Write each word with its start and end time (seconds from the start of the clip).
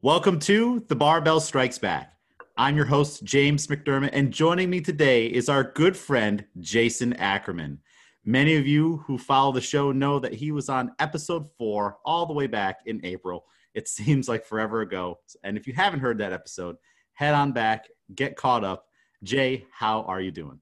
Welcome 0.00 0.38
to 0.40 0.84
The 0.86 0.94
Barbell 0.94 1.40
Strikes 1.40 1.78
Back. 1.78 2.12
I'm 2.56 2.76
your 2.76 2.84
host, 2.84 3.24
James 3.24 3.66
McDermott, 3.66 4.10
and 4.12 4.32
joining 4.32 4.70
me 4.70 4.80
today 4.80 5.26
is 5.26 5.48
our 5.48 5.64
good 5.64 5.96
friend, 5.96 6.44
Jason 6.60 7.14
Ackerman. 7.14 7.80
Many 8.24 8.54
of 8.54 8.64
you 8.64 8.98
who 8.98 9.18
follow 9.18 9.50
the 9.50 9.60
show 9.60 9.90
know 9.90 10.20
that 10.20 10.34
he 10.34 10.52
was 10.52 10.68
on 10.68 10.92
episode 11.00 11.48
four 11.58 11.96
all 12.04 12.26
the 12.26 12.32
way 12.32 12.46
back 12.46 12.78
in 12.86 13.04
April. 13.04 13.44
It 13.74 13.88
seems 13.88 14.28
like 14.28 14.46
forever 14.46 14.82
ago. 14.82 15.18
And 15.42 15.58
if 15.58 15.66
you 15.66 15.72
haven't 15.72 15.98
heard 15.98 16.18
that 16.18 16.32
episode, 16.32 16.76
head 17.14 17.34
on 17.34 17.50
back, 17.50 17.88
get 18.14 18.36
caught 18.36 18.62
up. 18.62 18.84
Jay, 19.24 19.66
how 19.72 20.02
are 20.02 20.20
you 20.20 20.30
doing? 20.30 20.60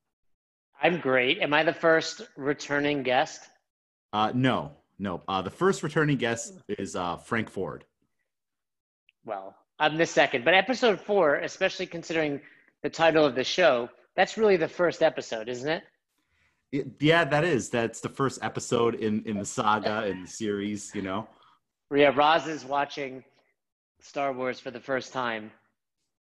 I'm 0.83 0.99
great. 0.99 1.41
Am 1.41 1.53
I 1.53 1.63
the 1.63 1.75
first 1.75 2.23
returning 2.39 3.03
guest? 3.03 3.43
Uh, 4.15 4.33
no, 4.35 4.73
no. 4.99 5.21
Uh, 5.29 5.43
the 5.43 5.51
first 5.51 5.83
returning 5.83 6.17
guest 6.17 6.55
is 6.71 6.97
uh, 6.97 7.19
Frank 7.19 7.51
Ford 7.51 7.85
well, 9.27 9.55
I'm 9.79 9.99
the 9.99 10.07
second, 10.07 10.45
but 10.45 10.55
episode 10.55 11.01
four, 11.01 11.37
especially 11.37 11.87
considering 11.87 12.41
the 12.83 12.89
title 12.89 13.27
of 13.27 13.35
the 13.35 13.45
show, 13.45 13.91
that's 14.15 14.39
really 14.39 14.57
the 14.57 14.69
first 14.69 15.03
episode, 15.03 15.49
isn't 15.49 15.69
it? 15.69 15.83
yeah, 17.01 17.25
that 17.25 17.45
is. 17.45 17.69
That's 17.69 18.01
the 18.01 18.09
first 18.09 18.39
episode 18.43 18.97
in 18.97 19.23
in 19.25 19.39
the 19.39 19.45
saga 19.45 20.07
in 20.07 20.23
the 20.23 20.29
series. 20.29 20.93
You 20.95 21.03
know. 21.03 21.29
Yeah, 21.95 22.13
Roz 22.15 22.47
is 22.47 22.65
watching 22.65 23.23
Star 24.01 24.33
Wars 24.33 24.59
for 24.59 24.71
the 24.71 24.81
first 24.81 25.13
time, 25.13 25.53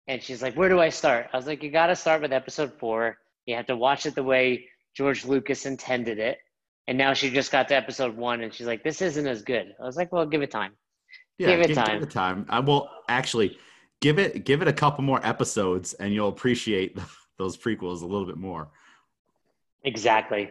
and 0.07 0.23
she's 0.23 0.43
like, 0.43 0.55
"Where 0.55 0.69
do 0.69 0.81
I 0.81 0.91
start?" 0.91 1.29
I 1.33 1.37
was 1.37 1.47
like, 1.47 1.63
"You 1.63 1.71
got 1.71 1.87
to 1.87 1.97
start 1.97 2.23
with 2.23 2.33
episode 2.33 2.73
four. 2.75 3.19
You 3.47 3.57
have 3.57 3.67
to 3.67 3.77
watch 3.77 4.07
it 4.07 4.15
the 4.15 4.23
way 4.23 4.69
George 4.95 5.25
Lucas 5.25 5.67
intended 5.67 6.19
it." 6.19 6.39
And 6.87 6.99
now 6.99 7.15
she 7.15 7.31
just 7.31 7.51
got 7.51 7.69
to 7.69 7.77
episode 7.77 8.15
one, 8.17 8.43
and 8.43 8.53
she's 8.53 8.67
like, 8.67 8.85
"This 8.85 9.01
isn't 9.01 9.27
as 9.27 9.43
good." 9.43 9.75
I 9.81 9.85
was 9.85 9.97
like, 9.97 10.13
"Well, 10.13 10.27
give 10.27 10.43
it 10.43 10.51
time." 10.51 10.77
Yeah, 11.39 11.49
give 11.49 11.61
it 11.61 11.67
give, 11.69 11.77
time. 11.77 11.95
Give 11.95 12.03
it 12.09 12.11
time. 12.11 12.47
I 12.49 12.61
will 12.61 12.89
actually 13.09 13.59
give 14.01 14.19
it 14.19 14.45
give 14.45 14.63
it 14.63 14.69
a 14.69 14.73
couple 14.73 15.05
more 15.05 15.25
episodes, 15.27 15.95
and 15.95 16.13
you'll 16.13 16.29
appreciate 16.29 16.97
those 17.39 17.57
prequels 17.57 18.03
a 18.03 18.07
little 18.07 18.27
bit 18.27 18.37
more. 18.37 18.69
Exactly. 19.83 20.51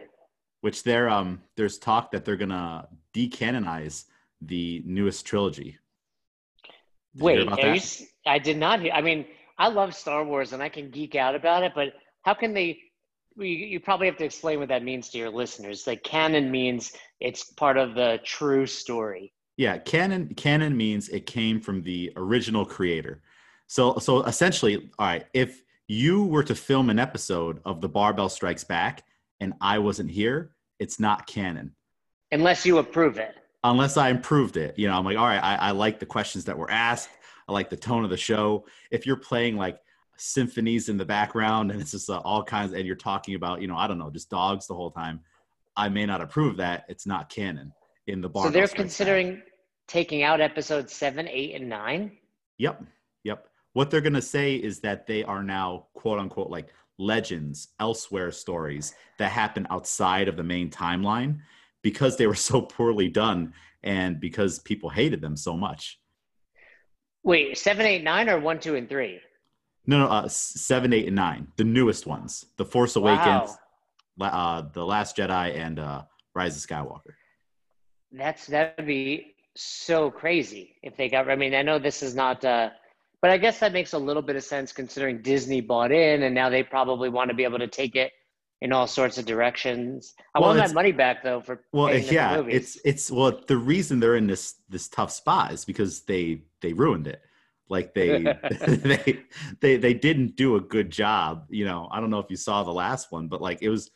Which 0.60 0.82
there 0.82 1.08
um 1.08 1.42
there's 1.56 1.78
talk 1.78 2.10
that 2.12 2.24
they're 2.24 2.36
gonna 2.36 2.88
decanonize 3.14 4.04
the 4.40 4.82
newest 4.84 5.26
trilogy. 5.26 5.78
Did 7.14 7.22
Wait, 7.22 7.38
you, 7.38 7.86
I 8.26 8.38
did 8.38 8.58
not 8.58 8.80
hear. 8.80 8.92
I 8.92 9.00
mean, 9.00 9.26
I 9.58 9.68
love 9.68 9.94
Star 9.94 10.24
Wars 10.24 10.52
and 10.52 10.62
I 10.62 10.68
can 10.68 10.90
geek 10.90 11.14
out 11.14 11.34
about 11.34 11.62
it, 11.62 11.72
but 11.74 11.92
how 12.22 12.34
can 12.34 12.54
they? 12.54 12.78
You, 13.36 13.46
you 13.46 13.80
probably 13.80 14.06
have 14.06 14.16
to 14.18 14.24
explain 14.24 14.60
what 14.60 14.68
that 14.68 14.82
means 14.82 15.10
to 15.10 15.18
your 15.18 15.30
listeners. 15.30 15.86
Like 15.86 16.02
canon 16.02 16.50
means 16.50 16.92
it's 17.20 17.44
part 17.52 17.76
of 17.76 17.94
the 17.94 18.20
true 18.24 18.66
story. 18.66 19.32
Yeah, 19.56 19.78
canon 19.78 20.34
canon 20.34 20.76
means 20.76 21.08
it 21.08 21.26
came 21.26 21.60
from 21.60 21.82
the 21.82 22.12
original 22.16 22.64
creator. 22.64 23.22
So 23.66 23.98
so 23.98 24.22
essentially, 24.22 24.90
all 24.98 25.06
right, 25.06 25.26
if 25.32 25.62
you 25.86 26.24
were 26.24 26.42
to 26.42 26.54
film 26.54 26.90
an 26.90 26.98
episode 26.98 27.60
of 27.64 27.80
The 27.80 27.88
Barbell 27.88 28.28
Strikes 28.28 28.64
Back 28.64 29.04
and 29.40 29.54
I 29.60 29.78
wasn't 29.78 30.10
here, 30.10 30.52
it's 30.78 30.98
not 30.98 31.26
canon. 31.26 31.74
Unless 32.32 32.66
you 32.66 32.78
approve 32.78 33.18
it. 33.18 33.34
Unless 33.62 33.96
I 33.96 34.08
improved 34.08 34.56
it. 34.56 34.78
You 34.78 34.88
know, 34.88 34.98
I'm 34.98 35.04
like, 35.04 35.16
all 35.16 35.26
right, 35.26 35.42
I, 35.42 35.56
I 35.56 35.70
like 35.70 35.98
the 35.98 36.06
questions 36.06 36.44
that 36.46 36.58
were 36.58 36.70
asked. 36.70 37.10
I 37.48 37.52
like 37.52 37.70
the 37.70 37.76
tone 37.76 38.04
of 38.04 38.10
the 38.10 38.16
show. 38.16 38.66
If 38.90 39.06
you're 39.06 39.16
playing 39.16 39.56
like 39.56 39.78
symphonies 40.16 40.88
in 40.88 40.96
the 40.96 41.04
background 41.04 41.70
and 41.70 41.80
it's 41.80 41.92
just 41.92 42.10
uh, 42.10 42.18
all 42.24 42.42
kinds, 42.42 42.72
and 42.72 42.86
you're 42.86 42.96
talking 42.96 43.34
about, 43.34 43.60
you 43.60 43.68
know, 43.68 43.76
I 43.76 43.86
don't 43.86 43.98
know, 43.98 44.10
just 44.10 44.30
dogs 44.30 44.66
the 44.66 44.74
whole 44.74 44.90
time, 44.90 45.20
I 45.76 45.88
may 45.88 46.06
not 46.06 46.20
approve 46.20 46.56
that. 46.56 46.86
It's 46.88 47.06
not 47.06 47.28
canon 47.28 47.72
in 48.06 48.20
the 48.20 48.28
bar. 48.28 48.46
So 48.46 48.50
they're 48.50 48.68
considering 48.68 49.42
taking 49.88 50.22
out 50.22 50.40
episodes 50.40 50.92
seven, 50.92 51.28
eight, 51.28 51.54
and 51.54 51.68
nine. 51.68 52.12
Yep, 52.58 52.82
yep. 53.24 53.48
What 53.72 53.90
they're 53.90 54.00
gonna 54.00 54.22
say 54.22 54.54
is 54.54 54.80
that 54.80 55.06
they 55.06 55.24
are 55.24 55.42
now 55.42 55.86
quote 55.94 56.18
unquote 56.18 56.50
like 56.50 56.68
legends, 56.98 57.68
elsewhere 57.80 58.30
stories 58.30 58.94
that 59.18 59.30
happen 59.30 59.66
outside 59.70 60.28
of 60.28 60.36
the 60.36 60.44
main 60.44 60.70
timeline 60.70 61.38
because 61.82 62.16
they 62.16 62.26
were 62.26 62.34
so 62.50 62.62
poorly 62.62 63.08
done 63.08 63.52
and 63.82 64.20
because 64.20 64.58
people 64.60 64.88
hated 64.88 65.20
them 65.20 65.36
so 65.36 65.56
much. 65.56 66.00
Wait, 67.22 67.56
seven, 67.56 67.86
eight, 67.86 68.02
nine, 68.02 68.28
or 68.28 68.38
one, 68.38 68.60
two, 68.60 68.74
and 68.74 68.88
three? 68.88 69.18
No, 69.86 69.98
no, 69.98 70.06
uh, 70.08 70.28
seven, 70.28 70.92
eight, 70.92 71.06
and 71.06 71.16
nine, 71.16 71.48
the 71.56 71.64
newest 71.64 72.06
ones, 72.06 72.46
The 72.56 72.64
Force 72.64 72.96
Awakens, 72.96 73.56
wow. 74.16 74.28
uh, 74.28 74.62
The 74.72 74.84
Last 74.84 75.16
Jedi, 75.16 75.56
and 75.56 75.78
uh, 75.78 76.02
Rise 76.34 76.56
of 76.56 76.68
Skywalker. 76.68 77.14
That's 78.16 78.46
that'd 78.46 78.86
be 78.86 79.34
so 79.56 80.10
crazy 80.10 80.76
if 80.82 80.96
they 80.96 81.08
got. 81.08 81.28
I 81.28 81.36
mean, 81.36 81.54
I 81.54 81.62
know 81.62 81.78
this 81.78 82.02
is 82.02 82.14
not, 82.14 82.44
uh, 82.44 82.70
but 83.20 83.30
I 83.30 83.38
guess 83.38 83.58
that 83.58 83.72
makes 83.72 83.92
a 83.92 83.98
little 83.98 84.22
bit 84.22 84.36
of 84.36 84.44
sense 84.44 84.72
considering 84.72 85.20
Disney 85.20 85.60
bought 85.60 85.90
in, 85.90 86.22
and 86.22 86.34
now 86.34 86.48
they 86.48 86.62
probably 86.62 87.08
want 87.08 87.30
to 87.30 87.34
be 87.34 87.44
able 87.44 87.58
to 87.58 87.66
take 87.66 87.96
it 87.96 88.12
in 88.60 88.72
all 88.72 88.86
sorts 88.86 89.18
of 89.18 89.26
directions. 89.26 90.14
I 90.34 90.40
well, 90.40 90.50
want 90.50 90.60
that 90.60 90.74
money 90.74 90.92
back 90.92 91.22
though 91.24 91.40
for 91.40 91.64
well, 91.72 91.94
yeah, 91.94 92.42
it's 92.48 92.78
it's 92.84 93.10
well 93.10 93.40
the 93.46 93.56
reason 93.56 93.98
they're 93.98 94.16
in 94.16 94.26
this 94.26 94.54
this 94.68 94.88
tough 94.88 95.10
spot 95.10 95.52
is 95.52 95.64
because 95.64 96.02
they 96.02 96.42
they 96.60 96.72
ruined 96.72 97.06
it. 97.08 97.20
Like 97.68 97.94
they 97.94 98.22
they 98.60 99.22
they 99.60 99.76
they 99.76 99.94
didn't 99.94 100.36
do 100.36 100.56
a 100.56 100.60
good 100.60 100.90
job. 100.90 101.46
You 101.50 101.64
know, 101.64 101.88
I 101.90 102.00
don't 102.00 102.10
know 102.10 102.20
if 102.20 102.30
you 102.30 102.36
saw 102.36 102.62
the 102.62 102.72
last 102.72 103.10
one, 103.10 103.26
but 103.26 103.42
like 103.42 103.58
it 103.60 103.70
was 103.70 103.90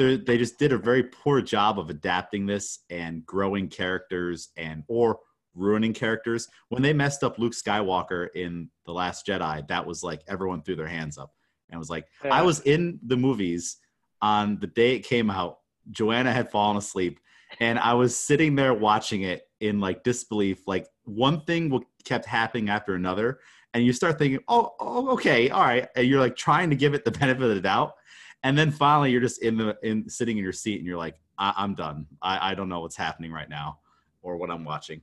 they 0.00 0.38
just 0.38 0.58
did 0.58 0.72
a 0.72 0.78
very 0.78 1.02
poor 1.02 1.42
job 1.42 1.78
of 1.78 1.90
adapting 1.90 2.46
this 2.46 2.80
and 2.88 3.24
growing 3.26 3.68
characters 3.68 4.48
and 4.56 4.82
or 4.88 5.18
ruining 5.54 5.92
characters. 5.92 6.48
When 6.68 6.82
they 6.82 6.92
messed 6.92 7.22
up 7.22 7.38
Luke 7.38 7.52
Skywalker 7.52 8.28
in 8.34 8.70
The 8.86 8.92
Last 8.92 9.26
Jedi, 9.26 9.66
that 9.68 9.86
was 9.86 10.02
like 10.02 10.22
everyone 10.26 10.62
threw 10.62 10.76
their 10.76 10.86
hands 10.86 11.18
up 11.18 11.32
and 11.68 11.78
was 11.78 11.90
like, 11.90 12.06
yeah. 12.24 12.34
I 12.34 12.42
was 12.42 12.60
in 12.60 12.98
the 13.04 13.16
movies 13.16 13.76
on 14.22 14.58
the 14.58 14.66
day 14.66 14.96
it 14.96 15.00
came 15.00 15.30
out. 15.30 15.58
Joanna 15.90 16.32
had 16.32 16.50
fallen 16.50 16.76
asleep, 16.76 17.20
and 17.58 17.78
I 17.78 17.94
was 17.94 18.16
sitting 18.16 18.54
there 18.54 18.74
watching 18.74 19.22
it 19.22 19.42
in 19.60 19.80
like 19.80 20.02
disbelief. 20.02 20.66
Like 20.66 20.86
one 21.04 21.40
thing 21.42 21.82
kept 22.04 22.26
happening 22.26 22.68
after 22.68 22.94
another, 22.94 23.40
and 23.74 23.84
you 23.84 23.92
start 23.92 24.18
thinking, 24.18 24.40
"Oh, 24.46 24.74
oh 24.78 25.10
okay, 25.14 25.50
all 25.50 25.62
right," 25.62 25.88
and 25.96 26.06
you're 26.06 26.20
like 26.20 26.36
trying 26.36 26.70
to 26.70 26.76
give 26.76 26.94
it 26.94 27.04
the 27.04 27.10
benefit 27.10 27.42
of 27.42 27.54
the 27.54 27.60
doubt 27.60 27.94
and 28.42 28.56
then 28.56 28.70
finally 28.70 29.10
you're 29.10 29.20
just 29.20 29.42
in 29.42 29.56
the 29.56 29.76
in 29.82 30.08
sitting 30.08 30.38
in 30.38 30.44
your 30.44 30.52
seat 30.52 30.78
and 30.78 30.86
you're 30.86 30.98
like 30.98 31.16
I, 31.38 31.64
am 31.64 31.74
done. 31.74 32.06
I, 32.20 32.50
I 32.50 32.54
don't 32.54 32.68
know 32.68 32.80
what's 32.80 32.96
happening 32.96 33.32
right 33.32 33.48
now 33.48 33.78
or 34.22 34.36
what 34.36 34.50
i'm 34.50 34.64
watching. 34.64 35.00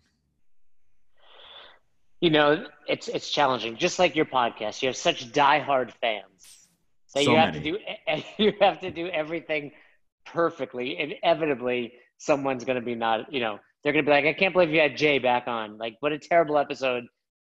You 2.21 2.31
know 2.31 2.65
it's 2.87 3.07
it's 3.07 3.29
challenging. 3.29 3.77
Just 3.77 3.99
like 3.99 4.15
your 4.15 4.25
podcast 4.25 4.81
you 4.81 4.87
have 4.87 4.97
such 4.97 5.31
diehard 5.31 5.91
fans 6.01 6.67
that 7.13 7.23
so 7.23 7.31
you 7.31 7.37
have 7.37 7.53
many. 7.53 7.71
to 7.71 7.77
do 7.77 8.23
you 8.43 8.53
have 8.59 8.79
to 8.81 8.91
do 8.91 9.07
everything 9.07 9.71
perfectly. 10.25 10.99
Inevitably 10.99 11.93
someone's 12.17 12.65
going 12.65 12.79
to 12.79 12.85
be 12.85 12.95
not 12.95 13.31
you 13.31 13.39
know 13.39 13.59
they're 13.83 13.93
going 13.93 14.03
to 14.03 14.09
be 14.09 14.13
like 14.13 14.25
i 14.25 14.33
can't 14.33 14.51
believe 14.51 14.71
you 14.71 14.79
had 14.79 14.97
jay 14.97 15.19
back 15.19 15.47
on. 15.47 15.77
Like 15.77 15.97
what 15.99 16.11
a 16.11 16.19
terrible 16.19 16.57
episode. 16.57 17.05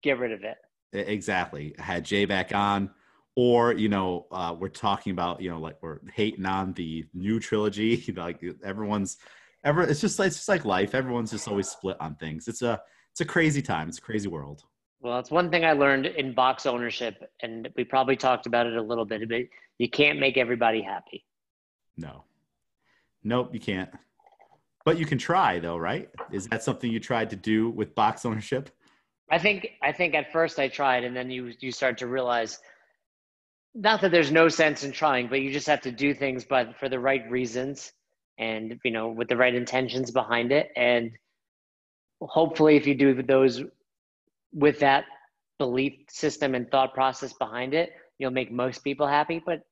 Get 0.03 0.19
rid 0.19 0.33
of 0.33 0.45
it. 0.45 0.57
Exactly. 0.93 1.75
I 1.79 1.83
had 1.83 2.05
jay 2.05 2.25
back 2.25 2.55
on 2.55 2.91
or 3.39 3.73
you 3.73 3.89
know 3.89 4.27
uh, 4.33 4.53
we're 4.59 4.69
talking 4.69 5.13
about 5.13 5.41
you 5.41 5.49
know 5.49 5.61
like 5.61 5.77
we're 5.81 6.01
hating 6.13 6.45
on 6.45 6.73
the 6.73 7.07
new 7.15 7.39
trilogy 7.39 8.13
like 8.17 8.45
everyone's 8.65 9.19
ever 9.63 9.83
it's 9.83 10.01
just 10.01 10.19
it's 10.19 10.35
just 10.35 10.49
like 10.49 10.65
life. 10.65 10.93
Everyone's 10.93 11.31
just 11.31 11.47
always 11.47 11.69
split 11.69 11.97
on 12.01 12.17
things. 12.17 12.49
It's 12.49 12.63
a 12.63 12.81
it's 13.13 13.21
a 13.21 13.25
crazy 13.25 13.63
time. 13.63 13.89
It's 13.89 13.99
a 13.99 14.03
crazy 14.03 14.27
world. 14.27 14.65
Well 15.01 15.21
it's 15.21 15.31
one 15.31 15.53
thing 15.53 15.65
i 15.65 15.73
learned 15.73 16.07
in 16.07 16.35
box 16.35 16.67
ownership 16.67 17.31
and 17.41 17.69
we 17.77 17.85
probably 17.85 18.17
talked 18.17 18.47
about 18.47 18.67
it 18.67 18.77
a 18.77 18.83
little 18.83 19.05
bit 19.05 19.29
but 19.29 19.43
you 19.79 19.89
can't 19.89 20.19
make 20.19 20.37
everybody 20.37 20.83
happy. 20.83 21.25
No. 21.97 22.25
Nope 23.23 23.55
you 23.55 23.61
can't. 23.61 23.91
But 24.85 24.99
you 24.99 25.07
can 25.07 25.19
try 25.19 25.61
though 25.61 25.77
right? 25.77 26.11
Is 26.33 26.49
that 26.49 26.65
something 26.65 26.91
you 26.91 26.99
tried 26.99 27.31
to 27.31 27.37
do 27.37 27.71
with 27.71 27.95
box 27.95 28.27
ownership? 28.27 28.69
I 29.31 29.39
think 29.39 29.69
i 29.81 29.93
think 29.93 30.17
at 30.17 30.33
first 30.33 30.59
i 30.59 30.67
tried 30.67 31.05
and 31.05 31.15
then 31.15 31.31
you 31.31 31.53
you 31.61 31.71
start 31.71 31.99
to 31.99 32.09
realize 32.09 32.59
not 33.79 34.01
that 34.01 34.11
there's 34.11 34.33
no 34.33 34.49
sense 34.49 34.83
in 34.83 34.91
trying, 34.91 35.29
but 35.29 35.41
you 35.41 35.53
just 35.53 35.69
have 35.69 35.81
to 35.83 35.93
do 35.93 36.13
things 36.13 36.45
but 36.45 36.77
for 36.79 36.89
the 36.89 36.99
right 36.99 37.29
reasons 37.31 37.93
and 38.37 38.79
you 38.85 38.91
know 38.91 39.09
with 39.09 39.29
the 39.29 39.37
right 39.37 39.55
intentions 39.55 40.11
behind 40.11 40.51
it. 40.51 40.71
And 40.77 41.13
hopefully 42.21 42.77
if 42.77 42.87
you 42.87 42.95
do 42.95 43.23
those 43.23 43.63
with 44.53 44.81
that 44.81 45.05
belief 45.59 45.95
system 46.11 46.55
and 46.57 46.69
thought 46.71 46.93
process 46.93 47.33
behind 47.33 47.73
it, 47.73 47.91
you'll 48.19 48.33
make 48.33 48.51
most 48.51 48.83
people 48.83 49.07
happy. 49.07 49.41
But 49.45 49.63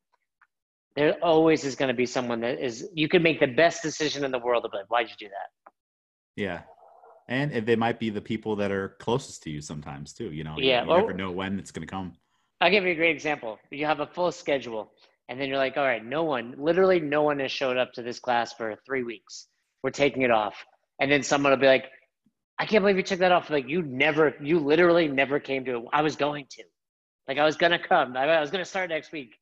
there 0.94 1.14
always 1.22 1.64
is 1.64 1.74
going 1.74 1.88
to 1.88 1.94
be 1.94 2.06
someone 2.06 2.40
that 2.40 2.64
is 2.64 2.88
you 2.94 3.08
could 3.08 3.24
make 3.24 3.40
the 3.40 3.46
best 3.46 3.82
decision 3.82 4.24
in 4.24 4.30
the 4.30 4.38
world, 4.38 4.66
but 4.70 4.82
why'd 4.88 5.08
you 5.08 5.16
do 5.18 5.28
that? 5.28 5.72
Yeah. 6.36 6.60
And 7.28 7.66
they 7.66 7.74
might 7.74 7.98
be 7.98 8.10
the 8.10 8.20
people 8.20 8.54
that 8.54 8.70
are 8.70 8.90
closest 9.00 9.42
to 9.42 9.50
you 9.50 9.60
sometimes 9.60 10.12
too. 10.12 10.30
You 10.30 10.44
know, 10.44 10.54
yeah, 10.58 10.84
you, 10.84 10.92
you 10.92 10.96
never 10.96 11.12
know 11.12 11.32
when 11.32 11.58
it's 11.58 11.72
going 11.72 11.84
to 11.84 11.90
come. 11.90 12.12
I'll 12.60 12.70
give 12.70 12.84
you 12.84 12.92
a 12.92 12.96
great 12.96 13.14
example. 13.14 13.58
You 13.70 13.86
have 13.86 14.00
a 14.00 14.06
full 14.06 14.32
schedule, 14.32 14.92
and 15.28 15.40
then 15.40 15.48
you're 15.48 15.58
like, 15.58 15.76
all 15.76 15.84
right, 15.84 16.04
no 16.04 16.24
one, 16.24 16.54
literally 16.58 17.00
no 17.00 17.22
one 17.22 17.38
has 17.40 17.52
showed 17.52 17.76
up 17.76 17.92
to 17.94 18.02
this 18.02 18.18
class 18.18 18.52
for 18.52 18.74
three 18.86 19.02
weeks. 19.02 19.46
We're 19.82 19.90
taking 19.90 20.22
it 20.22 20.30
off. 20.30 20.54
And 21.00 21.10
then 21.10 21.22
someone 21.22 21.52
will 21.52 21.58
be 21.58 21.66
like, 21.66 21.86
I 22.58 22.64
can't 22.64 22.82
believe 22.82 22.96
you 22.96 23.02
took 23.02 23.18
that 23.18 23.32
off. 23.32 23.50
Like 23.50 23.68
you 23.68 23.82
never, 23.82 24.34
you 24.40 24.58
literally 24.60 25.08
never 25.08 25.38
came 25.38 25.64
to 25.66 25.76
it. 25.76 25.84
I 25.92 26.00
was 26.00 26.16
going 26.16 26.46
to, 26.50 26.64
like 27.28 27.38
I 27.38 27.44
was 27.44 27.56
gonna 27.56 27.78
come. 27.78 28.16
I, 28.16 28.40
was 28.40 28.50
gonna 28.50 28.64
start 28.64 28.90
next 28.90 29.12
week, 29.12 29.34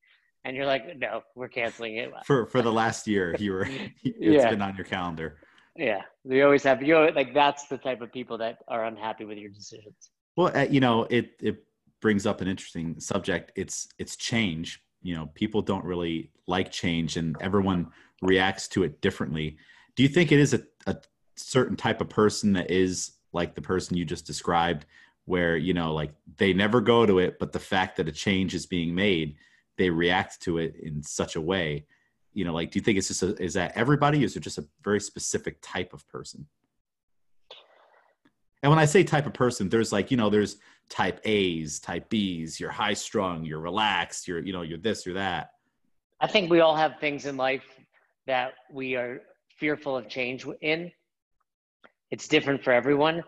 and 0.44 0.56
you're 0.56 0.66
like, 0.66 0.96
no, 0.96 1.22
we're 1.34 1.48
canceling 1.48 1.96
it. 1.96 2.10
For 2.24 2.46
for 2.46 2.62
the 2.62 2.72
last 2.72 3.06
year, 3.06 3.36
you 3.38 3.52
were 3.52 3.68
it's 4.04 4.16
yeah. 4.18 4.50
been 4.50 4.62
on 4.62 4.74
your 4.76 4.86
calendar. 4.86 5.38
Yeah, 5.76 6.02
we 6.24 6.42
always 6.42 6.62
have. 6.62 6.82
You 6.82 6.94
know, 6.94 7.08
like 7.14 7.34
that's 7.34 7.66
the 7.66 7.78
type 7.78 8.00
of 8.00 8.12
people 8.12 8.38
that 8.38 8.58
are 8.68 8.84
unhappy 8.84 9.24
with 9.24 9.38
your 9.38 9.50
decisions. 9.50 10.10
Well, 10.36 10.56
uh, 10.56 10.62
you 10.62 10.80
know, 10.80 11.06
it 11.10 11.32
it 11.40 11.64
brings 12.04 12.26
up 12.26 12.42
an 12.42 12.48
interesting 12.48 13.00
subject. 13.00 13.50
It's 13.56 13.88
it's 13.96 14.14
change. 14.14 14.82
You 15.00 15.14
know, 15.14 15.30
people 15.34 15.62
don't 15.62 15.86
really 15.86 16.30
like 16.46 16.70
change, 16.70 17.16
and 17.16 17.34
everyone 17.40 17.88
reacts 18.20 18.68
to 18.68 18.82
it 18.82 19.00
differently. 19.00 19.56
Do 19.96 20.02
you 20.02 20.10
think 20.10 20.30
it 20.30 20.38
is 20.38 20.52
a, 20.52 20.60
a 20.86 20.96
certain 21.36 21.76
type 21.76 22.02
of 22.02 22.10
person 22.10 22.52
that 22.52 22.70
is 22.70 23.12
like 23.32 23.54
the 23.54 23.62
person 23.62 23.96
you 23.96 24.04
just 24.04 24.26
described, 24.26 24.84
where 25.24 25.56
you 25.56 25.72
know, 25.72 25.94
like 25.94 26.12
they 26.36 26.52
never 26.52 26.82
go 26.82 27.06
to 27.06 27.20
it, 27.20 27.38
but 27.38 27.52
the 27.52 27.58
fact 27.58 27.96
that 27.96 28.06
a 28.06 28.12
change 28.12 28.54
is 28.54 28.66
being 28.66 28.94
made, 28.94 29.36
they 29.78 29.88
react 29.88 30.42
to 30.42 30.58
it 30.58 30.76
in 30.82 31.02
such 31.02 31.36
a 31.36 31.40
way. 31.40 31.86
You 32.34 32.44
know, 32.44 32.52
like, 32.52 32.70
do 32.70 32.78
you 32.78 32.84
think 32.84 32.98
it's 32.98 33.08
just 33.08 33.22
a, 33.22 33.34
is 33.42 33.54
that 33.54 33.72
everybody, 33.76 34.24
is 34.24 34.36
it 34.36 34.40
just 34.40 34.58
a 34.58 34.68
very 34.82 35.00
specific 35.00 35.56
type 35.62 35.94
of 35.94 36.06
person? 36.08 36.48
And 38.64 38.70
when 38.70 38.78
I 38.78 38.86
say 38.86 39.04
type 39.04 39.26
of 39.26 39.34
person, 39.34 39.68
there's 39.68 39.92
like, 39.92 40.10
you 40.10 40.16
know, 40.16 40.30
there's 40.30 40.56
type 40.88 41.20
A's, 41.24 41.78
type 41.78 42.08
B's, 42.08 42.58
you're 42.58 42.70
high 42.70 42.94
strung, 42.94 43.44
you're 43.44 43.60
relaxed, 43.60 44.26
you're, 44.26 44.38
you 44.38 44.54
know, 44.54 44.62
you're 44.62 44.78
this, 44.78 45.04
you're 45.04 45.16
that. 45.16 45.50
I 46.18 46.28
think 46.28 46.50
we 46.50 46.60
all 46.60 46.74
have 46.74 46.98
things 46.98 47.26
in 47.26 47.36
life 47.36 47.62
that 48.26 48.54
we 48.72 48.96
are 48.96 49.20
fearful 49.58 49.98
of 49.98 50.08
change 50.08 50.46
in. 50.62 50.90
It's 52.10 52.26
different 52.26 52.64
for 52.64 52.72
everyone, 52.72 53.22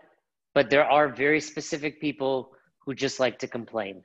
but 0.54 0.70
there 0.70 0.86
are 0.86 1.10
very 1.10 1.42
specific 1.42 2.00
people 2.00 2.52
who 2.86 2.94
just 2.94 3.20
like 3.20 3.38
to 3.40 3.46
complain. 3.46 4.04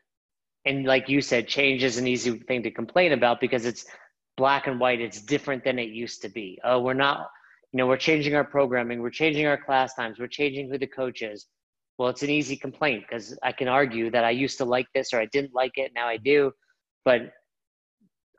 And 0.66 0.84
like 0.84 1.07
you 1.07 1.22
said, 1.22 1.48
change 1.48 1.81
is 1.81 1.98
an 1.98 2.07
easy 2.07 2.39
thing 2.39 2.62
to 2.63 2.72
complain 2.72 3.13
about 3.13 3.39
because 3.39 3.66
it's 3.66 3.86
black 4.36 4.68
and 4.68 4.81
white. 4.81 5.00
It's 5.00 5.22
different 5.22 5.63
than 5.63 5.80
it 5.80 5.92
used 5.92 6.24
to 6.24 6.30
be. 6.30 6.60
Oh, 6.66 6.81
we're 6.81 6.94
not 6.94 7.30
you 7.72 7.78
know, 7.78 7.88
we're 7.88 7.98
changing 7.98 8.36
our 8.36 8.44
programming, 8.44 9.02
we're 9.02 9.10
changing 9.10 9.48
our 9.48 9.58
class 9.58 9.94
times, 9.94 10.20
we're 10.20 10.28
changing 10.28 10.70
who 10.70 10.78
the 10.78 10.88
coach 10.88 11.22
is. 11.22 11.48
Well, 11.98 12.10
it's 12.10 12.24
an 12.24 12.30
easy 12.30 12.56
complaint 12.58 13.06
because 13.08 13.38
I 13.44 13.52
can 13.52 13.68
argue 13.68 14.12
that 14.12 14.24
I 14.24 14.32
used 14.32 14.58
to 14.58 14.66
like 14.66 14.88
this 14.94 15.14
or 15.14 15.20
I 15.20 15.28
didn't 15.28 15.54
like 15.54 15.74
it, 15.78 15.92
now 15.96 16.08
I 16.08 16.18
do. 16.18 16.52
But 17.06 17.32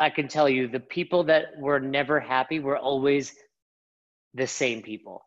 I 0.00 0.10
can 0.10 0.28
tell 0.28 0.48
you 0.48 0.68
the 0.68 0.80
people 0.80 1.24
that 1.24 1.58
were 1.58 1.80
never 1.80 2.20
happy 2.20 2.58
were 2.58 2.76
always 2.76 3.34
the 4.34 4.46
same 4.46 4.82
people. 4.82 5.22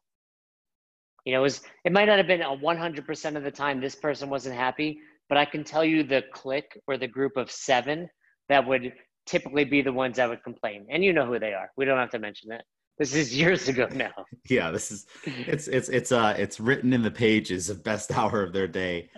You 1.24 1.34
know, 1.34 1.40
it, 1.40 1.44
was, 1.44 1.62
it 1.84 1.92
might 1.92 2.06
not 2.06 2.18
have 2.18 2.28
been 2.28 2.42
a 2.42 2.56
100% 2.56 3.36
of 3.36 3.44
the 3.44 3.52
time 3.52 3.82
this 3.82 3.96
person 3.96 4.30
wasn't 4.30 4.56
happy, 4.56 5.00
but 5.30 5.38
I 5.38 5.46
can 5.46 5.64
tell 5.64 5.84
you 5.84 6.04
the 6.04 6.24
clique 6.34 6.80
or 6.88 6.98
the 6.98 7.08
group 7.08 7.38
of 7.38 7.50
seven 7.50 8.08
that 8.50 8.68
would 8.68 8.94
typically 9.26 9.64
be 9.64 9.82
the 9.82 9.94
ones 9.94 10.18
that 10.18 10.30
would 10.30 10.44
complain. 10.44 10.86
And 10.92 11.04
you 11.04 11.14
know 11.14 11.26
who 11.26 11.40
they 11.40 11.54
are. 11.54 11.72
We 11.78 11.86
don't 11.86 11.98
have 11.98 12.12
to 12.12 12.20
mention 12.20 12.52
it. 12.52 12.62
This 12.98 13.14
is 13.14 13.36
years 13.36 13.68
ago 13.68 13.88
now. 13.92 14.14
yeah, 14.50 14.72
this 14.72 14.92
is 14.92 15.06
it's 15.26 15.68
it's 15.68 15.90
it's 15.90 16.12
uh 16.12 16.36
it's 16.38 16.60
written 16.60 16.94
in 16.94 17.02
the 17.02 17.12
pages 17.12 17.70
of 17.70 17.84
best 17.84 18.12
hour 18.18 18.42
of 18.42 18.54
their 18.54 18.68
day. 18.68 19.10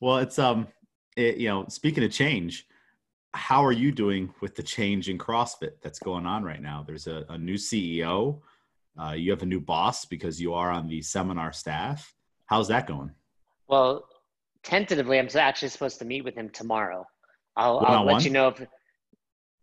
Well, 0.00 0.18
it's 0.18 0.38
um 0.38 0.68
it, 1.16 1.36
you 1.38 1.48
know, 1.48 1.66
speaking 1.68 2.04
of 2.04 2.12
change, 2.12 2.66
how 3.34 3.64
are 3.64 3.72
you 3.72 3.90
doing 3.90 4.32
with 4.40 4.54
the 4.54 4.62
change 4.62 5.08
in 5.08 5.18
CrossFit 5.18 5.80
that's 5.82 5.98
going 5.98 6.26
on 6.26 6.44
right 6.44 6.62
now? 6.62 6.84
There's 6.86 7.08
a, 7.08 7.24
a 7.28 7.36
new 7.36 7.54
CEO. 7.54 8.40
Uh, 9.00 9.12
you 9.12 9.30
have 9.30 9.42
a 9.42 9.46
new 9.46 9.60
boss 9.60 10.04
because 10.04 10.40
you 10.40 10.54
are 10.54 10.70
on 10.70 10.88
the 10.88 11.02
seminar 11.02 11.52
staff. 11.52 12.14
How's 12.46 12.68
that 12.68 12.86
going? 12.86 13.10
Well, 13.68 14.08
tentatively, 14.62 15.18
I'm 15.18 15.28
actually 15.34 15.68
supposed 15.68 15.98
to 15.98 16.04
meet 16.04 16.24
with 16.24 16.34
him 16.34 16.50
tomorrow. 16.50 17.04
I'll, 17.56 17.80
I'll 17.80 18.04
let 18.04 18.24
you 18.24 18.30
know 18.30 18.48
if 18.48 18.66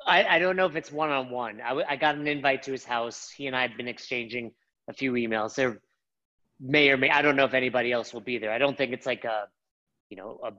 I, 0.05 0.35
I 0.35 0.39
don't 0.39 0.55
know 0.55 0.65
if 0.65 0.75
it's 0.75 0.91
one 0.91 1.09
on 1.09 1.29
one. 1.29 1.61
I 1.61 1.95
got 1.95 2.15
an 2.15 2.27
invite 2.27 2.63
to 2.63 2.71
his 2.71 2.85
house. 2.85 3.29
He 3.29 3.47
and 3.47 3.55
I 3.55 3.67
have 3.67 3.75
been 3.75 3.87
exchanging 3.87 4.51
a 4.87 4.93
few 4.93 5.13
emails. 5.13 5.55
There 5.55 5.79
may 6.59 6.89
or 6.89 6.97
may 6.97 7.09
I 7.09 7.21
don't 7.21 7.35
know 7.35 7.45
if 7.45 7.53
anybody 7.53 7.91
else 7.91 8.13
will 8.13 8.21
be 8.21 8.37
there. 8.37 8.51
I 8.51 8.57
don't 8.57 8.77
think 8.77 8.93
it's 8.93 9.05
like 9.05 9.25
a 9.25 9.47
you 10.09 10.17
know 10.17 10.39
a 10.43 10.51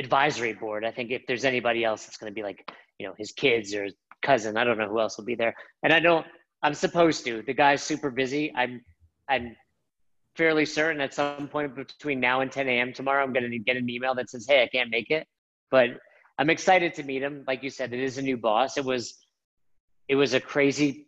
advisory 0.00 0.52
board. 0.52 0.84
I 0.84 0.90
think 0.90 1.10
if 1.10 1.26
there's 1.26 1.44
anybody 1.44 1.84
else, 1.84 2.06
it's 2.06 2.16
going 2.16 2.30
to 2.30 2.34
be 2.34 2.42
like 2.42 2.70
you 2.98 3.06
know 3.06 3.14
his 3.18 3.32
kids 3.32 3.74
or 3.74 3.84
his 3.84 3.94
cousin. 4.22 4.56
I 4.56 4.64
don't 4.64 4.78
know 4.78 4.88
who 4.88 5.00
else 5.00 5.18
will 5.18 5.24
be 5.24 5.34
there. 5.34 5.54
And 5.82 5.92
I 5.92 6.00
don't. 6.00 6.26
I'm 6.62 6.74
supposed 6.74 7.24
to. 7.26 7.42
The 7.42 7.52
guy's 7.52 7.82
super 7.82 8.10
busy. 8.10 8.52
I'm 8.56 8.80
I'm 9.28 9.56
fairly 10.36 10.66
certain 10.66 11.00
at 11.00 11.14
some 11.14 11.48
point 11.48 11.74
between 11.74 12.20
now 12.20 12.40
and 12.40 12.50
10 12.50 12.68
a.m. 12.68 12.92
tomorrow, 12.92 13.22
I'm 13.22 13.32
going 13.32 13.48
to 13.48 13.58
get 13.58 13.76
an 13.76 13.88
email 13.88 14.14
that 14.14 14.30
says, 14.30 14.46
"Hey, 14.48 14.62
I 14.62 14.68
can't 14.68 14.90
make 14.90 15.10
it," 15.10 15.26
but 15.70 15.90
I'm 16.38 16.50
excited 16.50 16.94
to 16.94 17.02
meet 17.02 17.22
him. 17.22 17.44
Like 17.46 17.62
you 17.62 17.70
said, 17.70 17.92
it 17.92 18.00
is 18.00 18.18
a 18.18 18.22
new 18.22 18.36
boss. 18.36 18.76
It 18.76 18.84
was 18.84 19.18
it 20.08 20.16
was 20.16 20.34
a 20.34 20.40
crazy 20.40 21.06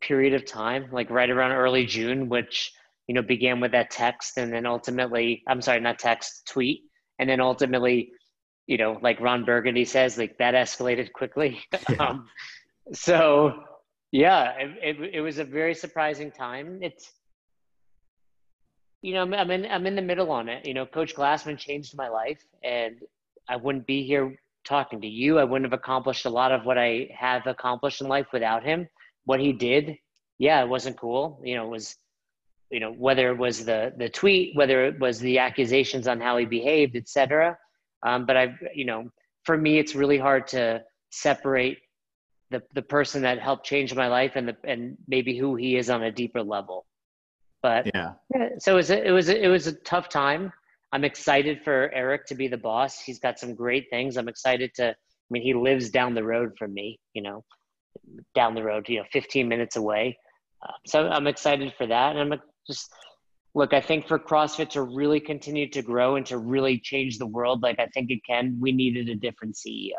period 0.00 0.34
of 0.34 0.46
time, 0.46 0.88
like 0.92 1.10
right 1.10 1.28
around 1.28 1.52
early 1.52 1.84
June, 1.86 2.28
which 2.28 2.72
you 3.06 3.14
know 3.14 3.22
began 3.22 3.60
with 3.60 3.72
that 3.72 3.90
text, 3.90 4.38
and 4.38 4.52
then 4.52 4.66
ultimately, 4.66 5.42
I'm 5.48 5.60
sorry, 5.60 5.80
not 5.80 5.98
text, 5.98 6.46
tweet, 6.48 6.82
and 7.18 7.28
then 7.28 7.40
ultimately, 7.40 8.12
you 8.66 8.78
know, 8.78 8.98
like 9.02 9.20
Ron 9.20 9.44
Burgundy 9.44 9.84
says, 9.84 10.16
like 10.16 10.38
that 10.38 10.54
escalated 10.54 11.12
quickly. 11.12 11.60
Yeah. 11.88 12.06
um, 12.06 12.28
so 12.92 13.64
yeah, 14.12 14.52
it, 14.58 14.96
it, 14.98 15.14
it 15.14 15.20
was 15.20 15.38
a 15.38 15.44
very 15.44 15.74
surprising 15.74 16.30
time. 16.30 16.78
It's 16.82 17.12
you 19.02 19.14
know, 19.14 19.22
I'm 19.22 19.50
in 19.50 19.66
I'm 19.66 19.86
in 19.86 19.96
the 19.96 20.02
middle 20.02 20.30
on 20.30 20.48
it. 20.48 20.66
You 20.66 20.74
know, 20.74 20.86
Coach 20.86 21.14
Glassman 21.14 21.58
changed 21.58 21.96
my 21.96 22.08
life, 22.08 22.44
and 22.62 22.96
I 23.48 23.56
wouldn't 23.56 23.86
be 23.86 24.04
here 24.04 24.36
talking 24.64 25.00
to 25.00 25.06
you. 25.06 25.38
I 25.38 25.44
wouldn't 25.44 25.70
have 25.70 25.78
accomplished 25.78 26.26
a 26.26 26.30
lot 26.30 26.52
of 26.52 26.64
what 26.64 26.78
I 26.78 27.08
have 27.16 27.46
accomplished 27.46 28.00
in 28.00 28.08
life 28.08 28.26
without 28.32 28.64
him. 28.64 28.88
What 29.24 29.40
he 29.40 29.52
did, 29.52 29.96
yeah, 30.38 30.62
it 30.62 30.68
wasn't 30.68 30.98
cool. 30.98 31.40
You 31.44 31.56
know, 31.56 31.66
it 31.66 31.70
was, 31.70 31.96
you 32.70 32.80
know, 32.80 32.92
whether 32.92 33.30
it 33.30 33.38
was 33.38 33.64
the 33.64 33.92
the 33.96 34.08
tweet, 34.08 34.56
whether 34.56 34.84
it 34.84 34.98
was 34.98 35.18
the 35.18 35.38
accusations 35.38 36.08
on 36.08 36.20
how 36.20 36.36
he 36.36 36.46
behaved, 36.46 36.96
etc. 36.96 37.56
Um, 38.02 38.26
but 38.26 38.36
I, 38.36 38.54
you 38.74 38.84
know, 38.84 39.10
for 39.44 39.56
me, 39.56 39.78
it's 39.78 39.94
really 39.94 40.18
hard 40.18 40.46
to 40.48 40.82
separate 41.10 41.78
the 42.50 42.62
the 42.74 42.82
person 42.82 43.22
that 43.22 43.38
helped 43.38 43.66
change 43.66 43.94
my 43.94 44.08
life 44.08 44.32
and 44.34 44.48
the 44.48 44.56
and 44.64 44.96
maybe 45.08 45.36
who 45.36 45.56
he 45.56 45.76
is 45.76 45.90
on 45.90 46.02
a 46.02 46.12
deeper 46.12 46.42
level. 46.42 46.86
But 47.62 47.90
yeah, 47.94 48.12
so 48.58 48.72
it 48.72 48.76
was 48.76 48.90
a, 48.90 49.06
it 49.06 49.10
was 49.10 49.28
a, 49.28 49.44
it 49.44 49.48
was 49.48 49.66
a 49.66 49.72
tough 49.72 50.08
time. 50.08 50.52
I'm 50.92 51.04
excited 51.04 51.62
for 51.62 51.90
Eric 51.92 52.26
to 52.26 52.34
be 52.34 52.48
the 52.48 52.56
boss. 52.56 53.00
He's 53.00 53.20
got 53.20 53.38
some 53.38 53.54
great 53.54 53.86
things. 53.90 54.16
I'm 54.16 54.28
excited 54.28 54.72
to. 54.74 54.90
I 54.90 54.94
mean, 55.30 55.42
he 55.42 55.54
lives 55.54 55.90
down 55.90 56.14
the 56.14 56.24
road 56.24 56.52
from 56.58 56.74
me. 56.74 56.98
You 57.14 57.22
know, 57.22 57.44
down 58.34 58.54
the 58.54 58.64
road. 58.64 58.88
You 58.88 58.98
know, 58.98 59.04
15 59.12 59.48
minutes 59.48 59.76
away. 59.76 60.18
Uh, 60.66 60.72
so 60.86 61.08
I'm 61.08 61.26
excited 61.26 61.72
for 61.78 61.86
that, 61.86 62.16
and 62.16 62.32
I'm 62.32 62.40
just 62.66 62.92
look. 63.54 63.72
I 63.72 63.80
think 63.80 64.08
for 64.08 64.18
CrossFit 64.18 64.70
to 64.70 64.82
really 64.82 65.20
continue 65.20 65.68
to 65.70 65.82
grow 65.82 66.16
and 66.16 66.26
to 66.26 66.38
really 66.38 66.78
change 66.78 67.18
the 67.18 67.26
world, 67.26 67.62
like 67.62 67.78
I 67.78 67.86
think 67.86 68.10
it 68.10 68.20
can, 68.28 68.58
we 68.60 68.72
needed 68.72 69.08
a 69.08 69.14
different 69.14 69.54
CEO. 69.54 69.92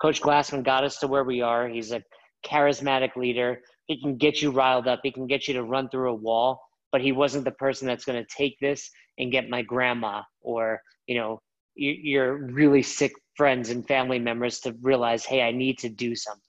Coach 0.00 0.20
Glassman 0.20 0.62
got 0.62 0.84
us 0.84 0.98
to 0.98 1.08
where 1.08 1.24
we 1.24 1.40
are. 1.40 1.68
He's 1.68 1.90
a 1.90 2.02
charismatic 2.44 3.16
leader. 3.16 3.62
He 3.86 4.00
can 4.00 4.16
get 4.16 4.40
you 4.40 4.50
riled 4.50 4.86
up. 4.86 5.00
He 5.02 5.10
can 5.10 5.26
get 5.26 5.48
you 5.48 5.54
to 5.54 5.64
run 5.64 5.88
through 5.88 6.10
a 6.10 6.14
wall 6.14 6.60
but 6.92 7.00
he 7.00 7.12
wasn't 7.12 7.44
the 7.44 7.52
person 7.52 7.86
that's 7.86 8.04
going 8.04 8.22
to 8.22 8.34
take 8.34 8.58
this 8.60 8.90
and 9.18 9.32
get 9.32 9.48
my 9.48 9.62
grandma 9.62 10.22
or 10.40 10.80
you 11.06 11.16
know 11.16 11.40
your 11.74 12.46
really 12.46 12.82
sick 12.82 13.12
friends 13.36 13.70
and 13.70 13.86
family 13.86 14.18
members 14.18 14.60
to 14.60 14.74
realize 14.82 15.24
hey 15.24 15.42
i 15.42 15.50
need 15.50 15.78
to 15.78 15.88
do 15.88 16.14
something. 16.14 16.42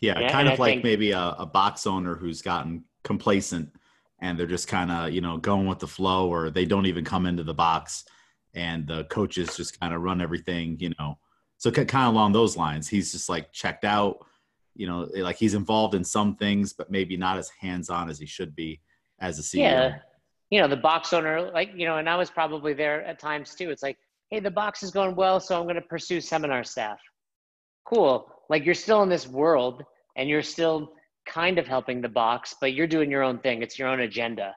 Yeah 0.00 0.18
and, 0.18 0.30
kind 0.30 0.48
and 0.48 0.54
of 0.54 0.58
like 0.58 0.74
think, 0.74 0.84
maybe 0.84 1.12
a, 1.12 1.34
a 1.38 1.46
box 1.46 1.86
owner 1.86 2.14
who's 2.14 2.42
gotten 2.42 2.84
complacent 3.04 3.70
and 4.20 4.38
they're 4.38 4.46
just 4.46 4.68
kind 4.68 4.90
of 4.90 5.12
you 5.12 5.20
know 5.20 5.38
going 5.38 5.66
with 5.66 5.78
the 5.78 5.86
flow 5.86 6.28
or 6.28 6.50
they 6.50 6.64
don't 6.64 6.86
even 6.86 7.04
come 7.04 7.26
into 7.26 7.44
the 7.44 7.54
box 7.54 8.04
and 8.54 8.86
the 8.86 9.04
coaches 9.04 9.56
just 9.56 9.80
kind 9.80 9.94
of 9.94 10.02
run 10.02 10.20
everything 10.20 10.76
you 10.78 10.92
know. 10.98 11.18
So 11.58 11.70
kind 11.70 12.08
of 12.08 12.14
along 12.14 12.32
those 12.32 12.56
lines 12.56 12.88
he's 12.88 13.12
just 13.12 13.28
like 13.28 13.52
checked 13.52 13.84
out 13.84 14.26
you 14.74 14.86
know 14.86 15.08
like 15.14 15.36
he's 15.36 15.54
involved 15.54 15.94
in 15.94 16.02
some 16.02 16.36
things 16.36 16.72
but 16.72 16.90
maybe 16.90 17.16
not 17.16 17.38
as 17.38 17.50
hands 17.60 17.88
on 17.90 18.08
as 18.08 18.18
he 18.18 18.26
should 18.26 18.56
be 18.56 18.80
as 19.22 19.38
a 19.38 19.42
CEO. 19.42 19.60
Yeah. 19.60 19.94
You 20.50 20.60
know, 20.60 20.68
the 20.68 20.76
box 20.76 21.14
owner, 21.14 21.50
like, 21.52 21.70
you 21.74 21.86
know, 21.86 21.96
and 21.96 22.08
I 22.08 22.16
was 22.16 22.28
probably 22.28 22.74
there 22.74 23.02
at 23.04 23.18
times 23.18 23.54
too. 23.54 23.70
It's 23.70 23.82
like, 23.82 23.96
hey, 24.30 24.40
the 24.40 24.50
box 24.50 24.82
is 24.82 24.90
going 24.90 25.16
well, 25.16 25.40
so 25.40 25.56
I'm 25.56 25.62
going 25.62 25.76
to 25.76 25.80
pursue 25.80 26.20
seminar 26.20 26.62
staff. 26.62 26.98
Cool. 27.86 28.26
Like 28.50 28.66
you're 28.66 28.74
still 28.74 29.02
in 29.02 29.08
this 29.08 29.26
world 29.26 29.82
and 30.16 30.28
you're 30.28 30.42
still 30.42 30.92
kind 31.24 31.58
of 31.58 31.66
helping 31.66 32.02
the 32.02 32.08
box, 32.08 32.54
but 32.60 32.74
you're 32.74 32.86
doing 32.86 33.10
your 33.10 33.22
own 33.22 33.38
thing. 33.38 33.62
It's 33.62 33.78
your 33.78 33.88
own 33.88 34.00
agenda. 34.00 34.54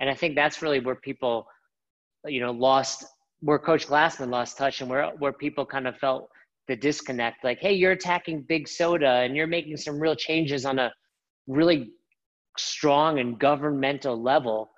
And 0.00 0.08
I 0.08 0.14
think 0.14 0.34
that's 0.34 0.62
really 0.62 0.80
where 0.80 0.94
people, 0.94 1.46
you 2.24 2.40
know, 2.40 2.52
lost, 2.52 3.04
where 3.40 3.58
Coach 3.58 3.86
Glassman 3.86 4.30
lost 4.30 4.56
touch 4.56 4.80
and 4.80 4.88
where, 4.88 5.10
where 5.18 5.32
people 5.32 5.66
kind 5.66 5.86
of 5.86 5.96
felt 5.98 6.28
the 6.68 6.76
disconnect. 6.76 7.44
Like, 7.44 7.58
hey, 7.58 7.72
you're 7.72 7.92
attacking 7.92 8.42
big 8.48 8.68
soda 8.68 9.08
and 9.08 9.36
you're 9.36 9.46
making 9.46 9.76
some 9.76 9.98
real 9.98 10.14
changes 10.14 10.64
on 10.64 10.78
a 10.78 10.92
really 11.48 11.90
strong 12.58 13.18
and 13.18 13.38
governmental 13.38 14.20
level 14.20 14.70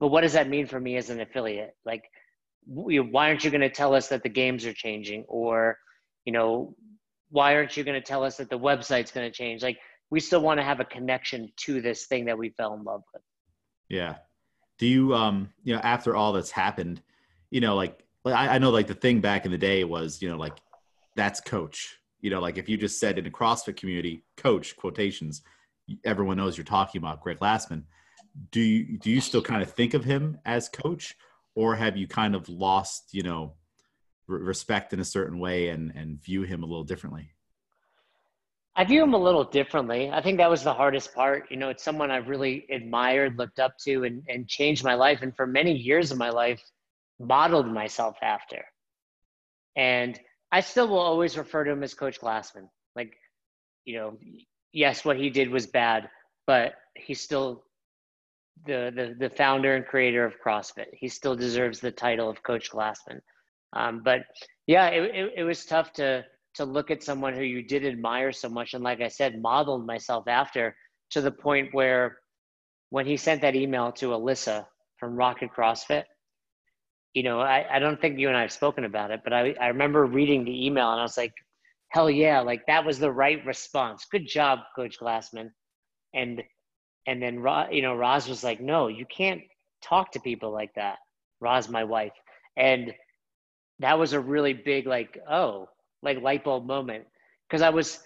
but 0.00 0.08
what 0.08 0.20
does 0.22 0.32
that 0.32 0.48
mean 0.48 0.66
for 0.66 0.78
me 0.78 0.96
as 0.96 1.10
an 1.10 1.20
affiliate? 1.20 1.74
Like, 1.84 2.04
why 2.66 3.28
aren't 3.28 3.44
you 3.44 3.50
going 3.50 3.60
to 3.60 3.70
tell 3.70 3.94
us 3.94 4.08
that 4.08 4.22
the 4.22 4.28
games 4.28 4.66
are 4.66 4.72
changing, 4.72 5.24
or 5.28 5.78
you 6.24 6.32
know, 6.32 6.74
why 7.30 7.54
aren't 7.54 7.76
you 7.76 7.84
going 7.84 8.00
to 8.00 8.06
tell 8.06 8.24
us 8.24 8.36
that 8.36 8.50
the 8.50 8.58
website's 8.58 9.10
going 9.10 9.26
to 9.26 9.34
change? 9.34 9.62
Like, 9.62 9.78
we 10.10 10.20
still 10.20 10.40
want 10.40 10.58
to 10.60 10.64
have 10.64 10.80
a 10.80 10.84
connection 10.84 11.50
to 11.60 11.80
this 11.80 12.06
thing 12.06 12.24
that 12.26 12.36
we 12.36 12.50
fell 12.50 12.74
in 12.74 12.84
love 12.84 13.02
with. 13.12 13.22
Yeah. 13.88 14.16
Do 14.78 14.86
you 14.86 15.14
um 15.14 15.50
you 15.62 15.74
know 15.74 15.80
after 15.80 16.16
all 16.16 16.32
that's 16.32 16.50
happened, 16.50 17.00
you 17.50 17.60
know 17.60 17.76
like 17.76 18.04
I, 18.24 18.56
I 18.56 18.58
know 18.58 18.70
like 18.70 18.88
the 18.88 18.94
thing 18.94 19.20
back 19.20 19.44
in 19.44 19.52
the 19.52 19.58
day 19.58 19.84
was 19.84 20.20
you 20.20 20.28
know 20.28 20.36
like 20.36 20.58
that's 21.16 21.40
coach 21.40 21.96
you 22.20 22.28
know 22.28 22.40
like 22.40 22.58
if 22.58 22.68
you 22.68 22.76
just 22.76 22.98
said 22.98 23.16
in 23.16 23.24
the 23.24 23.30
CrossFit 23.30 23.76
community 23.76 24.24
coach 24.36 24.76
quotations 24.76 25.42
everyone 26.04 26.36
knows 26.36 26.56
you're 26.56 26.64
talking 26.64 26.98
about 26.98 27.22
Greg 27.22 27.38
Glassman. 27.38 27.84
Do 28.50 28.60
you 28.60 28.98
do 28.98 29.10
you 29.10 29.20
still 29.20 29.42
kind 29.42 29.62
of 29.62 29.72
think 29.72 29.94
of 29.94 30.04
him 30.04 30.38
as 30.44 30.68
coach, 30.68 31.16
or 31.54 31.76
have 31.76 31.96
you 31.96 32.06
kind 32.06 32.34
of 32.34 32.48
lost 32.48 33.12
you 33.12 33.22
know 33.22 33.54
respect 34.26 34.92
in 34.92 35.00
a 35.00 35.04
certain 35.04 35.38
way 35.38 35.68
and 35.68 35.92
and 35.94 36.22
view 36.22 36.42
him 36.42 36.62
a 36.62 36.66
little 36.66 36.84
differently? 36.84 37.34
I 38.76 38.84
view 38.84 39.04
him 39.04 39.14
a 39.14 39.18
little 39.18 39.44
differently. 39.44 40.10
I 40.10 40.20
think 40.20 40.38
that 40.38 40.50
was 40.50 40.64
the 40.64 40.74
hardest 40.74 41.14
part. 41.14 41.48
You 41.48 41.56
know, 41.56 41.68
it's 41.68 41.84
someone 41.84 42.10
I've 42.10 42.28
really 42.28 42.66
admired, 42.70 43.38
looked 43.38 43.60
up 43.60 43.78
to, 43.84 44.02
and, 44.02 44.24
and 44.28 44.48
changed 44.48 44.82
my 44.82 44.94
life. 44.94 45.20
And 45.22 45.34
for 45.36 45.46
many 45.46 45.72
years 45.72 46.10
of 46.10 46.18
my 46.18 46.30
life, 46.30 46.60
modeled 47.20 47.68
myself 47.68 48.16
after. 48.20 48.64
And 49.76 50.18
I 50.50 50.60
still 50.60 50.88
will 50.88 50.98
always 50.98 51.38
refer 51.38 51.62
to 51.62 51.70
him 51.70 51.84
as 51.84 51.94
Coach 51.94 52.20
Glassman. 52.20 52.68
Like, 52.96 53.14
you 53.84 53.96
know, 53.96 54.18
yes, 54.74 55.04
what 55.04 55.16
he 55.16 55.30
did 55.30 55.50
was 55.50 55.66
bad, 55.66 56.10
but 56.46 56.74
he's 56.94 57.20
still 57.20 57.64
the 58.66 58.92
the, 58.94 59.28
the 59.28 59.34
founder 59.34 59.74
and 59.76 59.86
creator 59.86 60.24
of 60.24 60.34
CrossFit. 60.44 60.88
He 60.92 61.08
still 61.08 61.36
deserves 61.36 61.80
the 61.80 61.92
title 61.92 62.28
of 62.28 62.42
Coach 62.42 62.70
Glassman. 62.70 63.20
Um, 63.72 64.02
but 64.04 64.22
yeah, 64.66 64.88
it, 64.88 65.14
it, 65.14 65.32
it 65.38 65.44
was 65.44 65.64
tough 65.64 65.92
to 65.94 66.24
to 66.56 66.64
look 66.64 66.90
at 66.90 67.02
someone 67.02 67.34
who 67.34 67.42
you 67.42 67.62
did 67.62 67.86
admire 67.86 68.32
so 68.32 68.48
much, 68.48 68.74
and 68.74 68.84
like 68.84 69.00
I 69.00 69.08
said, 69.08 69.40
modeled 69.40 69.86
myself 69.86 70.28
after 70.28 70.76
to 71.10 71.20
the 71.20 71.30
point 71.30 71.70
where 71.72 72.18
when 72.90 73.06
he 73.06 73.16
sent 73.16 73.40
that 73.42 73.56
email 73.56 73.92
to 73.92 74.10
Alyssa 74.10 74.66
from 74.98 75.16
Rocket 75.16 75.50
CrossFit, 75.56 76.04
you 77.12 77.22
know, 77.22 77.40
I, 77.40 77.66
I 77.70 77.78
don't 77.78 78.00
think 78.00 78.18
you 78.18 78.28
and 78.28 78.36
I 78.36 78.42
have 78.42 78.52
spoken 78.52 78.84
about 78.84 79.10
it, 79.10 79.20
but 79.24 79.32
I, 79.32 79.54
I 79.60 79.68
remember 79.68 80.04
reading 80.04 80.44
the 80.44 80.66
email 80.66 80.90
and 80.90 81.00
I 81.00 81.02
was 81.02 81.16
like, 81.16 81.32
hell 81.94 82.10
yeah, 82.10 82.40
like 82.40 82.66
that 82.66 82.84
was 82.84 82.98
the 82.98 83.10
right 83.10 83.44
response. 83.46 84.04
Good 84.10 84.26
job, 84.26 84.58
Coach 84.74 84.98
Glassman. 84.98 85.50
And 86.12 86.42
and 87.06 87.22
then 87.22 87.44
you 87.70 87.82
know, 87.82 87.94
Roz 87.94 88.28
was 88.28 88.42
like, 88.42 88.60
no, 88.60 88.88
you 88.88 89.06
can't 89.06 89.42
talk 89.80 90.10
to 90.12 90.20
people 90.20 90.50
like 90.50 90.74
that. 90.74 90.96
Roz, 91.40 91.68
my 91.68 91.84
wife, 91.84 92.12
and 92.56 92.92
that 93.78 93.98
was 93.98 94.12
a 94.12 94.20
really 94.20 94.54
big 94.54 94.86
like, 94.86 95.18
oh, 95.30 95.68
like 96.02 96.20
light 96.20 96.42
bulb 96.42 96.66
moment 96.66 97.04
because 97.48 97.62
I 97.62 97.70
was 97.70 98.00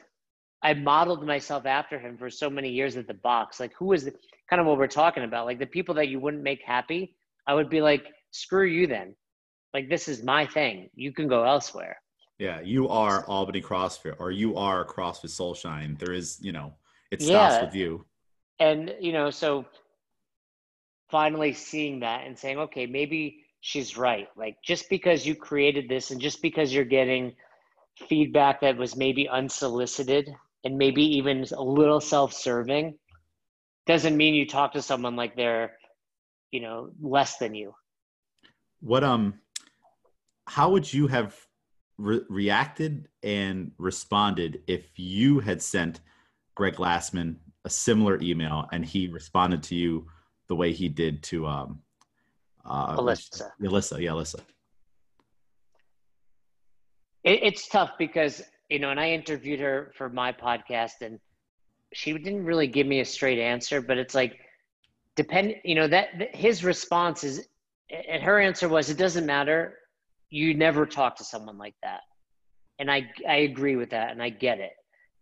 I 0.63 0.75
modeled 0.75 1.25
myself 1.25 1.65
after 1.65 1.99
him 1.99 2.19
for 2.19 2.29
so 2.29 2.51
many 2.51 2.69
years 2.69 2.97
at 2.97 3.07
the 3.07 3.15
box. 3.15 3.59
Like, 3.59 3.73
who 3.79 3.93
is 3.93 4.05
the, 4.05 4.13
kind 4.51 4.61
of 4.61 4.67
what 4.67 4.77
we're 4.77 4.89
talking 4.89 5.25
about? 5.25 5.47
Like 5.47 5.61
the 5.61 5.67
people 5.67 5.95
that 5.95 6.09
you 6.09 6.21
wouldn't 6.21 6.43
make 6.43 6.61
happy, 6.63 7.15
I 7.47 7.55
would 7.55 7.71
be 7.71 7.81
like, 7.81 8.07
screw 8.33 8.67
you 8.67 8.87
then. 8.87 9.15
Like 9.73 9.89
this 9.89 10.09
is 10.09 10.23
my 10.23 10.45
thing. 10.45 10.91
You 10.95 11.13
can 11.13 11.29
go 11.29 11.45
elsewhere. 11.45 11.97
Yeah, 12.39 12.61
you 12.61 12.89
are 12.89 13.25
Albany 13.27 13.61
CrossFit 13.61 14.15
or 14.21 14.31
you 14.31 14.57
are 14.57 14.85
CrossFit 14.85 15.31
Soulshine. 15.31 15.99
There 15.99 16.13
is, 16.13 16.39
you 16.41 16.53
know, 16.53 16.75
it 17.11 17.21
stops 17.21 17.55
yeah. 17.55 17.65
with 17.65 17.75
you. 17.75 18.05
And, 18.61 18.95
you 19.01 19.13
know, 19.13 19.31
so 19.31 19.67
finally 21.11 21.53
seeing 21.53 22.01
that 22.01 22.27
and 22.27 22.39
saying, 22.39 22.59
okay, 22.59 22.87
maybe 22.87 23.45
she's 23.61 23.97
right. 23.97 24.29
Like 24.37 24.57
just 24.65 24.89
because 24.89 25.27
you 25.27 25.35
created 25.35 25.89
this 25.89 26.13
and 26.13 26.21
just 26.21 26.41
because 26.41 26.73
you're 26.73 26.85
getting 26.85 27.35
feedback 28.09 28.61
that 28.61 28.77
was 28.77 28.97
maybe 28.97 29.29
unsolicited 29.29 30.33
and 30.65 30.79
maybe 30.79 31.03
even 31.17 31.45
a 31.57 31.63
little 31.63 32.01
self-serving 32.01 32.97
doesn't 33.87 34.17
mean 34.17 34.35
you 34.35 34.47
talk 34.47 34.75
to 34.75 34.83
someone 34.83 35.17
like 35.17 35.35
they're, 35.35 35.73
you 36.53 36.61
know, 36.61 36.91
less 37.01 37.39
than 37.39 37.55
you. 37.55 37.75
What 38.81 39.03
um 39.03 39.41
how 40.47 40.71
would 40.71 40.93
you 40.93 41.09
have 41.09 41.35
re- 41.99 42.25
reacted 42.29 43.09
and 43.23 43.73
responded 43.79 44.63
if 44.67 44.91
you 44.97 45.41
had 45.41 45.61
sent 45.61 46.01
Greg 46.55 46.75
Glassman 46.75 47.37
a 47.65 47.71
similar 47.71 48.19
email 48.23 48.67
and 48.73 48.85
he 48.85 49.09
responded 49.09 49.63
to 49.65 49.75
you 49.75 50.07
the 50.47 50.57
way 50.57 50.73
he 50.73 50.89
did 50.89 51.23
to 51.25 51.47
um, 51.47 51.81
uh, 52.65 52.97
Alyssa. 52.97 53.51
Alyssa, 53.61 54.01
yeah, 54.01 54.11
Alyssa. 54.11 54.41
It, 57.25 57.41
it's 57.43 57.69
tough 57.69 57.93
because 57.99 58.43
you 58.69 58.79
know, 58.79 58.91
and 58.91 59.01
I 59.01 59.11
interviewed 59.11 59.61
her 59.61 59.93
for 59.97 60.09
my 60.09 60.33
podcast, 60.33 61.01
and 61.01 61.19
she 61.95 62.13
didn't 62.13 62.45
really 62.45 62.67
give 62.67 62.87
me 62.87 63.01
a 63.01 63.05
straight 63.05 63.39
answer. 63.39 63.81
But 63.81 63.99
it's 63.99 64.15
like, 64.15 64.39
depend, 65.17 65.55
you 65.65 65.75
know, 65.75 65.89
that 65.89 66.35
his 66.35 66.65
response 66.65 67.25
is, 67.25 67.49
and 67.91 68.23
her 68.23 68.39
answer 68.39 68.69
was, 68.69 68.91
it 68.91 68.99
doesn't 68.99 69.25
matter 69.25 69.79
you 70.31 70.55
never 70.55 70.87
talk 70.87 71.17
to 71.17 71.25
someone 71.25 71.59
like 71.59 71.75
that. 71.83 72.01
And 72.79 72.91
I, 72.91 73.11
I 73.29 73.37
agree 73.37 73.77
with 73.77 73.91
that 73.91 74.13
and 74.13 74.23
I 74.23 74.31
get 74.31 74.61
it. 74.61 74.73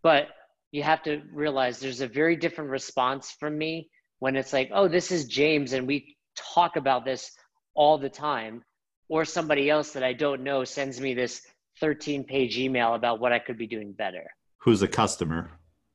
But 0.03 0.29
you 0.73 0.83
have 0.83 1.03
to 1.05 1.23
realize 1.33 1.79
there's 1.79 2.01
a 2.01 2.09
very 2.09 2.37
different 2.37 2.71
response 2.71 3.35
from 3.39 3.57
me 3.57 3.89
when 4.19 4.37
it's 4.37 4.53
like, 4.53 4.71
oh, 4.75 4.89
this 4.89 5.11
is 5.11 5.27
James 5.27 5.73
and 5.73 5.87
we 5.87 6.17
talk 6.37 6.77
about 6.77 7.05
this 7.05 7.31
all 7.75 7.99
the 7.99 8.09
time. 8.09 8.63
Or 9.09 9.25
somebody 9.25 9.71
else 9.71 9.93
that 9.93 10.03
I 10.03 10.13
don't 10.13 10.43
know 10.43 10.65
sends 10.65 11.01
me 11.01 11.15
this 11.15 11.41
13 11.81 12.25
page 12.25 12.59
email 12.59 12.95
about 12.95 13.21
what 13.21 13.33
I 13.33 13.39
could 13.39 13.57
be 13.57 13.67
doing 13.67 13.93
better. 13.93 14.25
Who's 14.59 14.83
a 14.83 14.89
customer? 14.89 15.53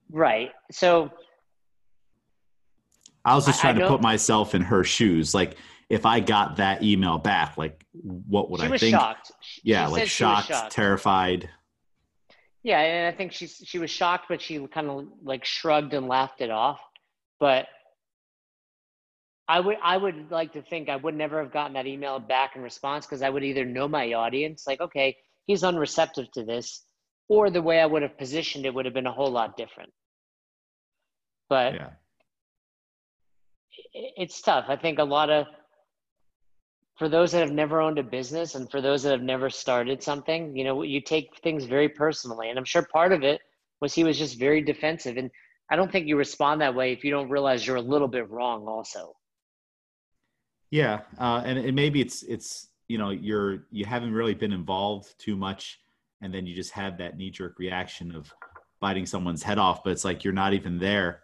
Right. 0.09 0.51
So 0.71 1.09
I 3.25 3.35
was 3.35 3.45
just 3.45 3.59
trying 3.59 3.77
to 3.79 3.87
put 3.87 4.01
myself 4.01 4.55
in 4.55 4.61
her 4.61 4.83
shoes. 4.83 5.33
Like, 5.33 5.57
if 5.91 6.05
I 6.05 6.21
got 6.21 6.55
that 6.55 6.83
email 6.83 7.17
back, 7.17 7.57
like 7.57 7.85
what 7.91 8.49
would 8.49 8.61
she 8.61 8.67
I 8.67 8.69
was 8.69 8.79
think? 8.79 8.95
Shocked. 8.95 9.31
She 9.41 9.61
yeah, 9.65 9.87
like 9.87 10.07
shocked, 10.07 10.47
shocked, 10.47 10.71
terrified. 10.71 11.49
Yeah, 12.63 12.79
and 12.79 13.13
I 13.13 13.17
think 13.17 13.33
she 13.33 13.47
she 13.47 13.77
was 13.77 13.91
shocked, 13.91 14.27
but 14.29 14.41
she 14.41 14.65
kind 14.67 14.89
of 14.89 15.07
like 15.21 15.43
shrugged 15.43 15.93
and 15.93 16.07
laughed 16.07 16.39
it 16.39 16.49
off. 16.49 16.79
But 17.41 17.67
I 19.49 19.59
would 19.59 19.75
I 19.83 19.97
would 19.97 20.31
like 20.31 20.53
to 20.53 20.61
think 20.61 20.87
I 20.87 20.95
would 20.95 21.13
never 21.13 21.43
have 21.43 21.51
gotten 21.51 21.73
that 21.73 21.87
email 21.87 22.19
back 22.19 22.55
in 22.55 22.61
response 22.61 23.05
because 23.05 23.21
I 23.21 23.29
would 23.29 23.43
either 23.43 23.65
know 23.65 23.89
my 23.89 24.13
audience, 24.13 24.65
like 24.65 24.79
okay, 24.79 25.17
he's 25.45 25.61
unreceptive 25.61 26.31
to 26.35 26.45
this, 26.45 26.85
or 27.27 27.49
the 27.49 27.61
way 27.61 27.81
I 27.81 27.85
would 27.85 28.01
have 28.01 28.17
positioned 28.17 28.65
it 28.65 28.73
would 28.73 28.85
have 28.85 28.93
been 28.93 29.07
a 29.07 29.11
whole 29.11 29.31
lot 29.31 29.57
different. 29.57 29.91
But 31.49 31.73
yeah. 31.73 31.89
it's 33.93 34.41
tough. 34.41 34.67
I 34.69 34.77
think 34.77 34.97
a 34.97 35.03
lot 35.03 35.29
of 35.29 35.47
for 36.97 37.09
those 37.09 37.31
that 37.31 37.39
have 37.39 37.51
never 37.51 37.81
owned 37.81 37.97
a 37.97 38.03
business 38.03 38.55
and 38.55 38.69
for 38.69 38.79
those 38.79 39.03
that 39.03 39.11
have 39.11 39.23
never 39.23 39.49
started 39.49 40.03
something, 40.03 40.55
you 40.55 40.63
know, 40.63 40.83
you 40.83 41.01
take 41.01 41.35
things 41.41 41.65
very 41.65 41.89
personally. 41.89 42.49
And 42.49 42.59
I'm 42.59 42.65
sure 42.65 42.85
part 42.93 43.11
of 43.11 43.23
it 43.23 43.41
was 43.79 43.93
he 43.93 44.03
was 44.03 44.19
just 44.19 44.37
very 44.37 44.61
defensive. 44.61 45.17
And 45.17 45.31
I 45.71 45.75
don't 45.75 45.91
think 45.91 46.07
you 46.07 46.15
respond 46.15 46.61
that 46.61 46.75
way 46.75 46.91
if 46.91 47.03
you 47.03 47.09
don't 47.09 47.29
realize 47.29 47.65
you're 47.65 47.77
a 47.77 47.81
little 47.81 48.07
bit 48.07 48.29
wrong 48.29 48.67
also. 48.67 49.15
Yeah. 50.69 50.99
Uh, 51.17 51.41
and, 51.43 51.57
and 51.57 51.75
maybe 51.75 52.01
it's, 52.01 52.23
it's, 52.23 52.67
you 52.87 52.97
know, 52.97 53.09
you're, 53.09 53.65
you 53.71 53.85
haven't 53.85 54.13
really 54.13 54.35
been 54.35 54.53
involved 54.53 55.15
too 55.17 55.35
much. 55.35 55.79
And 56.21 56.31
then 56.31 56.45
you 56.45 56.53
just 56.53 56.71
have 56.71 56.99
that 56.99 57.17
knee 57.17 57.31
jerk 57.31 57.57
reaction 57.57 58.13
of 58.13 58.31
biting 58.79 59.05
someone's 59.05 59.41
head 59.41 59.57
off, 59.57 59.83
but 59.83 59.91
it's 59.91 60.05
like, 60.05 60.23
you're 60.23 60.33
not 60.33 60.53
even 60.53 60.77
there. 60.77 61.21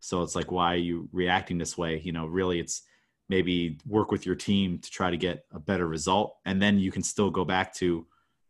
So 0.00 0.22
it's 0.22 0.34
like, 0.34 0.50
why 0.50 0.72
are 0.72 0.76
you 0.76 1.08
reacting 1.12 1.58
this 1.58 1.78
way? 1.78 2.00
You 2.02 2.12
know, 2.12 2.26
really 2.26 2.58
it's, 2.58 2.82
maybe 3.30 3.78
work 3.86 4.10
with 4.10 4.26
your 4.26 4.34
team 4.34 4.78
to 4.78 4.90
try 4.90 5.10
to 5.10 5.16
get 5.16 5.46
a 5.52 5.58
better 5.58 5.86
result. 5.86 6.36
And 6.44 6.60
then 6.60 6.78
you 6.78 6.92
can 6.92 7.02
still 7.02 7.30
go 7.30 7.44
back 7.44 7.72
to 7.76 8.06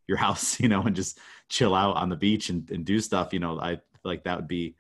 your 0.09 0.17
house 0.27 0.59
you 0.59 0.69
know 0.69 0.83
and 0.83 0.97
just 0.97 1.21
chill 1.49 1.75
out 1.75 1.97
on 1.97 2.09
the 2.09 2.17
beach 2.17 2.49
and, 2.49 2.69
and 2.71 2.85
do 2.85 2.99
stuff 2.99 3.33
you 3.33 3.39
know 3.39 3.61
i 3.61 3.79
like 4.03 4.25
that 4.25 4.37
would 4.37 4.49
be 4.49 4.75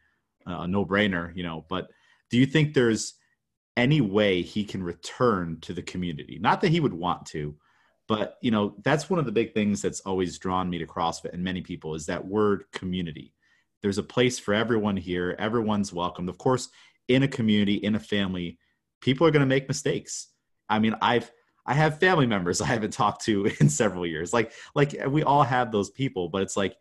a 0.46 0.66
no-brainer 0.66 1.30
you 1.36 1.44
know. 1.44 1.64
But 1.68 1.90
do 2.30 2.38
you 2.38 2.46
think 2.46 2.72
there's 2.72 3.14
any 3.76 4.00
way 4.00 4.42
he 4.42 4.64
can 4.64 4.82
return 4.82 5.58
to 5.60 5.72
the 5.72 5.82
community? 5.82 6.38
Not 6.40 6.60
that 6.62 6.70
he 6.70 6.80
would 6.80 6.94
want 6.94 7.26
to 7.26 7.54
but 8.08 8.38
you 8.40 8.50
know 8.50 8.74
that's 8.82 9.08
one 9.08 9.20
of 9.20 9.26
the 9.26 9.30
big 9.30 9.54
things 9.54 9.80
that's 9.80 10.00
always 10.00 10.38
drawn 10.38 10.68
me 10.68 10.78
to 10.78 10.86
crossfit 10.86 11.32
and 11.32 11.44
many 11.44 11.60
people 11.60 11.94
is 11.94 12.06
that 12.06 12.26
word 12.26 12.64
community. 12.72 13.34
There's 13.82 13.98
a 13.98 14.02
place 14.02 14.38
for 14.38 14.52
everyone 14.52 14.96
here. 14.96 15.36
Everyone's 15.38 15.92
welcomed. 15.92 16.28
Of 16.28 16.38
course 16.38 16.70
in 17.10 17.24
a 17.24 17.28
community 17.28 17.74
in 17.74 17.96
a 17.96 18.00
family 18.00 18.58
people 19.00 19.26
are 19.26 19.30
going 19.30 19.40
to 19.40 19.46
make 19.46 19.68
mistakes. 19.68 20.28
I 20.68 20.78
mean, 20.78 20.94
I've 21.02 21.30
I 21.66 21.74
have 21.74 22.00
family 22.00 22.26
members 22.26 22.60
I 22.60 22.66
haven't 22.66 22.92
talked 22.92 23.24
to 23.26 23.46
in 23.60 23.68
several 23.68 24.06
years. 24.06 24.32
Like 24.32 24.52
like 24.74 24.96
we 25.08 25.22
all 25.22 25.42
have 25.42 25.72
those 25.72 25.90
people, 25.90 26.28
but 26.28 26.42
it's 26.42 26.56
like 26.56 26.76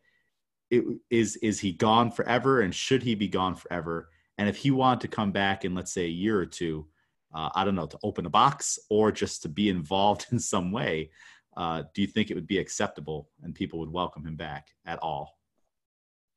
it, 0.72 0.84
is 1.10 1.36
is 1.38 1.60
he 1.60 1.72
gone 1.72 2.12
forever 2.12 2.62
and 2.62 2.74
should 2.74 3.04
he 3.04 3.16
be 3.16 3.28
gone 3.28 3.56
forever? 3.56 4.10
And 4.38 4.48
if 4.48 4.56
he 4.56 4.72
wanted 4.72 5.02
to 5.02 5.08
come 5.10 5.32
back 5.32 5.66
in 5.66 5.76
let's 5.76 5.92
say 5.92 6.06
a 6.06 6.10
year 6.10 6.40
or 6.40 6.46
two, 6.46 6.88
uh, 7.34 7.50
I 7.54 7.66
don't 7.66 7.76
know, 7.76 7.88
to 7.88 8.00
open 8.04 8.26
a 8.26 8.30
box 8.30 8.80
or 8.90 9.12
just 9.12 9.42
to 9.44 9.50
be 9.50 9.70
involved 9.70 10.28
in 10.32 10.40
some 10.40 10.72
way, 10.72 11.12
uh, 11.58 11.84
do 11.94 12.02
you 12.02 12.08
think 12.08 12.32
it 12.32 12.36
would 12.36 12.48
be 12.48 12.60
acceptable 12.60 13.30
and 13.44 13.54
people 13.54 13.80
would 13.80 13.92
welcome 13.92 14.26
him 14.26 14.36
back 14.36 14.68
at 14.86 15.00
all? 15.00 15.38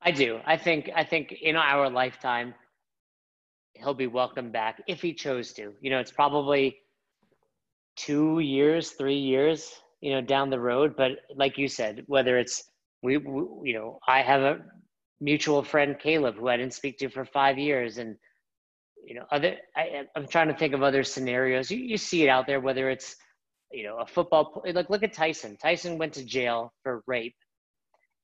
I 0.01 0.11
do. 0.11 0.39
I 0.45 0.57
think 0.57 0.89
I 0.95 1.03
think 1.03 1.31
in 1.31 1.55
our 1.55 1.89
lifetime, 1.89 2.53
he'll 3.75 3.93
be 3.93 4.07
welcome 4.07 4.51
back 4.51 4.81
if 4.87 5.01
he 5.01 5.13
chose 5.13 5.53
to. 5.53 5.73
You 5.81 5.89
know, 5.89 5.99
it's 5.99 6.11
probably 6.11 6.77
two 7.95 8.39
years, 8.39 8.91
three 8.91 9.17
years, 9.17 9.71
you 10.01 10.11
know, 10.11 10.21
down 10.21 10.49
the 10.49 10.59
road. 10.59 10.95
But 10.95 11.11
like 11.35 11.57
you 11.57 11.67
said, 11.67 12.03
whether 12.07 12.37
it's 12.37 12.63
we, 13.01 13.17
we 13.17 13.69
you 13.71 13.73
know, 13.77 13.99
I 14.07 14.21
have 14.21 14.41
a 14.41 14.59
mutual 15.19 15.63
friend, 15.63 15.97
Caleb, 15.99 16.35
who 16.35 16.47
I 16.47 16.57
didn't 16.57 16.73
speak 16.73 16.97
to 16.99 17.09
for 17.09 17.25
five 17.25 17.57
years, 17.57 17.97
and 17.97 18.15
you 19.05 19.15
know, 19.15 19.25
other. 19.31 19.57
I, 19.75 20.03
I'm 20.15 20.27
trying 20.27 20.47
to 20.47 20.57
think 20.57 20.73
of 20.73 20.83
other 20.83 21.03
scenarios. 21.03 21.69
You, 21.69 21.77
you 21.77 21.97
see 21.97 22.23
it 22.23 22.29
out 22.29 22.47
there, 22.47 22.59
whether 22.59 22.89
it's 22.89 23.15
you 23.71 23.83
know 23.83 23.97
a 23.97 24.05
football 24.05 24.63
like 24.73 24.89
look 24.89 25.03
at 25.03 25.13
Tyson. 25.13 25.57
Tyson 25.57 25.97
went 25.97 26.13
to 26.13 26.23
jail 26.23 26.73
for 26.83 27.03
rape, 27.07 27.35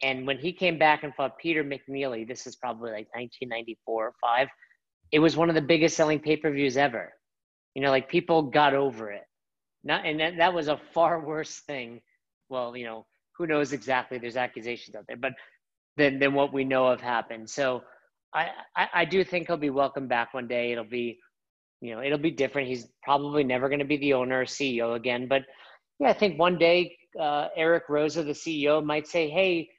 and 0.01 0.25
when 0.25 0.37
he 0.37 0.53
came 0.53 0.77
back 0.77 1.03
and 1.03 1.13
fought 1.15 1.37
Peter 1.37 1.63
McNeeley, 1.63 2.27
this 2.27 2.47
is 2.47 2.55
probably 2.55 2.91
like 2.91 3.07
1994 3.13 4.07
or 4.07 4.13
five. 4.21 4.47
It 5.11 5.19
was 5.19 5.37
one 5.37 5.49
of 5.49 5.55
the 5.55 5.61
biggest 5.61 5.95
selling 5.95 6.19
pay 6.19 6.37
per 6.37 6.51
views 6.51 6.77
ever. 6.77 7.13
You 7.75 7.81
know, 7.81 7.89
like 7.89 8.09
people 8.09 8.43
got 8.43 8.73
over 8.73 9.11
it. 9.11 9.23
Not, 9.83 10.05
and 10.05 10.19
that, 10.19 10.37
that 10.37 10.53
was 10.53 10.67
a 10.67 10.79
far 10.93 11.19
worse 11.25 11.59
thing. 11.61 12.01
Well, 12.49 12.75
you 12.75 12.85
know, 12.85 13.05
who 13.37 13.47
knows 13.47 13.73
exactly? 13.73 14.17
There's 14.17 14.37
accusations 14.37 14.95
out 14.95 15.05
there, 15.07 15.17
but 15.17 15.33
than 15.97 16.19
than 16.19 16.33
what 16.33 16.53
we 16.53 16.63
know 16.63 16.89
have 16.89 17.01
happened. 17.01 17.49
So 17.49 17.81
I, 18.33 18.49
I, 18.75 18.87
I 18.93 19.05
do 19.05 19.23
think 19.23 19.47
he'll 19.47 19.57
be 19.57 19.69
welcome 19.69 20.07
back 20.07 20.33
one 20.33 20.47
day. 20.47 20.71
It'll 20.71 20.83
be, 20.83 21.19
you 21.81 21.95
know, 21.95 22.01
it'll 22.01 22.17
be 22.17 22.31
different. 22.31 22.67
He's 22.67 22.87
probably 23.03 23.43
never 23.43 23.69
going 23.69 23.79
to 23.79 23.85
be 23.85 23.97
the 23.97 24.13
owner 24.13 24.41
or 24.41 24.45
CEO 24.45 24.95
again, 24.95 25.27
but 25.27 25.43
yeah, 25.99 26.09
I 26.09 26.13
think 26.13 26.39
one 26.39 26.57
day 26.57 26.97
uh, 27.19 27.47
Eric 27.55 27.87
Roza, 27.89 28.23
the 28.25 28.31
CEO, 28.31 28.83
might 28.83 29.07
say, 29.07 29.29
"Hey, 29.29 29.69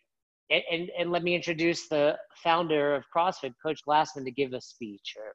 and, 0.50 0.62
and, 0.71 0.90
and 0.99 1.11
let 1.11 1.23
me 1.23 1.35
introduce 1.35 1.88
the 1.88 2.16
founder 2.42 2.95
of 2.95 3.04
CrossFit, 3.14 3.54
Coach 3.62 3.80
Glassman, 3.87 4.25
to 4.25 4.30
give 4.30 4.52
a 4.52 4.61
speech 4.61 5.14
or 5.16 5.35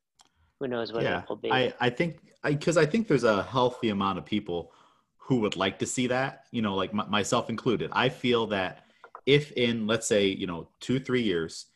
who 0.60 0.68
knows 0.68 0.94
what 0.94 1.04
yeah, 1.04 1.20
it 1.20 1.30
will 1.30 1.36
be. 1.38 1.52
I, 1.52 1.74
I 1.80 1.90
think 1.90 2.20
because 2.44 2.78
I, 2.78 2.82
I, 2.82 2.86
think 2.86 3.08
there's 3.08 3.24
a 3.24 3.44
healthy 3.44 3.90
amount 3.90 4.18
of 4.18 4.26
people 4.26 4.72
who 5.18 5.40
would 5.40 5.56
like 5.56 5.80
to 5.80 5.86
see 5.86 6.08
that, 6.08 6.44
you 6.52 6.62
know, 6.62 6.76
like 6.76 6.92
m- 6.92 7.10
myself 7.10 7.50
included. 7.50 7.90
I 7.94 8.10
feel 8.10 8.48
that 8.48 8.86
if 9.26 9.52
in 9.54 9.88
let's 9.88 10.08
say, 10.08 10.28
you 10.28 10.48
know, 10.48 10.70
2 10.82 11.00
3 11.00 11.22
years 11.22 11.68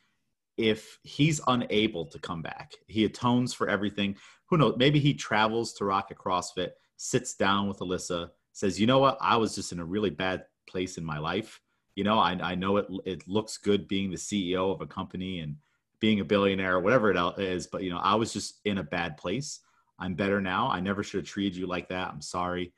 if 0.60 1.00
he's 1.03 1.39
unable 1.48 2.05
to 2.05 2.19
come 2.19 2.41
back, 2.41 2.74
he 2.88 3.05
atones 3.05 3.53
for 3.53 3.69
everything. 3.69 4.17
Who 4.50 4.58
knows? 4.58 4.75
Maybe 4.77 5.00
he 5.00 5.13
travels 5.13 5.74
to 5.75 5.86
Rocket 5.86 6.17
CrossFit, 6.17 6.72
sits 6.98 7.36
down 7.36 7.69
with 7.69 7.79
Alyssa, 7.79 8.29
says, 8.51 8.77
"You 8.77 8.86
know 8.86 9.00
what? 9.00 9.17
I 9.22 9.38
was 9.38 9.55
just 9.55 9.72
in 9.72 9.79
a 9.79 9.86
really 9.86 10.10
bad 10.10 10.43
place 10.67 10.98
in 10.98 11.05
my 11.05 11.17
life. 11.17 11.62
You 12.00 12.06
know, 12.06 12.18
I, 12.18 12.32
I 12.41 12.56
know 12.56 12.77
it 12.77 12.88
it 13.03 13.27
looks 13.27 13.58
good 13.58 13.86
being 13.86 14.10
the 14.10 14.15
CEO 14.15 14.74
of 14.74 14.79
a 14.79 14.88
company 14.88 15.41
and 15.41 15.58
being 16.00 16.22
a 16.22 16.24
billionaire 16.24 16.75
or 16.75 16.79
whatever 16.79 17.12
it 17.12 17.39
is, 17.39 17.68
but 17.68 17.84
you 17.84 17.89
know, 17.89 17.98
I 17.98 18.15
was 18.15 18.32
just 18.32 18.62
in 18.63 18.77
a 18.77 18.84
bad 18.84 19.18
place. 19.18 19.60
I'm 20.00 20.13
better 20.13 20.39
now. 20.39 20.70
I 20.70 20.79
never 20.79 21.03
should 21.03 21.20
have 21.20 21.27
treated 21.27 21.58
you 21.58 21.68
like 21.68 21.89
that. 21.89 22.08
I'm 22.08 22.22
sorry." 22.22 22.72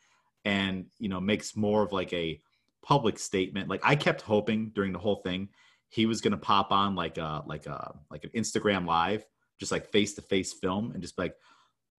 And 0.44 0.88
you 0.98 1.08
know, 1.08 1.22
makes 1.22 1.56
more 1.56 1.84
of 1.84 1.94
like 1.94 2.12
a 2.14 2.42
public 2.82 3.20
statement. 3.20 3.70
Like 3.70 3.82
I 3.84 3.96
kept 3.96 4.24
hoping 4.24 4.72
during 4.74 4.92
the 4.92 4.98
whole 4.98 5.18
thing 5.18 5.50
he 5.90 6.08
was 6.08 6.20
going 6.20 6.32
to 6.32 6.38
pop 6.38 6.72
on 6.72 6.96
like 6.96 7.20
a 7.20 7.44
like 7.46 7.68
a 7.68 7.94
like 8.10 8.24
an 8.24 8.32
Instagram 8.32 8.88
live, 8.88 9.24
just 9.60 9.72
like 9.72 9.92
face 9.92 10.16
to 10.16 10.24
face 10.24 10.52
film, 10.52 10.94
and 10.94 11.02
just 11.04 11.20
like, 11.20 11.36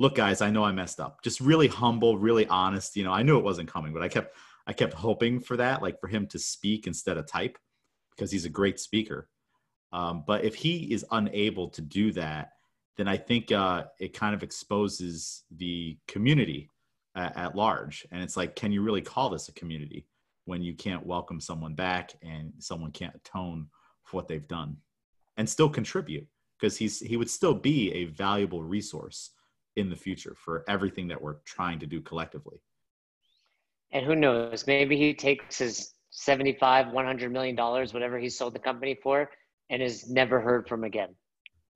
look, 0.01 0.17
guys, 0.17 0.41
I 0.43 0.51
know 0.51 0.65
I 0.65 0.73
messed 0.73 0.99
up. 0.99 1.23
Just 1.23 1.41
really 1.41 1.69
humble, 1.69 2.19
really 2.19 2.49
honest. 2.49 2.97
You 2.97 3.05
know, 3.05 3.13
I 3.13 3.23
knew 3.23 3.39
it 3.39 3.45
wasn't 3.45 3.71
coming, 3.71 3.93
but 3.93 4.03
I 4.03 4.09
kept 4.09 4.35
I 4.67 4.73
kept 4.73 4.95
hoping 4.95 5.41
for 5.41 5.57
that, 5.57 5.83
like 5.83 6.01
for 6.01 6.09
him 6.09 6.27
to 6.29 6.39
speak 6.39 6.87
instead 6.87 7.19
of 7.19 7.27
type, 7.27 7.59
because 8.11 8.31
he's 8.31 8.45
a 8.45 8.51
great 8.51 8.79
speaker. 8.79 9.29
Um, 9.93 10.25
but 10.27 10.45
if 10.45 10.55
he 10.55 10.93
is 10.93 11.05
unable 11.11 11.69
to 11.71 11.83
do 11.83 12.13
that, 12.13 12.53
then 12.97 13.09
I 13.09 13.17
think 13.17 13.53
uh, 13.53 13.85
it 13.99 14.13
kind 14.13 14.35
of 14.35 14.43
exposes 14.43 15.45
the 15.51 15.99
community 16.07 16.71
at, 17.15 17.37
at 17.37 17.57
large. 17.57 18.07
And 18.11 18.23
it's 18.23 18.37
like, 18.37 18.57
can 18.57 18.73
you 18.73 18.83
really 18.83 19.03
call 19.03 19.31
this 19.31 19.49
a 19.49 19.53
community 19.53 20.07
when 20.45 20.63
you 20.63 20.75
can't 20.75 21.07
welcome 21.07 21.41
someone 21.41 21.75
back 21.75 22.15
and 22.23 22.53
someone 22.59 22.91
can't 22.91 23.15
atone 23.15 23.69
for 24.05 24.17
what 24.17 24.29
they've 24.29 24.49
done 24.49 24.77
and 25.37 25.49
still 25.49 25.69
contribute 25.69 26.27
because 26.59 26.77
he's 26.77 27.01
he 27.01 27.17
would 27.17 27.31
still 27.31 27.55
be 27.55 27.93
a 27.93 28.05
valuable 28.07 28.63
resource 28.63 29.31
in 29.77 29.89
the 29.89 29.97
future 29.97 30.35
for 30.37 30.65
everything 30.69 31.09
that 31.09 31.21
we're 31.21 31.39
trying 31.45 31.79
to 31.79 31.87
do 31.87 32.01
collectively 32.01 32.61
and 33.93 34.05
who 34.05 34.15
knows 34.15 34.67
maybe 34.67 34.97
he 34.97 35.15
takes 35.15 35.59
his 35.59 35.95
75 36.11 36.93
100 36.93 37.33
million 37.33 37.55
dollars 37.55 37.93
whatever 37.95 38.19
he 38.19 38.29
sold 38.29 38.55
the 38.55 38.59
company 38.59 38.99
for 39.03 39.31
and 39.71 39.83
is 39.83 40.09
never 40.11 40.41
heard 40.41 40.69
from 40.69 40.85
again 40.85 41.15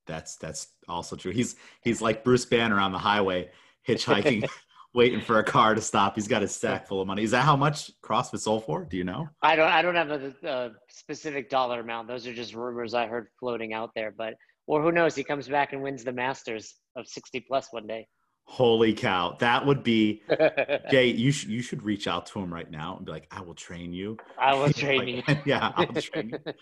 that's 0.07 0.37
that's 0.37 0.69
also 0.89 1.17
true 1.17 1.33
he's 1.33 1.57
he's 1.83 2.01
like 2.01 2.25
bruce 2.25 2.45
banner 2.45 2.79
on 2.79 2.93
the 2.93 2.99
highway 2.99 3.49
hitchhiking 3.87 4.49
waiting 4.97 5.21
for 5.21 5.39
a 5.39 5.45
car 5.45 5.75
to 5.75 5.81
stop. 5.81 6.15
He's 6.15 6.27
got 6.27 6.43
a 6.43 6.49
sack 6.49 6.89
full 6.89 7.03
of 7.03 7.07
money. 7.07 7.23
Is 7.23 7.31
that 7.33 7.45
how 7.45 7.55
much 7.55 7.91
CrossFit 8.03 8.41
sold 8.41 8.65
for? 8.65 8.85
Do 8.85 8.97
you 8.97 9.05
know? 9.05 9.29
I 9.43 9.55
don't. 9.55 9.69
I 9.69 9.83
don't 9.83 9.95
have 9.95 10.11
a, 10.11 10.35
a, 10.43 10.71
specific 10.89 11.51
dollar 11.51 11.81
amount. 11.81 12.09
Those 12.09 12.27
are 12.27 12.35
just 12.35 12.55
rumors 12.55 12.95
I 12.95 13.07
heard 13.07 13.29
floating 13.39 13.75
out 13.75 13.91
there. 13.95 14.13
But 14.17 14.35
or 14.67 14.83
who 14.83 14.91
knows? 14.91 15.15
He 15.15 15.23
comes 15.23 15.49
back 15.49 15.73
and 15.73 15.83
wins 15.83 16.03
the 16.03 16.13
Masters 16.13 16.75
of 16.97 17.07
sixty 17.07 17.41
plus 17.41 17.69
one 17.71 17.87
day. 17.87 18.09
Holy 18.49 18.95
cow! 18.95 19.37
That 19.41 19.67
would 19.67 19.83
be 19.83 20.23
Jay. 20.91 21.09
You 21.09 21.33
should 21.33 21.51
you 21.51 21.63
should 21.63 21.83
reach 21.83 22.07
out 22.07 22.27
to 22.27 22.39
him 22.39 22.55
right 22.55 22.71
now 22.71 22.97
and 22.97 23.05
be 23.05 23.13
like, 23.13 23.27
"I 23.31 23.41
will 23.41 23.55
train 23.55 23.93
you. 23.93 24.17
I 24.39 24.55
will 24.55 24.73
train 24.73 25.23
like, 25.27 25.29
you. 25.29 25.43
yeah, 25.47 25.73
I'll 25.75 25.87
train 25.87 26.31
you. 26.31 26.53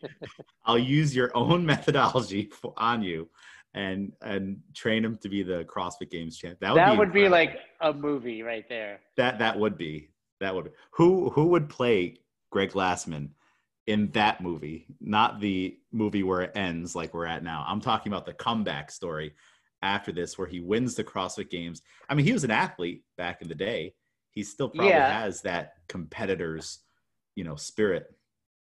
I'll 0.65 0.79
use 0.79 1.15
your 1.15 1.31
own 1.35 1.65
methodology 1.65 2.51
for, 2.51 2.73
on 2.77 3.03
you." 3.03 3.29
and 3.75 4.13
and 4.23 4.59
train 4.73 5.05
him 5.05 5.19
to 5.19 5.29
be 5.29 5.43
the 5.43 5.65
CrossFit 5.65 6.09
Games 6.09 6.39
champ. 6.39 6.59
That 6.61 6.73
would, 6.73 6.79
that 6.79 6.93
be, 6.93 6.99
would 6.99 7.13
be, 7.13 7.29
like 7.29 7.59
a 7.81 7.93
movie 7.93 8.43
right 8.43 8.65
there. 8.69 9.01
That 9.17 9.41
that 9.41 9.59
would 9.59 9.77
be 9.77 10.11
that 10.41 10.55
would 10.55 10.67
be. 10.67 10.71
who 10.93 11.31
who 11.31 11.49
would 11.49 11.69
play 11.69 12.19
Greg 12.51 12.71
Glassman 12.71 13.31
in 13.87 14.11
that 14.13 14.41
movie, 14.41 14.87
not 15.01 15.41
the 15.41 15.77
movie 15.93 16.23
where 16.23 16.43
it 16.43 16.53
ends 16.55 16.95
like 16.95 17.13
we're 17.13 17.27
at 17.27 17.43
now. 17.43 17.65
I'm 17.67 17.81
talking 17.81 18.13
about 18.13 18.25
the 18.25 18.33
comeback 18.33 18.91
story 18.91 19.35
after 19.85 20.11
this 20.11 20.37
where 20.37 20.49
he 20.49 20.61
wins 20.61 20.95
the 20.95 21.05
CrossFit 21.05 21.51
Games. 21.51 21.83
I 22.09 22.15
mean, 22.15 22.27
he 22.27 22.33
was 22.33 22.45
an 22.45 22.51
athlete 22.51 23.03
back 23.17 23.43
in 23.43 23.49
the 23.49 23.55
day. 23.55 23.95
He 24.31 24.43
still 24.43 24.69
probably 24.69 24.91
yeah. 24.91 25.21
has 25.23 25.43
that 25.43 25.75
competitor's, 25.89 26.81
you 27.37 27.45
know, 27.45 27.55
spirit. 27.55 28.07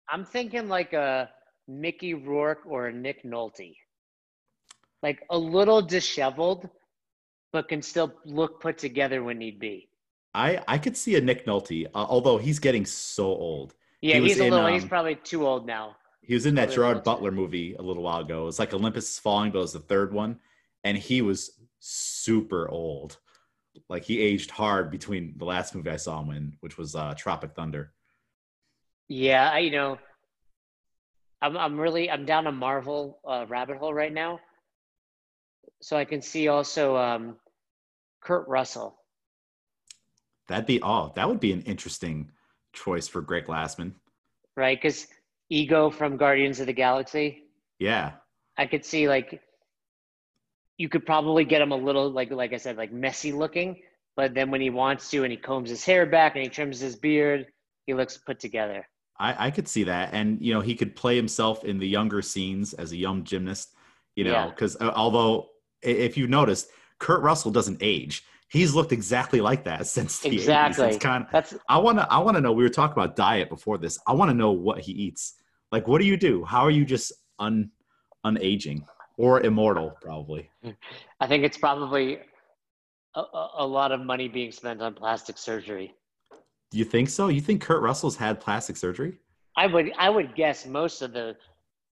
I'm 0.08 0.24
thinking 0.24 0.68
like 0.68 0.92
a 0.92 1.30
Mickey 1.68 2.14
Rourke 2.14 2.62
or 2.66 2.88
a 2.88 2.92
Nick 2.92 3.22
Nolte 3.24 3.76
like 5.02 5.24
a 5.30 5.38
little 5.38 5.82
disheveled, 5.82 6.68
but 7.52 7.68
can 7.68 7.82
still 7.82 8.12
look 8.24 8.60
put 8.60 8.78
together 8.78 9.22
when 9.22 9.38
need 9.38 9.58
be. 9.58 9.88
I 10.34 10.62
I 10.68 10.78
could 10.78 10.96
see 10.96 11.16
a 11.16 11.20
Nick 11.20 11.46
Nolte, 11.46 11.86
uh, 11.86 12.06
although 12.08 12.38
he's 12.38 12.58
getting 12.58 12.86
so 12.86 13.24
old. 13.24 13.74
Yeah, 14.00 14.16
he 14.16 14.28
he's 14.28 14.40
a 14.40 14.44
little. 14.44 14.66
Um, 14.66 14.72
he's 14.72 14.84
probably 14.84 15.16
too 15.16 15.46
old 15.46 15.66
now. 15.66 15.96
He 16.22 16.34
was 16.34 16.46
in 16.46 16.54
that 16.56 16.70
Gerard 16.70 17.02
Butler 17.02 17.32
movie 17.32 17.74
a 17.74 17.82
little 17.82 18.02
while 18.02 18.20
ago. 18.20 18.42
It 18.42 18.46
was 18.46 18.58
like 18.58 18.72
Olympus 18.72 19.10
is 19.10 19.18
Falling, 19.18 19.50
but 19.50 19.58
it 19.58 19.62
was 19.62 19.72
the 19.72 19.80
third 19.80 20.12
one, 20.12 20.38
and 20.84 20.96
he 20.96 21.22
was 21.22 21.58
super 21.78 22.68
old. 22.68 23.18
Like 23.88 24.04
he 24.04 24.20
aged 24.20 24.50
hard 24.50 24.90
between 24.90 25.34
the 25.36 25.44
last 25.44 25.74
movie 25.74 25.90
I 25.90 25.96
saw 25.96 26.22
him 26.22 26.30
in, 26.30 26.56
which 26.60 26.76
was 26.76 26.94
uh, 26.94 27.14
Tropic 27.16 27.52
Thunder. 27.54 27.92
Yeah, 29.08 29.50
I, 29.50 29.58
you 29.60 29.70
know, 29.70 29.98
I'm 31.42 31.56
I'm 31.56 31.80
really 31.80 32.10
I'm 32.10 32.26
down 32.26 32.46
a 32.46 32.52
Marvel 32.52 33.20
uh, 33.26 33.46
rabbit 33.48 33.78
hole 33.78 33.94
right 33.94 34.12
now 34.12 34.40
so 35.80 35.96
I 35.96 36.04
can 36.04 36.22
see 36.22 36.48
also 36.48 36.96
um, 36.96 37.36
Kurt 38.20 38.46
Russell. 38.48 38.96
That'd 40.48 40.66
be 40.66 40.80
oh, 40.82 41.12
that 41.16 41.28
would 41.28 41.40
be 41.40 41.52
an 41.52 41.62
interesting 41.62 42.30
choice 42.72 43.08
for 43.08 43.20
Greg 43.20 43.46
Glassman. 43.46 43.92
Right, 44.56 44.80
because 44.80 45.06
Ego 45.48 45.90
from 45.90 46.16
Guardians 46.16 46.60
of 46.60 46.66
the 46.66 46.72
Galaxy. 46.72 47.44
Yeah, 47.78 48.12
I 48.56 48.66
could 48.66 48.84
see 48.84 49.08
like 49.08 49.40
you 50.80 50.88
could 50.88 51.04
probably 51.04 51.44
get 51.44 51.60
him 51.60 51.72
a 51.72 51.76
little 51.76 52.08
like 52.10 52.30
like 52.30 52.54
I 52.54 52.56
said 52.56 52.78
like 52.78 52.90
messy 52.90 53.32
looking, 53.32 53.82
but 54.16 54.32
then 54.32 54.50
when 54.50 54.62
he 54.62 54.70
wants 54.70 55.10
to 55.10 55.24
and 55.24 55.30
he 55.30 55.36
combs 55.36 55.68
his 55.68 55.84
hair 55.84 56.06
back 56.06 56.36
and 56.36 56.42
he 56.42 56.48
trims 56.48 56.80
his 56.80 56.96
beard, 56.96 57.48
he 57.84 57.92
looks 57.92 58.16
put 58.16 58.40
together. 58.40 58.88
I, 59.18 59.48
I 59.48 59.50
could 59.50 59.68
see 59.68 59.84
that, 59.84 60.14
and 60.14 60.40
you 60.40 60.54
know 60.54 60.62
he 60.62 60.74
could 60.74 60.96
play 60.96 61.16
himself 61.16 61.64
in 61.64 61.78
the 61.78 61.86
younger 61.86 62.22
scenes 62.22 62.72
as 62.72 62.92
a 62.92 62.96
young 62.96 63.24
gymnast. 63.24 63.74
You 64.16 64.24
know, 64.24 64.48
because 64.48 64.78
yeah. 64.80 64.88
uh, 64.88 64.92
although 64.96 65.50
if 65.82 66.16
you 66.16 66.26
noticed, 66.26 66.70
Kurt 66.98 67.22
Russell 67.22 67.50
doesn't 67.50 67.78
age. 67.82 68.24
He's 68.48 68.74
looked 68.74 68.92
exactly 68.92 69.42
like 69.42 69.64
that 69.64 69.86
since 69.96 70.18
the 70.20 70.30
exactly. 70.30 70.86
80s. 70.86 70.88
It's 70.88 70.98
kind 70.98 71.24
of, 71.24 71.30
That's, 71.30 71.54
I 71.68 71.76
want 71.76 71.98
to 71.98 72.10
I 72.10 72.18
want 72.20 72.38
to 72.38 72.40
know 72.40 72.52
we 72.52 72.62
were 72.62 72.70
talking 72.70 72.94
about 72.94 73.16
diet 73.16 73.50
before 73.50 73.76
this. 73.76 73.98
I 74.06 74.14
want 74.14 74.30
to 74.30 74.34
know 74.34 74.52
what 74.52 74.80
he 74.80 74.92
eats. 74.92 75.34
Like 75.72 75.86
what 75.86 76.00
do 76.00 76.06
you 76.06 76.16
do? 76.16 76.42
How 76.42 76.62
are 76.62 76.70
you 76.70 76.86
just 76.86 77.12
un 77.38 77.70
unaging 78.24 78.84
or 79.20 79.42
immortal 79.42 79.96
probably? 80.00 80.50
Mm. 80.64 80.74
I 81.20 81.26
think 81.26 81.44
it's 81.44 81.58
probably 81.58 82.18
a, 83.14 83.22
a 83.58 83.66
lot 83.66 83.92
of 83.92 84.00
money 84.00 84.28
being 84.28 84.50
spent 84.50 84.80
on 84.80 84.94
plastic 84.94 85.36
surgery. 85.36 85.94
Do 86.70 86.78
you 86.78 86.84
think 86.84 87.08
so? 87.10 87.28
You 87.28 87.40
think 87.40 87.60
Kurt 87.60 87.82
Russell's 87.82 88.16
had 88.16 88.40
plastic 88.40 88.76
surgery? 88.76 89.18
I 89.56 89.66
would 89.66 89.92
I 89.98 90.08
would 90.08 90.34
guess 90.34 90.66
most 90.66 91.02
of 91.02 91.12
the. 91.12 91.36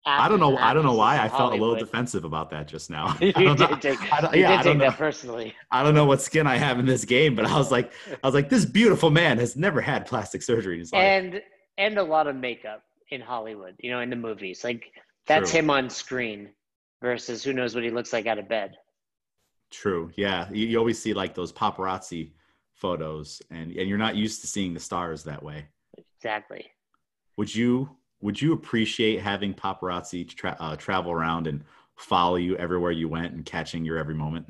I 0.05 0.27
don't 0.27 0.41
know. 0.41 0.57
I 0.57 0.73
don't 0.73 0.83
know 0.83 0.95
why 0.95 1.15
I 1.15 1.29
felt 1.29 1.31
Hollywood. 1.31 1.59
a 1.59 1.63
little 1.63 1.79
defensive 1.85 2.25
about 2.25 2.49
that 2.49 2.67
just 2.67 2.89
now. 2.89 3.15
you 3.21 3.31
I 3.37 3.43
don't 3.43 3.57
know- 3.59 3.67
did 3.67 3.81
take, 3.81 4.11
I 4.13 4.19
don't- 4.19 4.33
you 4.35 4.41
yeah, 4.41 4.49
did 4.51 4.59
I 4.59 4.63
take 4.73 4.79
that 4.79 4.97
personally. 4.97 5.53
I 5.71 5.81
don't 5.81 5.93
know 5.95 6.03
what 6.03 6.21
skin 6.21 6.45
I 6.45 6.57
have 6.57 6.77
in 6.77 6.85
this 6.85 7.05
game, 7.05 7.35
but 7.35 7.45
I 7.45 7.57
was 7.57 7.71
like, 7.71 7.93
I 8.23 8.27
was 8.27 8.33
like, 8.33 8.49
this 8.49 8.65
beautiful 8.65 9.11
man 9.11 9.37
has 9.37 9.55
never 9.55 9.79
had 9.79 10.05
plastic 10.05 10.41
surgery 10.41 10.73
in 10.73 10.79
his 10.81 10.91
life. 10.91 11.01
and 11.01 11.41
and 11.77 11.97
a 11.97 12.03
lot 12.03 12.27
of 12.27 12.35
makeup 12.35 12.83
in 13.11 13.21
Hollywood, 13.21 13.75
you 13.79 13.91
know, 13.91 14.01
in 14.01 14.09
the 14.09 14.17
movies. 14.17 14.61
Like 14.65 14.91
that's 15.25 15.51
True. 15.51 15.59
him 15.59 15.69
on 15.69 15.89
screen 15.89 16.49
versus 17.03 17.43
who 17.43 17.53
knows 17.53 17.75
what 17.75 17.83
he 17.83 17.91
looks 17.91 18.13
like 18.13 18.25
out 18.25 18.39
of 18.39 18.47
bed. 18.47 18.77
True. 19.69 20.09
Yeah. 20.15 20.47
You, 20.51 20.67
you 20.67 20.77
always 20.79 20.99
see 20.99 21.13
like 21.13 21.35
those 21.35 21.51
paparazzi 21.51 22.31
photos 22.75 23.41
and, 23.51 23.71
and 23.73 23.89
you're 23.89 23.97
not 23.97 24.15
used 24.15 24.41
to 24.41 24.47
seeing 24.47 24.73
the 24.73 24.79
stars 24.79 25.23
that 25.25 25.43
way. 25.43 25.67
Exactly. 25.97 26.65
Would 27.37 27.53
you, 27.53 27.89
would 28.21 28.41
you 28.41 28.53
appreciate 28.53 29.21
having 29.21 29.53
paparazzi 29.53 30.27
tra- 30.27 30.55
uh, 30.59 30.77
travel 30.77 31.11
around 31.11 31.45
and 31.45 31.65
follow 31.97 32.37
you 32.37 32.55
everywhere 32.55 32.91
you 32.91 33.09
went 33.09 33.33
and 33.33 33.45
catching 33.45 33.83
your 33.83 33.97
every 33.97 34.15
moment? 34.15 34.45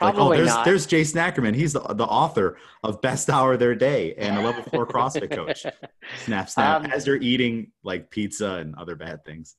Like, 0.00 0.14
Probably 0.14 0.36
oh, 0.36 0.40
there's, 0.42 0.54
not. 0.54 0.64
there's 0.64 0.86
Jason 0.86 1.18
Ackerman. 1.18 1.54
He's 1.54 1.72
the, 1.72 1.80
the 1.80 2.04
author 2.04 2.58
of 2.84 3.02
Best 3.02 3.28
Hour 3.28 3.54
of 3.54 3.58
Their 3.58 3.74
Day 3.74 4.14
and 4.14 4.38
a 4.38 4.40
level 4.40 4.62
four 4.62 4.86
CrossFit 4.86 5.32
coach. 5.32 5.66
Snap, 6.24 6.48
snap. 6.48 6.84
Um, 6.84 6.90
as 6.92 7.04
they're 7.04 7.16
eating 7.16 7.72
like 7.82 8.08
pizza 8.08 8.52
and 8.52 8.76
other 8.76 8.94
bad 8.94 9.24
things. 9.24 9.56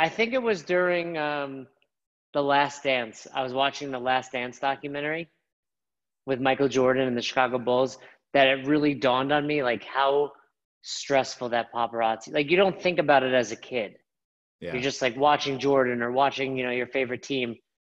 I 0.00 0.08
think 0.08 0.32
it 0.32 0.42
was 0.42 0.62
during 0.62 1.18
um, 1.18 1.66
the 2.32 2.42
Last 2.42 2.84
Dance. 2.84 3.26
I 3.34 3.42
was 3.42 3.52
watching 3.52 3.90
the 3.90 3.98
Last 3.98 4.32
Dance 4.32 4.58
documentary 4.58 5.28
with 6.24 6.40
Michael 6.40 6.68
Jordan 6.68 7.06
and 7.06 7.14
the 7.14 7.20
Chicago 7.20 7.58
Bulls 7.58 7.98
that 8.32 8.48
it 8.48 8.66
really 8.66 8.94
dawned 8.94 9.30
on 9.30 9.46
me 9.46 9.62
like 9.62 9.84
how 9.84 10.32
stressful 10.80 11.50
that 11.50 11.70
paparazzi. 11.70 12.32
Like 12.32 12.50
you 12.50 12.56
don't 12.56 12.80
think 12.80 12.98
about 12.98 13.24
it 13.24 13.34
as 13.34 13.52
a 13.52 13.56
kid. 13.56 13.96
Yeah. 14.60 14.72
You're 14.72 14.80
just 14.80 15.02
like 15.02 15.18
watching 15.18 15.58
Jordan 15.58 16.00
or 16.00 16.10
watching, 16.10 16.56
you 16.56 16.64
know, 16.64 16.70
your 16.70 16.86
favorite 16.86 17.22
team, 17.22 17.56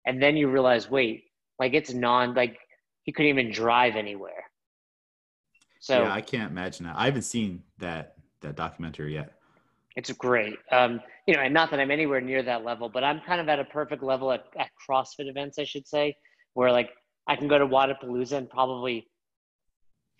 and 0.07 0.23
then 0.23 0.39
you 0.39 0.49
realize, 0.49 0.89
wait, 0.89 1.25
like 1.59 1.75
it's 1.75 1.93
non 1.93 2.35
like 2.35 2.57
he 3.03 3.13
couldn't 3.13 3.29
even 3.29 3.53
drive 3.53 3.97
anywhere. 3.97 4.45
So 5.81 6.05
yeah, 6.05 6.15
I 6.15 6.23
can't 6.23 6.51
imagine 6.51 6.87
that. 6.87 6.97
I 6.97 7.05
haven't 7.05 7.23
seen 7.23 7.63
that 7.77 8.15
that 8.41 8.57
documentary 8.57 9.13
yet. 9.13 9.35
it's 9.97 10.11
great. 10.13 10.57
Um, 10.73 11.01
you 11.31 11.37
know, 11.37 11.43
and 11.43 11.55
not 11.55 11.71
that 11.71 11.79
I'm 11.79 11.93
anywhere 11.93 12.21
near 12.21 12.43
that 12.43 12.65
level, 12.65 12.89
but 12.89 13.05
I'm 13.05 13.21
kind 13.21 13.41
of 13.41 13.49
at 13.49 13.61
a 13.61 13.65
perfect 13.65 14.03
level 14.03 14.33
at, 14.33 14.47
at 14.59 14.71
CrossFit 14.85 15.29
events, 15.29 15.61
I 15.61 15.65
should 15.65 15.87
say, 15.87 16.17
where 16.55 16.73
like 16.73 16.91
I 17.29 17.37
can 17.37 17.47
go 17.47 17.57
to 17.57 17.69
Wodapalooza 17.69 18.33
and 18.33 18.51
probably 18.51 19.07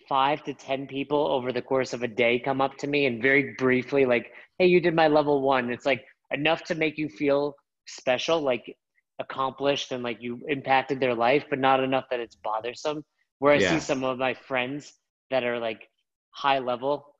five 0.07 0.41
to 0.45 0.53
ten 0.53 0.87
people 0.87 1.27
over 1.27 1.51
the 1.51 1.61
course 1.61 1.91
of 1.91 2.01
a 2.01 2.07
day 2.07 2.39
come 2.39 2.61
up 2.61 2.77
to 2.77 2.87
me 2.87 3.07
and 3.07 3.21
very 3.21 3.53
briefly 3.57 4.05
like, 4.05 4.31
"Hey, 4.57 4.67
you 4.67 4.79
did 4.79 4.95
my 4.95 5.09
level 5.09 5.41
one." 5.41 5.69
It's 5.69 5.85
like 5.85 6.05
enough 6.31 6.63
to 6.69 6.75
make 6.75 6.97
you 6.97 7.09
feel 7.09 7.55
special, 7.87 8.39
like 8.39 8.73
accomplished, 9.19 9.91
and 9.91 10.03
like 10.03 10.21
you 10.21 10.39
impacted 10.47 11.01
their 11.01 11.13
life, 11.13 11.43
but 11.49 11.59
not 11.59 11.83
enough 11.83 12.05
that 12.09 12.21
it's 12.21 12.37
bothersome. 12.37 13.03
Where 13.39 13.51
I 13.51 13.59
Yeah. 13.59 13.71
see 13.71 13.79
some 13.81 14.05
of 14.05 14.17
my 14.17 14.33
friends 14.33 14.93
that 15.29 15.43
are 15.43 15.59
like 15.59 15.89
high 16.29 16.59
level, 16.59 17.17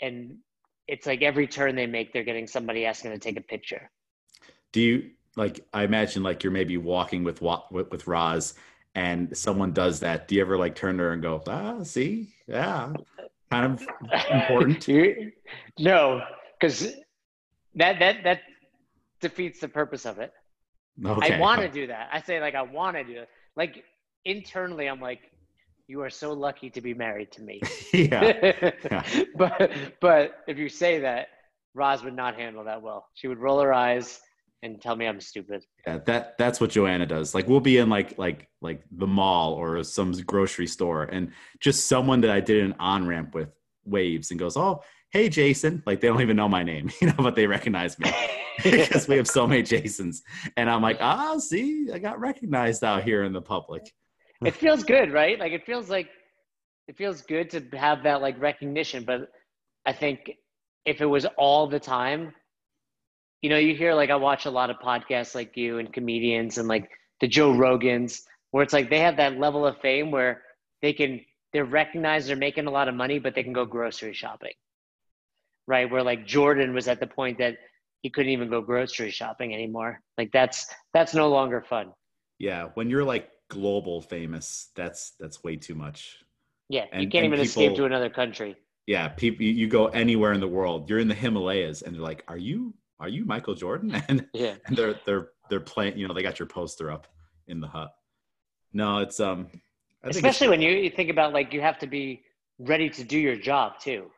and 0.00 0.38
it's 0.86 1.06
like 1.06 1.22
every 1.22 1.46
turn 1.46 1.74
they 1.74 1.86
make, 1.86 2.12
they're 2.12 2.24
getting 2.24 2.46
somebody 2.46 2.86
asking 2.86 3.12
to 3.12 3.18
take 3.18 3.38
a 3.38 3.42
picture. 3.42 3.90
Do 4.72 4.80
you 4.80 5.10
like? 5.36 5.64
I 5.72 5.84
imagine 5.84 6.22
like 6.22 6.42
you're 6.42 6.52
maybe 6.52 6.76
walking 6.76 7.24
with 7.24 7.40
with, 7.70 7.90
with 7.90 8.06
Roz, 8.06 8.54
and 8.94 9.36
someone 9.36 9.72
does 9.72 10.00
that. 10.00 10.28
Do 10.28 10.34
you 10.34 10.40
ever 10.40 10.58
like 10.58 10.74
turn 10.74 10.96
to 10.98 11.04
her 11.04 11.12
and 11.12 11.22
go, 11.22 11.42
"Ah, 11.46 11.82
see, 11.82 12.34
yeah, 12.46 12.92
kind 13.50 13.72
of 13.72 13.86
important." 14.30 14.88
No, 15.78 16.22
because 16.58 16.94
that 17.74 17.98
that 17.98 18.24
that 18.24 18.40
defeats 19.20 19.60
the 19.60 19.68
purpose 19.68 20.06
of 20.06 20.18
it. 20.18 20.32
Okay. 21.04 21.34
I 21.34 21.40
want 21.40 21.60
to 21.60 21.68
do 21.68 21.86
that. 21.88 22.08
I 22.12 22.20
say 22.20 22.40
like 22.40 22.54
I 22.54 22.62
want 22.62 22.96
to 22.96 23.04
do 23.04 23.20
it. 23.20 23.28
Like 23.56 23.84
internally, 24.24 24.86
I'm 24.86 25.00
like, 25.00 25.20
you 25.86 26.00
are 26.02 26.10
so 26.10 26.32
lucky 26.32 26.70
to 26.70 26.80
be 26.80 26.94
married 26.94 27.30
to 27.32 27.42
me. 27.42 27.60
yeah. 27.92 28.70
but 29.36 29.72
but 30.00 30.42
if 30.46 30.58
you 30.58 30.68
say 30.68 31.00
that, 31.00 31.28
Roz 31.74 32.02
would 32.04 32.16
not 32.16 32.36
handle 32.36 32.64
that 32.64 32.82
well. 32.82 33.06
She 33.14 33.28
would 33.28 33.38
roll 33.38 33.60
her 33.60 33.72
eyes 33.72 34.20
and 34.62 34.80
tell 34.80 34.96
me 34.96 35.06
I'm 35.06 35.20
stupid. 35.20 35.64
Yeah, 35.86 35.98
that 36.06 36.38
that's 36.38 36.60
what 36.60 36.70
Joanna 36.70 37.06
does. 37.06 37.34
Like 37.34 37.48
we'll 37.48 37.60
be 37.60 37.78
in 37.78 37.90
like 37.90 38.18
like 38.18 38.48
like 38.62 38.82
the 38.90 39.06
mall 39.06 39.52
or 39.54 39.82
some 39.84 40.12
grocery 40.12 40.66
store, 40.66 41.04
and 41.04 41.32
just 41.60 41.86
someone 41.86 42.20
that 42.22 42.30
I 42.30 42.40
did 42.40 42.64
an 42.64 42.74
on 42.78 43.06
ramp 43.06 43.34
with 43.34 43.50
waves 43.84 44.30
and 44.30 44.40
goes, 44.40 44.56
"Oh, 44.56 44.82
hey, 45.10 45.28
Jason!" 45.28 45.82
Like 45.86 46.00
they 46.00 46.08
don't 46.08 46.22
even 46.22 46.36
know 46.36 46.48
my 46.48 46.62
name, 46.62 46.90
you 47.00 47.08
know, 47.08 47.14
but 47.18 47.34
they 47.34 47.46
recognize 47.46 47.98
me 47.98 48.10
because 48.62 49.06
we 49.06 49.16
have 49.16 49.28
so 49.28 49.46
many 49.46 49.62
Jasons. 49.62 50.22
And 50.56 50.70
I'm 50.70 50.80
like, 50.80 50.96
"Ah, 51.00 51.36
see, 51.38 51.90
I 51.92 51.98
got 51.98 52.18
recognized 52.18 52.82
out 52.82 53.02
here 53.02 53.24
in 53.24 53.34
the 53.34 53.42
public." 53.42 53.92
It 54.44 54.54
feels 54.54 54.84
good, 54.84 55.12
right? 55.12 55.38
Like 55.38 55.52
it 55.52 55.64
feels 55.64 55.88
like 55.90 56.08
it 56.88 56.96
feels 56.96 57.22
good 57.22 57.50
to 57.50 57.62
have 57.76 58.02
that 58.04 58.20
like 58.20 58.40
recognition. 58.40 59.04
But 59.04 59.28
I 59.86 59.92
think 59.92 60.32
if 60.84 61.00
it 61.00 61.06
was 61.06 61.26
all 61.38 61.66
the 61.68 61.80
time, 61.80 62.34
you 63.42 63.50
know, 63.50 63.58
you 63.58 63.74
hear 63.74 63.94
like 63.94 64.10
I 64.10 64.16
watch 64.16 64.46
a 64.46 64.50
lot 64.50 64.70
of 64.70 64.76
podcasts 64.78 65.34
like 65.34 65.56
you 65.56 65.78
and 65.78 65.92
comedians 65.92 66.58
and 66.58 66.68
like 66.68 66.90
the 67.20 67.28
Joe 67.28 67.52
Rogans, 67.52 68.22
where 68.50 68.62
it's 68.62 68.72
like 68.72 68.90
they 68.90 69.00
have 69.00 69.16
that 69.16 69.38
level 69.38 69.66
of 69.66 69.78
fame 69.80 70.10
where 70.10 70.42
they 70.82 70.92
can 70.92 71.20
they're 71.52 71.64
recognized, 71.64 72.28
they're 72.28 72.36
making 72.36 72.66
a 72.66 72.70
lot 72.70 72.88
of 72.88 72.94
money, 72.94 73.18
but 73.18 73.34
they 73.34 73.42
can 73.42 73.52
go 73.52 73.64
grocery 73.64 74.12
shopping. 74.12 74.52
Right? 75.66 75.90
Where 75.90 76.02
like 76.02 76.26
Jordan 76.26 76.74
was 76.74 76.88
at 76.88 77.00
the 77.00 77.06
point 77.06 77.38
that 77.38 77.56
he 78.02 78.10
couldn't 78.10 78.32
even 78.32 78.50
go 78.50 78.60
grocery 78.60 79.10
shopping 79.10 79.54
anymore. 79.54 80.00
Like 80.18 80.30
that's 80.32 80.66
that's 80.92 81.14
no 81.14 81.28
longer 81.30 81.64
fun. 81.68 81.92
Yeah, 82.38 82.68
when 82.74 82.90
you're 82.90 83.04
like 83.04 83.30
global 83.48 84.00
famous, 84.00 84.70
that's 84.74 85.12
that's 85.20 85.42
way 85.44 85.56
too 85.56 85.74
much. 85.74 86.18
Yeah, 86.68 86.84
you 86.98 87.08
can't 87.08 87.24
and 87.26 87.34
even 87.34 87.40
escape 87.40 87.74
to 87.76 87.84
another 87.84 88.10
country. 88.10 88.56
Yeah, 88.86 89.08
people, 89.08 89.44
you 89.44 89.66
go 89.68 89.86
anywhere 89.88 90.32
in 90.32 90.40
the 90.40 90.48
world, 90.48 90.88
you're 90.90 90.98
in 90.98 91.08
the 91.08 91.14
Himalayas, 91.14 91.82
and 91.82 91.94
they're 91.94 92.02
like, 92.02 92.24
"Are 92.28 92.36
you 92.36 92.74
are 93.00 93.08
you 93.08 93.24
Michael 93.24 93.54
Jordan?" 93.54 93.94
And 94.08 94.26
Yeah. 94.32 94.54
and 94.66 94.76
they're 94.76 95.00
they're 95.06 95.28
they're 95.50 95.60
playing 95.60 95.98
you 95.98 96.06
know 96.08 96.14
they 96.14 96.22
got 96.22 96.38
your 96.38 96.48
poster 96.48 96.90
up 96.90 97.06
in 97.46 97.60
the 97.60 97.66
hut 97.68 97.90
no 98.72 98.98
it's 98.98 99.20
um 99.20 99.40
I 99.40 99.48
think 99.48 99.54
it's- 99.54 100.16
Especially 100.16 100.48
when 100.48 100.60
you, 100.62 100.70
you 100.70 100.90
think 100.90 101.10
about 101.10 101.32
like 101.32 101.52
you 101.52 101.60
have 101.60 101.78
to 101.80 101.86
be 101.86 102.22
ready 102.58 102.88
to 102.90 103.04
do 103.04 103.18
your 103.18 103.36
job 103.36 103.78
too. 103.80 104.10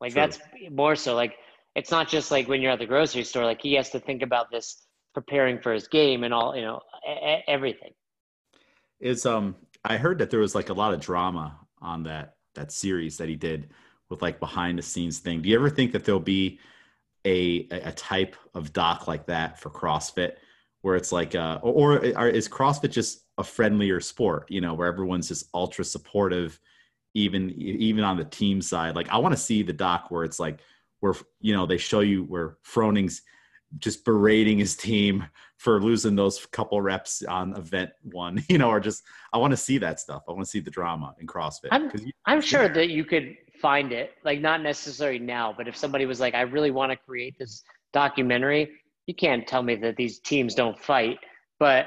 Like 0.00 0.12
True. 0.12 0.22
that's 0.22 0.38
more 0.70 0.94
so 0.96 1.14
like 1.14 1.34
it's 1.74 1.90
not 1.90 2.08
just 2.08 2.30
like 2.30 2.48
when 2.48 2.60
you're 2.62 2.72
at 2.72 2.78
the 2.78 2.86
grocery 2.86 3.24
store. 3.24 3.44
Like 3.44 3.60
he 3.62 3.74
has 3.74 3.90
to 3.90 4.00
think 4.00 4.22
about 4.22 4.50
this 4.50 4.82
preparing 5.14 5.60
for 5.60 5.72
his 5.72 5.88
game 5.88 6.22
and 6.24 6.32
all 6.34 6.54
you 6.56 6.62
know 6.62 6.80
everything. 7.48 7.92
It's 9.00 9.26
um 9.26 9.54
i 9.84 9.96
heard 9.96 10.18
that 10.18 10.30
there 10.30 10.40
was 10.40 10.54
like 10.54 10.68
a 10.68 10.74
lot 10.74 10.92
of 10.92 11.00
drama 11.00 11.58
on 11.80 12.02
that 12.02 12.36
that 12.54 12.72
series 12.72 13.16
that 13.16 13.28
he 13.28 13.36
did 13.36 13.68
with 14.10 14.22
like 14.22 14.40
behind 14.40 14.78
the 14.78 14.82
scenes 14.82 15.18
thing. 15.18 15.42
Do 15.42 15.48
you 15.48 15.54
ever 15.54 15.70
think 15.70 15.92
that 15.92 16.04
there'll 16.04 16.20
be 16.20 16.58
a 17.24 17.66
a 17.70 17.88
a 17.88 17.92
type 17.92 18.36
of 18.54 18.72
doc 18.72 19.06
like 19.06 19.26
that 19.26 19.60
for 19.60 19.70
crossfit 19.70 20.34
where 20.82 20.96
it's 20.96 21.12
like 21.12 21.34
uh 21.34 21.58
or, 21.62 21.98
or 22.16 22.28
is 22.28 22.48
crossfit 22.48 22.90
just 22.90 23.24
a 23.38 23.44
friendlier 23.44 24.00
sport 24.00 24.46
you 24.48 24.60
know 24.60 24.74
where 24.74 24.88
everyone's 24.88 25.28
just 25.28 25.48
ultra 25.54 25.84
supportive 25.84 26.60
even 27.14 27.50
even 27.52 28.04
on 28.04 28.16
the 28.16 28.24
team 28.24 28.62
side? 28.62 28.94
Like 28.94 29.08
i 29.10 29.18
want 29.18 29.34
to 29.34 29.40
see 29.40 29.62
the 29.62 29.72
doc 29.72 30.10
where 30.10 30.24
it's 30.24 30.38
like 30.38 30.60
where 31.00 31.14
you 31.40 31.54
know 31.54 31.66
they 31.66 31.78
show 31.78 32.00
you 32.00 32.24
where 32.24 32.56
froning's 32.62 33.22
just 33.78 34.04
berating 34.04 34.58
his 34.58 34.76
team 34.76 35.24
for 35.58 35.82
losing 35.82 36.14
those 36.14 36.46
couple 36.46 36.80
reps 36.80 37.22
on 37.24 37.56
event 37.56 37.90
one, 38.02 38.42
you 38.48 38.58
know, 38.58 38.68
or 38.70 38.80
just 38.80 39.02
I 39.32 39.38
want 39.38 39.50
to 39.52 39.56
see 39.56 39.78
that 39.78 40.00
stuff. 40.00 40.22
I 40.28 40.32
want 40.32 40.44
to 40.44 40.50
see 40.50 40.60
the 40.60 40.70
drama 40.70 41.14
in 41.20 41.26
CrossFit. 41.26 41.68
I'm- 41.72 41.90
you- 41.94 42.12
I'm 42.26 42.40
sure 42.40 42.68
that 42.68 42.88
you 42.90 43.04
could 43.04 43.36
find 43.60 43.92
it, 43.92 44.12
like 44.24 44.40
not 44.40 44.62
necessarily 44.62 45.18
now, 45.18 45.52
but 45.56 45.66
if 45.66 45.76
somebody 45.76 46.06
was 46.06 46.20
like, 46.20 46.34
I 46.34 46.42
really 46.42 46.70
want 46.70 46.92
to 46.92 46.96
create 46.96 47.36
this 47.38 47.64
documentary, 47.92 48.70
you 49.06 49.14
can't 49.14 49.46
tell 49.48 49.62
me 49.62 49.74
that 49.76 49.96
these 49.96 50.20
teams 50.20 50.54
don't 50.54 50.78
fight. 50.78 51.18
But 51.58 51.86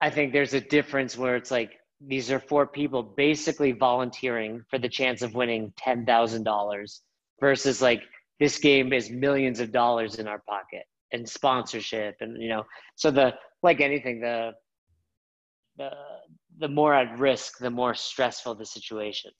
I 0.00 0.10
think 0.10 0.32
there's 0.32 0.54
a 0.54 0.60
difference 0.60 1.16
where 1.18 1.34
it's 1.36 1.50
like 1.50 1.72
these 2.00 2.30
are 2.30 2.38
four 2.40 2.66
people 2.66 3.02
basically 3.02 3.72
volunteering 3.72 4.64
for 4.70 4.78
the 4.78 4.88
chance 4.88 5.22
of 5.22 5.34
winning 5.34 5.72
ten 5.76 6.04
thousand 6.06 6.44
dollars 6.44 7.02
versus 7.40 7.80
like 7.82 8.02
this 8.40 8.58
game 8.58 8.92
is 8.92 9.10
millions 9.10 9.60
of 9.60 9.72
dollars 9.72 10.16
in 10.16 10.26
our 10.28 10.40
pocket 10.48 10.84
and 11.12 11.28
sponsorship 11.28 12.16
and 12.20 12.40
you 12.40 12.48
know 12.48 12.64
so 12.96 13.10
the 13.10 13.32
like 13.62 13.80
anything 13.80 14.20
the 14.20 14.52
the 15.78 15.90
the 16.58 16.68
more 16.68 16.94
at 16.94 17.18
risk 17.18 17.58
the 17.58 17.70
more 17.70 17.94
stressful 17.94 18.54
the 18.54 18.66
situation 18.66 19.30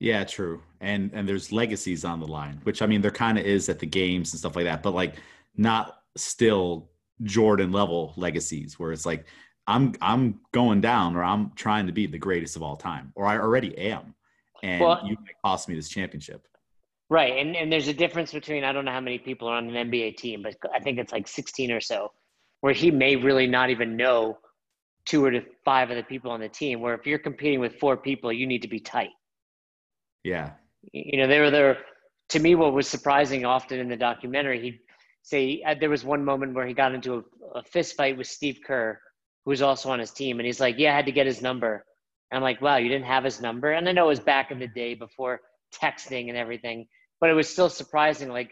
yeah, 0.00 0.24
true. 0.24 0.62
And 0.80 1.10
and 1.12 1.28
there's 1.28 1.50
legacies 1.50 2.04
on 2.04 2.20
the 2.20 2.26
line, 2.26 2.60
which 2.62 2.82
I 2.82 2.86
mean 2.86 3.00
there 3.00 3.10
kind 3.10 3.38
of 3.38 3.44
is 3.44 3.68
at 3.68 3.78
the 3.78 3.86
games 3.86 4.32
and 4.32 4.38
stuff 4.38 4.54
like 4.54 4.64
that, 4.64 4.82
but 4.82 4.94
like 4.94 5.16
not 5.56 6.02
still 6.16 6.90
Jordan 7.24 7.72
level 7.72 8.12
legacies 8.16 8.78
where 8.78 8.92
it's 8.92 9.06
like 9.06 9.26
I'm 9.66 9.94
I'm 10.00 10.40
going 10.52 10.80
down 10.80 11.16
or 11.16 11.24
I'm 11.24 11.52
trying 11.56 11.86
to 11.88 11.92
be 11.92 12.06
the 12.06 12.18
greatest 12.18 12.54
of 12.54 12.62
all 12.62 12.76
time 12.76 13.12
or 13.16 13.26
I 13.26 13.38
already 13.38 13.76
am. 13.76 14.14
And 14.62 14.80
Well- 14.80 15.00
you 15.04 15.16
might 15.20 15.34
cost 15.44 15.68
me 15.68 15.74
this 15.74 15.88
championship. 15.88 16.46
Right, 17.10 17.38
and 17.38 17.56
and 17.56 17.72
there's 17.72 17.88
a 17.88 17.94
difference 17.94 18.32
between 18.32 18.64
I 18.64 18.72
don't 18.72 18.84
know 18.84 18.92
how 18.92 19.00
many 19.00 19.18
people 19.18 19.48
are 19.48 19.56
on 19.56 19.74
an 19.74 19.90
NBA 19.90 20.16
team, 20.18 20.42
but 20.42 20.56
I 20.74 20.80
think 20.80 20.98
it's 20.98 21.12
like 21.12 21.26
16 21.26 21.72
or 21.72 21.80
so, 21.80 22.12
where 22.60 22.74
he 22.74 22.90
may 22.90 23.16
really 23.16 23.46
not 23.46 23.70
even 23.70 23.96
know 23.96 24.38
two 25.06 25.24
or 25.24 25.32
five 25.64 25.90
of 25.90 25.96
the 25.96 26.02
people 26.02 26.30
on 26.30 26.40
the 26.40 26.50
team. 26.50 26.80
Where 26.80 26.94
if 26.94 27.06
you're 27.06 27.18
competing 27.18 27.60
with 27.60 27.78
four 27.78 27.96
people, 27.96 28.30
you 28.30 28.46
need 28.46 28.60
to 28.62 28.68
be 28.68 28.80
tight. 28.80 29.10
Yeah. 30.22 30.50
You 30.92 31.18
know, 31.18 31.26
they 31.26 31.40
were 31.40 31.50
there. 31.50 31.78
To 32.30 32.38
me, 32.40 32.54
what 32.54 32.74
was 32.74 32.86
surprising 32.86 33.46
often 33.46 33.78
in 33.78 33.88
the 33.88 33.96
documentary, 33.96 34.60
he'd 34.60 34.80
say 35.22 35.62
uh, 35.66 35.74
there 35.80 35.88
was 35.88 36.04
one 36.04 36.22
moment 36.22 36.54
where 36.54 36.66
he 36.66 36.74
got 36.74 36.94
into 36.94 37.14
a, 37.14 37.58
a 37.58 37.62
fist 37.62 37.96
fight 37.96 38.18
with 38.18 38.26
Steve 38.26 38.58
Kerr, 38.66 39.00
who 39.44 39.50
was 39.50 39.62
also 39.62 39.90
on 39.90 39.98
his 39.98 40.10
team, 40.10 40.38
and 40.38 40.46
he's 40.46 40.60
like, 40.60 40.78
"Yeah, 40.78 40.92
I 40.92 40.96
had 40.96 41.06
to 41.06 41.12
get 41.12 41.26
his 41.26 41.40
number." 41.40 41.86
And 42.30 42.36
I'm 42.36 42.42
like, 42.42 42.60
"Wow, 42.60 42.76
you 42.76 42.90
didn't 42.90 43.06
have 43.06 43.24
his 43.24 43.40
number?" 43.40 43.72
And 43.72 43.88
I 43.88 43.92
know 43.92 44.04
it 44.04 44.08
was 44.08 44.20
back 44.20 44.50
in 44.50 44.58
the 44.58 44.68
day 44.68 44.94
before 44.94 45.40
texting 45.72 46.28
and 46.28 46.36
everything, 46.36 46.86
but 47.20 47.30
it 47.30 47.34
was 47.34 47.48
still 47.48 47.68
surprising. 47.68 48.28
Like 48.28 48.50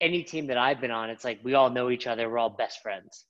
any 0.00 0.22
team 0.22 0.48
that 0.48 0.58
I've 0.58 0.80
been 0.80 0.90
on, 0.90 1.10
it's 1.10 1.24
like 1.24 1.40
we 1.42 1.54
all 1.54 1.70
know 1.70 1.90
each 1.90 2.06
other. 2.06 2.28
We're 2.28 2.38
all 2.38 2.50
best 2.50 2.82
friends. 2.82 3.24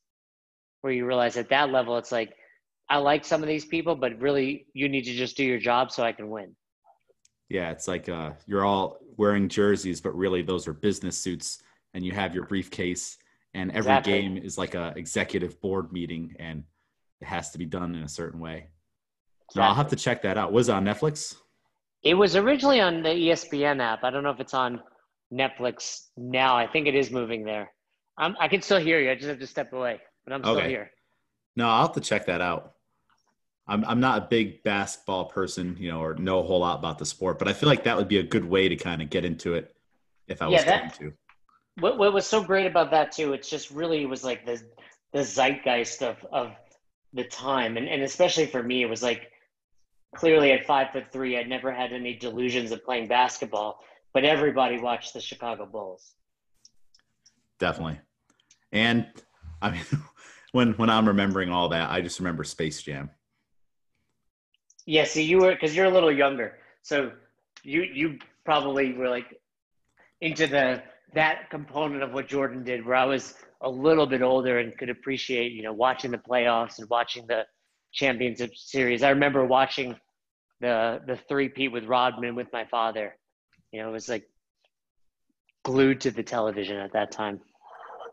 Where 0.80 0.92
you 0.92 1.06
realize 1.06 1.36
at 1.36 1.48
that 1.48 1.70
level, 1.70 1.96
it's 1.96 2.12
like 2.12 2.34
I 2.90 2.98
like 2.98 3.24
some 3.24 3.42
of 3.42 3.48
these 3.48 3.64
people, 3.64 3.94
but 3.94 4.20
really, 4.20 4.66
you 4.74 4.88
need 4.88 5.04
to 5.04 5.14
just 5.14 5.36
do 5.36 5.44
your 5.44 5.58
job 5.58 5.90
so 5.90 6.02
I 6.02 6.12
can 6.12 6.28
win. 6.28 6.54
Yeah, 7.48 7.70
it's 7.70 7.88
like 7.88 8.08
uh, 8.08 8.32
you're 8.46 8.64
all 8.64 8.98
wearing 9.16 9.48
jerseys, 9.48 10.00
but 10.00 10.14
really 10.16 10.42
those 10.42 10.68
are 10.68 10.72
business 10.72 11.16
suits, 11.16 11.62
and 11.94 12.04
you 12.04 12.12
have 12.12 12.34
your 12.34 12.44
briefcase, 12.46 13.16
and 13.54 13.70
every 13.70 13.80
Exactly. 13.92 14.12
game 14.12 14.36
is 14.36 14.58
like 14.58 14.74
a 14.74 14.92
executive 14.96 15.60
board 15.60 15.92
meeting, 15.92 16.34
and 16.38 16.64
it 17.20 17.26
has 17.26 17.50
to 17.50 17.58
be 17.58 17.64
done 17.64 17.94
in 17.94 18.02
a 18.02 18.08
certain 18.08 18.40
way. 18.40 18.68
No, 19.54 19.62
I'll 19.62 19.74
have 19.74 19.88
to 19.90 19.96
check 19.96 20.22
that 20.22 20.36
out. 20.36 20.52
Was 20.52 20.68
it 20.68 20.72
on 20.72 20.84
Netflix? 20.84 21.36
It 22.04 22.14
was 22.14 22.36
originally 22.36 22.80
on 22.80 23.02
the 23.02 23.08
ESPN 23.08 23.80
app. 23.82 24.04
I 24.04 24.10
don't 24.10 24.22
know 24.22 24.30
if 24.30 24.40
it's 24.40 24.54
on 24.54 24.80
Netflix 25.32 26.08
now. 26.16 26.56
I 26.56 26.66
think 26.66 26.86
it 26.86 26.94
is 26.94 27.10
moving 27.10 27.44
there. 27.44 27.72
I'm, 28.18 28.36
I 28.38 28.46
can 28.46 28.60
still 28.62 28.78
hear 28.78 29.00
you. 29.00 29.10
I 29.10 29.14
just 29.14 29.26
have 29.28 29.38
to 29.40 29.46
step 29.46 29.72
away, 29.72 30.00
but 30.24 30.34
I'm 30.34 30.42
still 30.42 30.58
Okay. 30.58 30.68
here. 30.68 30.90
No, 31.56 31.68
I'll 31.68 31.86
have 31.86 31.94
to 31.94 32.00
check 32.00 32.26
that 32.26 32.40
out. 32.40 32.72
I'm 33.66 33.82
I'm 33.86 33.98
not 34.00 34.18
a 34.22 34.26
big 34.26 34.62
basketball 34.62 35.24
person, 35.24 35.76
you 35.80 35.90
know, 35.90 36.00
or 36.00 36.14
know 36.14 36.40
a 36.40 36.42
whole 36.42 36.60
lot 36.60 36.78
about 36.78 36.98
the 36.98 37.06
sport, 37.06 37.38
but 37.38 37.48
I 37.48 37.54
feel 37.54 37.68
like 37.68 37.84
that 37.84 37.96
would 37.96 38.08
be 38.08 38.18
a 38.18 38.22
good 38.22 38.44
way 38.44 38.68
to 38.68 38.76
kind 38.76 39.00
of 39.00 39.08
get 39.08 39.24
into 39.24 39.54
it 39.54 39.74
if 40.28 40.42
I 40.42 40.46
was 40.48 40.60
Yeah, 40.60 40.64
that- 40.66 40.98
going 40.98 41.10
to. 41.10 41.16
What, 41.80 41.98
what 41.98 42.12
was 42.12 42.24
so 42.26 42.40
great 42.44 42.66
about 42.66 42.92
that 42.92 43.10
too? 43.10 43.32
It's 43.32 43.50
just 43.50 43.70
really 43.72 44.02
it 44.02 44.08
was 44.08 44.22
like 44.22 44.44
the 44.46 44.62
the 45.12 45.20
zeitgeist 45.24 46.02
of 46.02 46.16
of 46.30 46.52
the 47.14 47.24
time, 47.24 47.76
and 47.78 47.88
and 47.88 48.02
especially 48.02 48.46
for 48.46 48.62
me, 48.62 48.82
it 48.82 48.86
was 48.88 49.02
like 49.02 49.30
clearly 50.14 50.52
at 50.52 50.64
five 50.66 50.90
foot 50.90 51.12
three, 51.12 51.38
I'd 51.38 51.48
never 51.48 51.72
had 51.72 51.92
any 51.92 52.14
delusions 52.14 52.72
of 52.72 52.84
playing 52.84 53.08
basketball, 53.08 53.80
but 54.12 54.24
everybody 54.24 54.78
watched 54.78 55.14
the 55.14 55.20
Chicago 55.20 55.66
Bulls. 55.66 56.14
Definitely. 57.58 58.00
And 58.72 59.06
I 59.62 59.70
mean, 59.70 59.84
when 60.52 60.72
when 60.74 60.90
I'm 60.90 61.06
remembering 61.06 61.50
all 61.50 61.68
that, 61.70 61.90
I 61.90 62.00
just 62.00 62.18
remember 62.18 62.44
Space 62.44 62.82
Jam. 62.82 63.10
Yeah, 64.86 65.04
see, 65.04 65.22
you 65.22 65.38
were 65.38 65.52
because 65.52 65.74
you're 65.74 65.86
a 65.86 65.90
little 65.90 66.12
younger, 66.12 66.58
so 66.82 67.12
you 67.62 67.82
you 67.82 68.18
probably 68.44 68.92
were 68.92 69.08
like 69.08 69.40
into 70.20 70.46
the 70.46 70.82
that 71.14 71.48
component 71.50 72.02
of 72.02 72.12
what 72.12 72.28
Jordan 72.28 72.64
did, 72.64 72.84
where 72.84 72.96
I 72.96 73.04
was 73.04 73.34
a 73.60 73.70
little 73.70 74.06
bit 74.06 74.20
older 74.20 74.58
and 74.58 74.76
could 74.76 74.90
appreciate, 74.90 75.52
you 75.52 75.62
know, 75.62 75.72
watching 75.72 76.10
the 76.10 76.18
playoffs 76.18 76.78
and 76.78 76.88
watching 76.90 77.26
the 77.26 77.44
championship 77.92 78.54
series. 78.56 79.02
I 79.02 79.10
remember 79.10 79.44
watching 79.44 79.96
the 80.60 81.02
the 81.06 81.16
three 81.28 81.48
peat 81.48 81.72
with 81.72 81.84
Rodman 81.84 82.34
with 82.34 82.52
my 82.52 82.64
father. 82.64 83.16
You 83.72 83.82
know, 83.82 83.88
it 83.88 83.92
was 83.92 84.08
like 84.08 84.28
glued 85.64 86.00
to 86.02 86.10
the 86.10 86.22
television 86.22 86.76
at 86.76 86.92
that 86.92 87.10
time. 87.10 87.40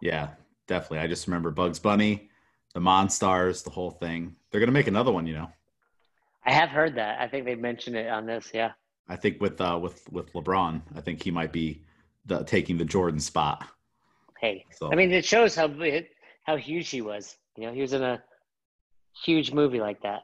Yeah, 0.01 0.29
definitely. 0.67 0.99
I 0.99 1.07
just 1.07 1.27
remember 1.27 1.51
Bugs 1.51 1.79
Bunny, 1.79 2.29
the 2.73 2.79
Monstars, 2.79 3.63
the 3.63 3.69
whole 3.69 3.91
thing. 3.91 4.35
They're 4.49 4.59
gonna 4.59 4.71
make 4.71 4.87
another 4.87 5.11
one, 5.11 5.27
you 5.27 5.35
know. 5.35 5.49
I 6.45 6.51
have 6.51 6.69
heard 6.69 6.95
that. 6.95 7.19
I 7.19 7.27
think 7.27 7.45
they 7.45 7.55
mentioned 7.55 7.95
it 7.95 8.09
on 8.09 8.25
this. 8.25 8.49
Yeah. 8.53 8.71
I 9.07 9.15
think 9.15 9.41
with 9.41 9.59
uh 9.61 9.77
with 9.81 10.09
with 10.11 10.31
LeBron, 10.33 10.81
I 10.95 11.01
think 11.01 11.21
he 11.21 11.31
might 11.31 11.51
be 11.51 11.83
the 12.25 12.43
taking 12.43 12.77
the 12.77 12.85
Jordan 12.85 13.19
spot. 13.19 13.67
Hey, 14.39 14.65
So 14.71 14.91
I 14.91 14.95
mean, 14.95 15.11
it 15.11 15.25
shows 15.25 15.53
how 15.53 15.69
how 16.43 16.55
huge 16.55 16.89
he 16.89 17.01
was. 17.01 17.37
You 17.57 17.67
know, 17.67 17.73
he 17.73 17.81
was 17.81 17.93
in 17.93 18.01
a 18.01 18.23
huge 19.23 19.51
movie 19.51 19.79
like 19.79 20.01
that. 20.01 20.21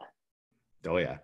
Oh 0.87 0.97
yeah. 0.97 1.17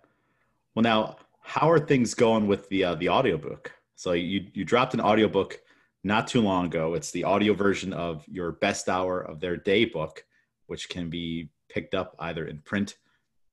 Well, 0.74 0.82
now 0.82 1.16
how 1.40 1.70
are 1.70 1.78
things 1.78 2.14
going 2.14 2.46
with 2.46 2.68
the 2.68 2.84
uh, 2.84 2.94
the 2.96 3.08
audiobook? 3.08 3.72
So 3.94 4.12
you 4.12 4.46
you 4.54 4.64
dropped 4.64 4.94
an 4.94 5.00
audiobook 5.00 5.60
not 6.02 6.26
too 6.26 6.40
long 6.40 6.66
ago. 6.66 6.94
It's 6.94 7.10
the 7.10 7.24
audio 7.24 7.54
version 7.54 7.92
of 7.92 8.24
your 8.28 8.52
best 8.52 8.88
hour 8.88 9.20
of 9.20 9.40
their 9.40 9.56
day 9.56 9.84
book, 9.84 10.24
which 10.66 10.88
can 10.88 11.10
be 11.10 11.50
picked 11.68 11.94
up 11.94 12.16
either 12.18 12.46
in 12.46 12.58
print 12.58 12.96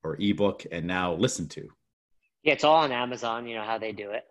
or 0.03 0.17
ebook 0.19 0.65
and 0.71 0.85
now 0.85 1.13
listened 1.13 1.51
to. 1.51 1.67
Yeah, 2.43 2.53
it's 2.53 2.63
all 2.63 2.77
on 2.77 2.91
Amazon. 2.91 3.47
You 3.47 3.55
know 3.55 3.63
how 3.63 3.77
they 3.77 3.91
do 3.91 4.11
it. 4.11 4.23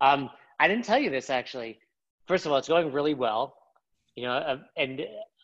Um, 0.00 0.30
I 0.58 0.66
didn't 0.66 0.84
tell 0.84 0.98
you 0.98 1.10
this 1.10 1.30
actually. 1.30 1.78
First 2.26 2.46
of 2.46 2.52
all, 2.52 2.58
it's 2.58 2.68
going 2.68 2.92
really 2.92 3.14
well. 3.14 3.56
You 4.16 4.24
know, 4.24 4.32
uh, 4.32 4.56
and 4.76 5.02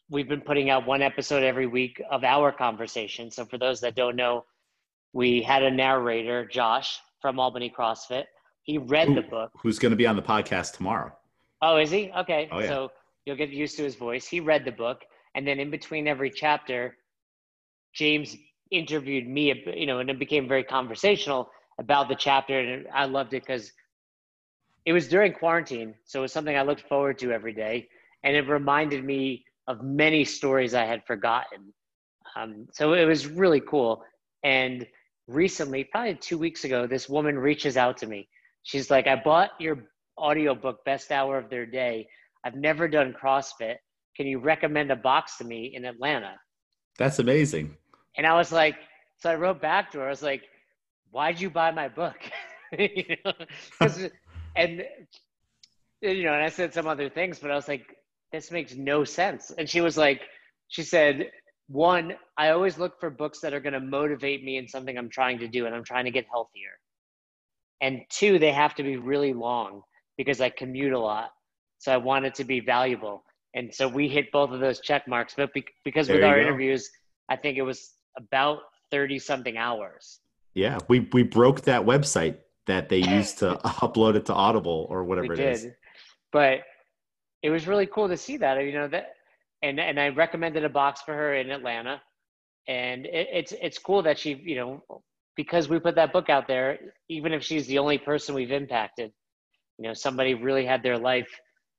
we've 0.09 0.29
been 0.29 0.41
putting 0.41 0.71
out 0.71 0.87
one 0.87 1.03
episode 1.03 1.43
every 1.43 1.67
week 1.67 2.01
of 2.11 2.25
our 2.25 2.53
conversation. 2.53 3.31
So 3.31 3.45
for 3.45 3.59
those 3.59 3.81
that 3.81 3.95
don't 3.95 4.17
know, 4.17 4.45
we 5.17 5.41
had 5.41 5.63
a 5.63 5.71
narrator, 5.71 6.45
Josh 6.45 7.01
from 7.23 7.41
Albany 7.41 7.73
CrossFit. 7.77 8.25
He 8.65 8.77
read 8.77 9.15
the 9.15 9.23
book. 9.23 9.51
Who's 9.63 9.79
going 9.79 9.91
to 9.91 9.97
be 9.97 10.07
on 10.07 10.15
the 10.15 10.23
podcast 10.23 10.77
tomorrow? 10.77 11.11
Oh, 11.63 11.79
is 11.79 11.91
he? 11.91 12.13
Okay. 12.19 12.51
Oh, 12.53 12.59
yeah. 12.59 12.69
So 12.69 12.93
you'll 13.25 13.37
get 13.37 13.49
used 13.49 13.79
to 13.79 13.83
his 13.83 13.95
voice. 13.95 14.27
He 14.27 14.41
read 14.41 14.67
the 14.67 14.73
book, 14.73 15.05
and 15.35 15.49
then 15.49 15.59
in 15.59 15.71
between 15.71 16.07
every 16.07 16.31
chapter, 16.31 16.99
James 17.95 18.37
interviewed 18.71 19.27
me. 19.27 19.65
You 19.75 19.87
know, 19.87 20.01
and 20.01 20.11
it 20.11 20.19
became 20.19 20.47
very 20.47 20.65
conversational 20.65 21.49
about 21.79 22.11
the 22.11 22.15
chapter, 22.15 22.61
and 22.61 22.87
I 22.93 23.07
loved 23.07 23.33
it 23.33 23.43
because 23.43 23.73
it 24.85 24.93
was 24.93 25.09
during 25.09 25.33
quarantine, 25.33 25.95
so 26.05 26.19
it 26.19 26.23
was 26.23 26.33
something 26.33 26.59
I 26.59 26.63
looked 26.63 26.87
forward 26.89 27.19
to 27.21 27.33
every 27.33 27.55
day, 27.55 27.89
and 28.23 28.37
it 28.37 28.47
reminded 28.49 29.03
me 29.03 29.47
of 29.67 29.83
many 29.83 30.25
stories 30.27 30.75
I 30.75 30.85
had 30.85 31.07
forgotten. 31.07 31.73
Um, 32.37 32.67
so 32.71 32.93
it 32.93 33.07
was 33.07 33.27
really 33.27 33.61
cool. 33.61 34.03
And 34.45 34.87
recently, 35.29 35.85
probably 35.85 36.15
two 36.15 36.39
weeks 36.39 36.65
ago, 36.65 36.87
this 36.87 37.09
woman 37.09 37.39
reaches 37.39 37.77
out 37.77 37.99
to 37.99 38.07
me. 38.07 38.29
She's 38.63 38.91
like, 38.91 39.07
I 39.07 39.17
bought 39.17 39.51
your 39.61 39.85
audiobook, 40.19 40.85
Best 40.85 41.13
Hour 41.13 41.39
of 41.39 41.51
Their 41.51 41.67
Day. 41.67 42.09
I've 42.45 42.55
never 42.55 42.89
done 42.89 43.15
CrossFit. 43.21 43.77
Can 44.17 44.27
you 44.27 44.39
recommend 44.39 44.91
a 44.91 44.97
box 44.97 45.39
to 45.39 45.45
me 45.45 45.73
in 45.75 45.85
Atlanta? 45.85 46.35
That's 46.99 47.19
amazing. 47.19 47.77
And 48.17 48.27
I 48.27 48.35
was 48.35 48.51
like, 48.51 48.77
so 49.19 49.31
I 49.31 49.35
wrote 49.35 49.61
back 49.61 49.93
to 49.93 49.99
her. 49.99 50.07
I 50.07 50.11
was 50.11 50.23
like, 50.23 50.43
why'd 51.11 51.41
you 51.41 51.51
buy 51.51 51.71
my 51.71 51.89
book? 51.89 52.17
you 52.79 53.17
know, 53.25 53.33
and 54.57 54.85
you 56.01 56.25
know, 56.25 56.35
and 56.35 56.43
I 56.43 56.49
said 56.49 56.73
some 56.73 56.87
other 56.87 57.09
things, 57.09 57.39
but 57.39 57.51
I 57.51 57.55
was 57.55 57.69
like, 57.69 57.87
this 58.33 58.51
makes 58.51 58.75
no 58.75 59.05
sense. 59.05 59.51
And 59.57 59.69
she 59.69 59.81
was 59.81 59.97
like, 59.97 60.21
she 60.69 60.83
said, 60.83 61.31
one, 61.69 62.15
I 62.37 62.51
always 62.51 62.79
look 62.79 63.01
for 63.01 63.11
books 63.11 63.41
that 63.41 63.53
are 63.53 63.61
going 63.61 63.73
to 63.73 63.81
motivate 63.81 64.45
me 64.45 64.57
in 64.57 64.69
something 64.69 64.97
I'm 64.97 65.09
trying 65.09 65.39
to 65.41 65.49
do, 65.49 65.67
and 65.67 65.75
I'm 65.75 65.85
trying 65.85 66.05
to 66.05 66.11
get 66.11 66.27
healthier. 66.31 66.79
And 67.81 68.03
two, 68.09 68.39
they 68.39 68.53
have 68.53 68.75
to 68.77 68.83
be 68.83 68.97
really 68.97 69.33
long 69.33 69.83
because 70.17 70.41
I 70.41 70.49
commute 70.49 70.93
a 70.93 70.99
lot, 70.99 71.31
so 71.79 71.93
I 71.93 71.97
want 71.97 72.25
it 72.25 72.35
to 72.37 72.45
be 72.45 72.61
valuable. 72.61 73.25
And 73.55 73.75
so 73.75 73.89
we 73.89 74.09
hit 74.09 74.31
both 74.33 74.51
of 74.51 74.61
those 74.61 74.81
check 74.81 75.09
marks, 75.09 75.35
but 75.37 75.53
be- 75.53 75.65
because 75.85 76.09
with 76.09 76.21
There 76.21 76.27
you 76.29 76.33
our 76.33 76.41
go. 76.41 76.43
interviews, 76.49 76.91
I 77.29 77.37
think 77.37 77.59
it 77.59 77.63
was 77.63 77.95
about 78.17 78.61
30 78.91 79.19
something 79.19 79.57
hours. 79.57 80.21
Yeah, 80.55 80.79
we 80.89 81.01
we 81.13 81.23
broke 81.23 81.63
that 81.63 81.85
website 81.85 82.39
that 82.67 82.89
they 82.89 82.99
used 83.19 83.39
to 83.39 83.57
upload 83.65 84.15
it 84.15 84.27
to 84.27 84.35
Audible 84.35 84.87
or 84.89 85.05
whatever 85.05 85.29
we 85.29 85.35
it 85.35 85.37
did. 85.37 85.53
is. 85.53 85.67
But 86.33 86.61
it 87.43 87.51
was 87.51 87.67
really 87.67 87.87
cool 87.87 88.09
to 88.09 88.17
see 88.17 88.37
that, 88.39 88.63
you 88.65 88.73
know, 88.73 88.89
that 88.89 89.16
and 89.63 89.81
and 89.81 89.99
I 89.99 90.09
recommended 90.09 90.65
a 90.65 90.69
box 90.69 91.03
for 91.03 91.15
her 91.15 91.35
in 91.35 91.51
Atlanta. 91.51 92.01
And 92.69 93.07
it, 93.07 93.29
it's 93.33 93.53
it's 93.61 93.79
cool 93.79 94.03
that 94.03 94.19
she, 94.19 94.35
you 94.45 94.57
know, 94.57 94.85
because 95.37 95.69
we 95.69 95.79
put 95.79 95.95
that 95.97 96.13
book 96.13 96.29
out 96.29 96.49
there, 96.49 96.79
even 97.09 97.33
if 97.33 97.43
she's 97.43 97.67
the 97.67 97.79
only 97.79 97.99
person 97.99 98.35
we've 98.35 98.51
impacted, 98.51 99.13
you 99.79 99.87
know, 99.87 99.95
somebody 99.95 100.35
really 100.35 100.65
had 100.67 100.83
their 100.83 100.99
life 100.99 101.29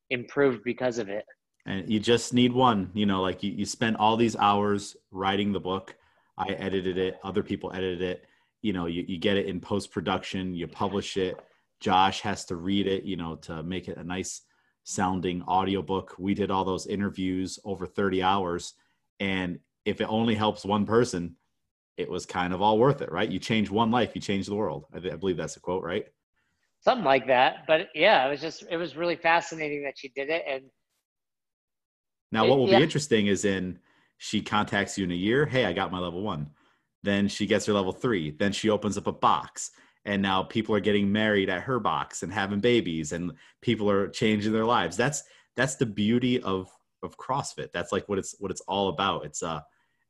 improved 0.09 0.63
because 0.63 0.97
of 0.97 1.09
it. 1.09 1.25
and 1.65 1.89
you 1.89 1.99
just 1.99 2.33
need 2.33 2.53
one 2.53 2.89
you 2.93 3.05
know 3.05 3.21
like 3.21 3.43
you, 3.43 3.51
you 3.51 3.65
spent 3.65 3.97
all 3.97 4.15
these 4.17 4.35
hours 4.37 4.95
writing 5.11 5.51
the 5.51 5.59
book. 5.59 5.95
I 6.37 6.49
edited 6.53 6.97
it. 6.97 7.17
Other 7.23 7.43
people 7.43 7.71
edited 7.73 8.01
it. 8.01 8.25
You 8.61 8.73
know 8.73 8.85
you, 8.85 9.03
you 9.07 9.17
get 9.19 9.37
it 9.37 9.47
in 9.47 9.59
post-production. 9.59 10.55
You 10.55 10.67
publish 10.67 11.17
it. 11.17 11.35
Josh 11.81 12.21
has 12.21 12.45
to 12.45 12.55
read 12.55 12.87
it 12.87 13.03
you 13.03 13.17
know 13.17 13.35
to 13.47 13.61
make 13.63 13.87
it 13.89 13.97
a 13.97 14.03
nice 14.03 14.41
sounding 14.87 15.41
audiobook 15.43 16.15
we 16.17 16.33
did 16.33 16.49
all 16.49 16.63
those 16.63 16.87
interviews 16.87 17.59
over 17.65 17.85
30 17.85 18.23
hours 18.23 18.73
and 19.19 19.59
if 19.85 19.99
it 19.99 20.07
only 20.09 20.35
helps 20.35 20.63
one 20.63 20.85
person 20.85 21.35
it 21.97 22.09
was 22.09 22.25
kind 22.25 22.53
of 22.53 22.61
all 22.61 22.77
worth 22.77 23.01
it, 23.01 23.11
right? 23.11 23.29
You 23.29 23.39
change 23.39 23.71
one 23.71 23.91
life, 23.91 24.11
you 24.13 24.21
change 24.21 24.45
the 24.45 24.55
world. 24.55 24.85
I, 24.93 24.97
I 24.97 25.15
believe 25.15 25.35
that's 25.35 25.57
a 25.57 25.59
quote, 25.59 25.83
right? 25.83 26.05
Something 26.81 27.03
like 27.03 27.25
that. 27.27 27.65
But 27.67 27.89
yeah, 27.95 28.25
it 28.25 28.29
was 28.29 28.39
just 28.39 28.63
it 28.69 28.77
was 28.77 28.95
really 28.95 29.15
fascinating 29.15 29.83
that 29.83 29.97
she 29.97 30.09
did 30.09 30.29
it. 30.29 30.43
And 30.47 30.65
now, 32.31 32.45
what 32.45 32.59
will 32.59 32.69
yeah. 32.69 32.77
be 32.77 32.83
interesting 32.83 33.27
is 33.27 33.45
in 33.45 33.79
she 34.19 34.41
contacts 34.41 34.97
you 34.97 35.05
in 35.05 35.11
a 35.11 35.15
year. 35.15 35.45
Hey, 35.45 35.65
I 35.65 35.73
got 35.73 35.91
my 35.91 35.99
level 35.99 36.21
one. 36.21 36.51
Then 37.03 37.27
she 37.27 37.47
gets 37.47 37.65
her 37.65 37.73
level 37.73 37.91
three. 37.91 38.31
Then 38.31 38.51
she 38.51 38.69
opens 38.69 38.97
up 38.97 39.07
a 39.07 39.11
box. 39.11 39.71
And 40.07 40.21
now 40.21 40.41
people 40.41 40.73
are 40.73 40.79
getting 40.79 41.11
married 41.11 41.49
at 41.49 41.61
her 41.63 41.79
box 41.79 42.23
and 42.23 42.33
having 42.33 42.59
babies 42.59 43.11
and 43.11 43.33
people 43.61 43.89
are 43.91 44.07
changing 44.07 44.53
their 44.53 44.65
lives. 44.65 44.97
That's 44.97 45.21
that's 45.55 45.75
the 45.75 45.85
beauty 45.85 46.41
of 46.41 46.71
of 47.03 47.17
CrossFit. 47.17 47.71
That's 47.73 47.91
like 47.91 48.07
what 48.09 48.17
it's 48.17 48.33
what 48.39 48.49
it's 48.49 48.61
all 48.61 48.87
about. 48.87 49.25
It's 49.25 49.43
uh 49.43 49.59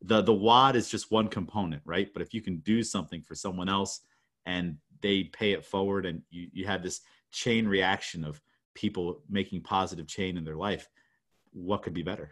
the 0.02 0.22
the 0.22 0.34
WOD 0.34 0.76
is 0.76 0.90
just 0.90 1.12
one 1.12 1.28
component, 1.28 1.82
right? 1.84 2.10
But 2.14 2.22
if 2.22 2.34
you 2.34 2.42
can 2.42 2.58
do 2.58 2.84
something 2.84 3.22
for 3.24 3.36
someone 3.36 3.68
else 3.68 4.02
and 4.46 4.78
they 5.02 5.24
pay 5.26 5.52
it 5.52 5.66
forward 5.66 6.06
and 6.06 6.22
you, 6.30 6.48
you 6.54 6.66
have 6.66 6.84
this 6.84 7.02
chain 7.32 7.68
reaction 7.68 8.24
of 8.24 8.40
people 8.76 9.22
making 9.28 9.62
positive 9.62 10.08
chain 10.08 10.38
in 10.38 10.46
their 10.46 10.56
life, 10.56 10.88
what 11.52 11.82
could 11.82 11.94
be 11.94 12.04
better? 12.04 12.32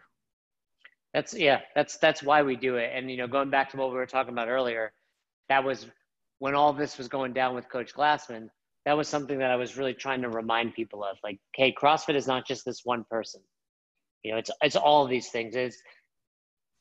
That's 1.12 1.34
yeah, 1.34 1.60
that's 1.74 1.96
that's 1.96 2.22
why 2.22 2.42
we 2.42 2.56
do 2.56 2.76
it. 2.76 2.92
And 2.94 3.10
you 3.10 3.16
know, 3.16 3.26
going 3.26 3.50
back 3.50 3.70
to 3.70 3.76
what 3.76 3.88
we 3.88 3.96
were 3.96 4.06
talking 4.06 4.32
about 4.32 4.48
earlier, 4.48 4.92
that 5.48 5.64
was 5.64 5.86
when 6.38 6.54
all 6.54 6.72
this 6.72 6.98
was 6.98 7.08
going 7.08 7.32
down 7.32 7.54
with 7.54 7.68
Coach 7.68 7.94
Glassman. 7.94 8.48
That 8.84 8.96
was 8.96 9.08
something 9.08 9.38
that 9.38 9.50
I 9.50 9.56
was 9.56 9.76
really 9.76 9.94
trying 9.94 10.22
to 10.22 10.28
remind 10.28 10.74
people 10.74 11.02
of. 11.02 11.16
Like, 11.24 11.40
hey, 11.54 11.74
CrossFit 11.74 12.14
is 12.14 12.28
not 12.28 12.46
just 12.46 12.64
this 12.64 12.82
one 12.84 13.04
person. 13.10 13.40
You 14.22 14.32
know, 14.32 14.38
it's 14.38 14.50
it's 14.62 14.76
all 14.76 15.02
of 15.04 15.10
these 15.10 15.28
things. 15.28 15.56
It's 15.56 15.76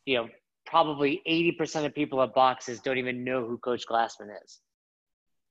you 0.06 0.18
know, 0.18 0.30
probably 0.66 1.22
80% 1.28 1.86
of 1.86 1.94
people 1.94 2.22
at 2.22 2.34
boxes 2.34 2.80
don't 2.80 2.98
even 2.98 3.24
know 3.24 3.46
who 3.46 3.58
Coach 3.58 3.84
Glassman 3.90 4.30
is. 4.44 4.60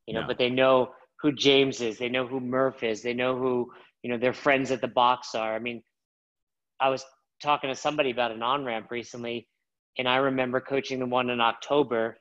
You 0.07 0.15
know, 0.15 0.23
no. 0.23 0.27
but 0.27 0.39
they 0.39 0.51
know 0.51 0.91
who 1.21 1.33
James 1.33 1.81
is, 1.81 1.99
they 1.99 2.09
know 2.09 2.27
who 2.27 2.41
Murph 2.41 2.83
is, 2.83 3.03
they 3.03 3.15
know 3.15 3.37
who, 3.37 3.71
you 4.03 4.11
know, 4.11 4.19
their 4.19 4.33
friends 4.33 4.71
at 4.71 4.81
the 4.81 4.89
box 4.89 5.35
are. 5.35 5.55
I 5.55 5.59
mean, 5.59 5.83
I 6.79 6.91
was 6.91 7.05
talking 7.43 7.71
to 7.71 7.77
somebody 7.77 8.11
about 8.11 8.33
an 8.33 8.43
on 8.43 8.65
ramp 8.65 8.91
recently, 8.91 9.49
and 9.99 10.09
I 10.09 10.17
remember 10.17 10.61
coaching 10.61 10.99
the 10.99 11.07
one 11.07 11.31
in 11.31 11.41
October 11.41 12.19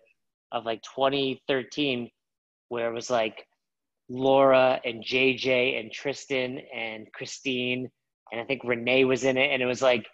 of 0.54 0.66
like 0.66 0.82
2013, 0.96 2.10
where 2.70 2.90
it 2.90 2.94
was 2.94 3.10
like 3.10 3.46
Laura 4.10 4.80
and 4.86 5.04
JJ 5.04 5.80
and 5.80 5.92
Tristan 5.92 6.60
and 6.74 7.12
Christine, 7.14 7.90
and 8.32 8.40
I 8.40 8.46
think 8.46 8.62
Renee 8.64 9.06
was 9.06 9.26
in 9.26 9.38
it, 9.38 9.52
and 9.52 9.62
it 9.62 9.66
was 9.66 9.82
like, 9.82 10.06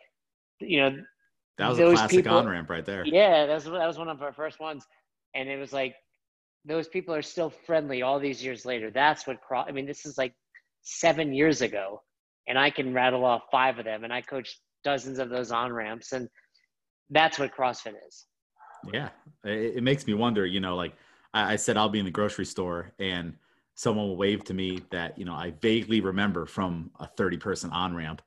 you 0.59 0.79
know, 0.79 0.97
that 1.57 1.69
was 1.69 1.79
a 1.79 1.91
classic 1.91 2.27
on 2.27 2.47
ramp 2.47 2.69
right 2.69 2.85
there. 2.85 3.05
Yeah, 3.05 3.45
that 3.45 3.53
was 3.53 3.65
that 3.65 3.87
was 3.87 3.97
one 3.97 4.07
of 4.07 4.21
our 4.21 4.33
first 4.33 4.59
ones, 4.59 4.85
and 5.35 5.49
it 5.49 5.57
was 5.57 5.73
like 5.73 5.95
those 6.65 6.87
people 6.87 7.13
are 7.13 7.21
still 7.21 7.49
friendly 7.49 8.01
all 8.01 8.19
these 8.19 8.43
years 8.43 8.65
later. 8.65 8.91
That's 8.91 9.27
what 9.27 9.41
cross. 9.41 9.67
I 9.67 9.71
mean, 9.71 9.85
this 9.85 10.05
is 10.05 10.17
like 10.17 10.33
seven 10.81 11.33
years 11.33 11.61
ago, 11.61 12.01
and 12.47 12.57
I 12.57 12.69
can 12.69 12.93
rattle 12.93 13.25
off 13.25 13.43
five 13.51 13.77
of 13.77 13.85
them, 13.85 14.03
and 14.03 14.13
I 14.13 14.21
coached 14.21 14.59
dozens 14.83 15.19
of 15.19 15.29
those 15.29 15.51
on 15.51 15.73
ramps, 15.73 16.13
and 16.13 16.29
that's 17.09 17.39
what 17.39 17.53
CrossFit 17.53 17.95
is. 18.07 18.25
Yeah, 18.93 19.09
it, 19.43 19.77
it 19.77 19.83
makes 19.83 20.07
me 20.07 20.13
wonder. 20.13 20.45
You 20.45 20.59
know, 20.59 20.75
like 20.75 20.95
I, 21.33 21.53
I 21.53 21.55
said, 21.55 21.77
I'll 21.77 21.89
be 21.89 21.99
in 21.99 22.05
the 22.05 22.11
grocery 22.11 22.45
store, 22.45 22.91
and 22.99 23.33
someone 23.75 24.07
will 24.07 24.17
wave 24.17 24.43
to 24.45 24.53
me 24.53 24.81
that 24.91 25.17
you 25.17 25.25
know 25.25 25.33
I 25.33 25.51
vaguely 25.61 26.01
remember 26.01 26.45
from 26.45 26.91
a 26.99 27.07
thirty 27.07 27.37
person 27.37 27.71
on 27.71 27.95
ramp, 27.95 28.21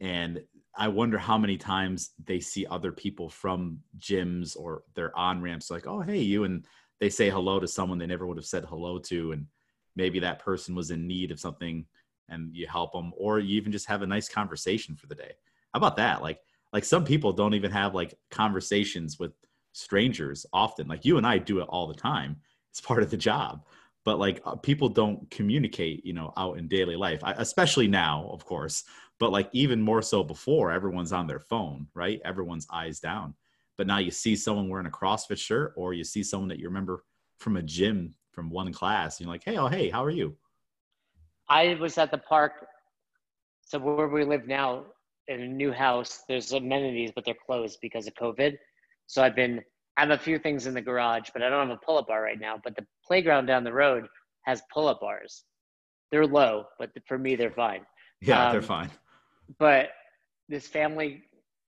and 0.00 0.42
I 0.76 0.88
wonder 0.88 1.18
how 1.18 1.38
many 1.38 1.56
times 1.56 2.10
they 2.24 2.40
see 2.40 2.66
other 2.66 2.90
people 2.92 3.28
from 3.30 3.78
gyms 3.98 4.56
or 4.56 4.82
they're 4.94 5.16
on 5.16 5.40
ramps 5.40 5.70
like, 5.70 5.86
oh, 5.86 6.00
hey, 6.00 6.18
you, 6.18 6.44
and 6.44 6.66
they 7.00 7.08
say 7.08 7.30
hello 7.30 7.60
to 7.60 7.68
someone 7.68 7.98
they 7.98 8.06
never 8.06 8.26
would 8.26 8.36
have 8.36 8.46
said 8.46 8.64
hello 8.64 8.98
to. 8.98 9.32
And 9.32 9.46
maybe 9.94 10.18
that 10.20 10.40
person 10.40 10.74
was 10.74 10.90
in 10.90 11.06
need 11.06 11.30
of 11.30 11.38
something 11.38 11.86
and 12.28 12.54
you 12.54 12.66
help 12.66 12.92
them, 12.92 13.12
or 13.16 13.38
you 13.38 13.56
even 13.56 13.70
just 13.70 13.86
have 13.86 14.02
a 14.02 14.06
nice 14.06 14.28
conversation 14.28 14.96
for 14.96 15.06
the 15.06 15.14
day. 15.14 15.32
How 15.72 15.78
about 15.78 15.96
that? 15.96 16.22
Like, 16.22 16.40
like 16.72 16.84
some 16.84 17.04
people 17.04 17.32
don't 17.32 17.54
even 17.54 17.70
have 17.70 17.94
like 17.94 18.14
conversations 18.30 19.18
with 19.18 19.32
strangers 19.74 20.46
often. 20.52 20.88
Like 20.88 21.04
you 21.04 21.18
and 21.18 21.26
I 21.26 21.36
do 21.38 21.60
it 21.60 21.68
all 21.68 21.86
the 21.86 21.94
time. 21.94 22.36
It's 22.70 22.80
part 22.80 23.02
of 23.02 23.10
the 23.10 23.16
job. 23.16 23.66
But 24.04 24.18
like 24.18 24.40
uh, 24.44 24.56
people 24.56 24.88
don't 24.88 25.30
communicate, 25.30 26.04
you 26.04 26.14
know, 26.14 26.32
out 26.36 26.58
in 26.58 26.66
daily 26.66 26.96
life, 26.96 27.20
I, 27.22 27.32
especially 27.32 27.88
now, 27.88 28.28
of 28.32 28.44
course 28.44 28.84
but 29.18 29.30
like 29.30 29.48
even 29.52 29.80
more 29.80 30.02
so 30.02 30.22
before 30.22 30.70
everyone's 30.70 31.12
on 31.12 31.26
their 31.26 31.38
phone 31.38 31.86
right 31.94 32.20
everyone's 32.24 32.66
eyes 32.70 33.00
down 33.00 33.34
but 33.76 33.86
now 33.86 33.98
you 33.98 34.10
see 34.10 34.36
someone 34.36 34.68
wearing 34.68 34.86
a 34.86 34.90
crossfit 34.90 35.38
shirt 35.38 35.72
or 35.76 35.92
you 35.92 36.04
see 36.04 36.22
someone 36.22 36.48
that 36.48 36.58
you 36.58 36.66
remember 36.66 37.04
from 37.38 37.56
a 37.56 37.62
gym 37.62 38.14
from 38.32 38.50
one 38.50 38.72
class 38.72 39.20
you're 39.20 39.28
like 39.28 39.44
hey 39.44 39.56
oh 39.56 39.68
hey 39.68 39.88
how 39.88 40.04
are 40.04 40.10
you 40.10 40.36
i 41.48 41.74
was 41.80 41.98
at 41.98 42.10
the 42.10 42.18
park 42.18 42.66
so 43.62 43.78
where 43.78 44.08
we 44.08 44.24
live 44.24 44.46
now 44.46 44.84
in 45.28 45.40
a 45.40 45.48
new 45.48 45.72
house 45.72 46.22
there's 46.28 46.52
amenities 46.52 47.10
but 47.14 47.24
they're 47.24 47.34
closed 47.46 47.78
because 47.80 48.06
of 48.06 48.14
covid 48.14 48.56
so 49.06 49.22
i've 49.22 49.36
been 49.36 49.60
i 49.96 50.00
have 50.00 50.10
a 50.10 50.18
few 50.18 50.38
things 50.38 50.66
in 50.66 50.74
the 50.74 50.80
garage 50.80 51.28
but 51.32 51.42
i 51.42 51.48
don't 51.48 51.68
have 51.68 51.76
a 51.76 51.84
pull-up 51.84 52.08
bar 52.08 52.22
right 52.22 52.40
now 52.40 52.58
but 52.62 52.74
the 52.76 52.86
playground 53.06 53.46
down 53.46 53.64
the 53.64 53.72
road 53.72 54.06
has 54.46 54.62
pull-up 54.72 55.00
bars. 55.00 55.44
They're 56.10 56.26
low 56.26 56.64
but 56.78 56.90
for 57.06 57.18
me 57.18 57.34
they're 57.34 57.50
fine. 57.50 57.80
Yeah 58.20 58.46
um, 58.46 58.52
they're 58.52 58.62
fine. 58.62 58.90
but 59.58 59.88
this 60.48 60.66
family 60.66 61.22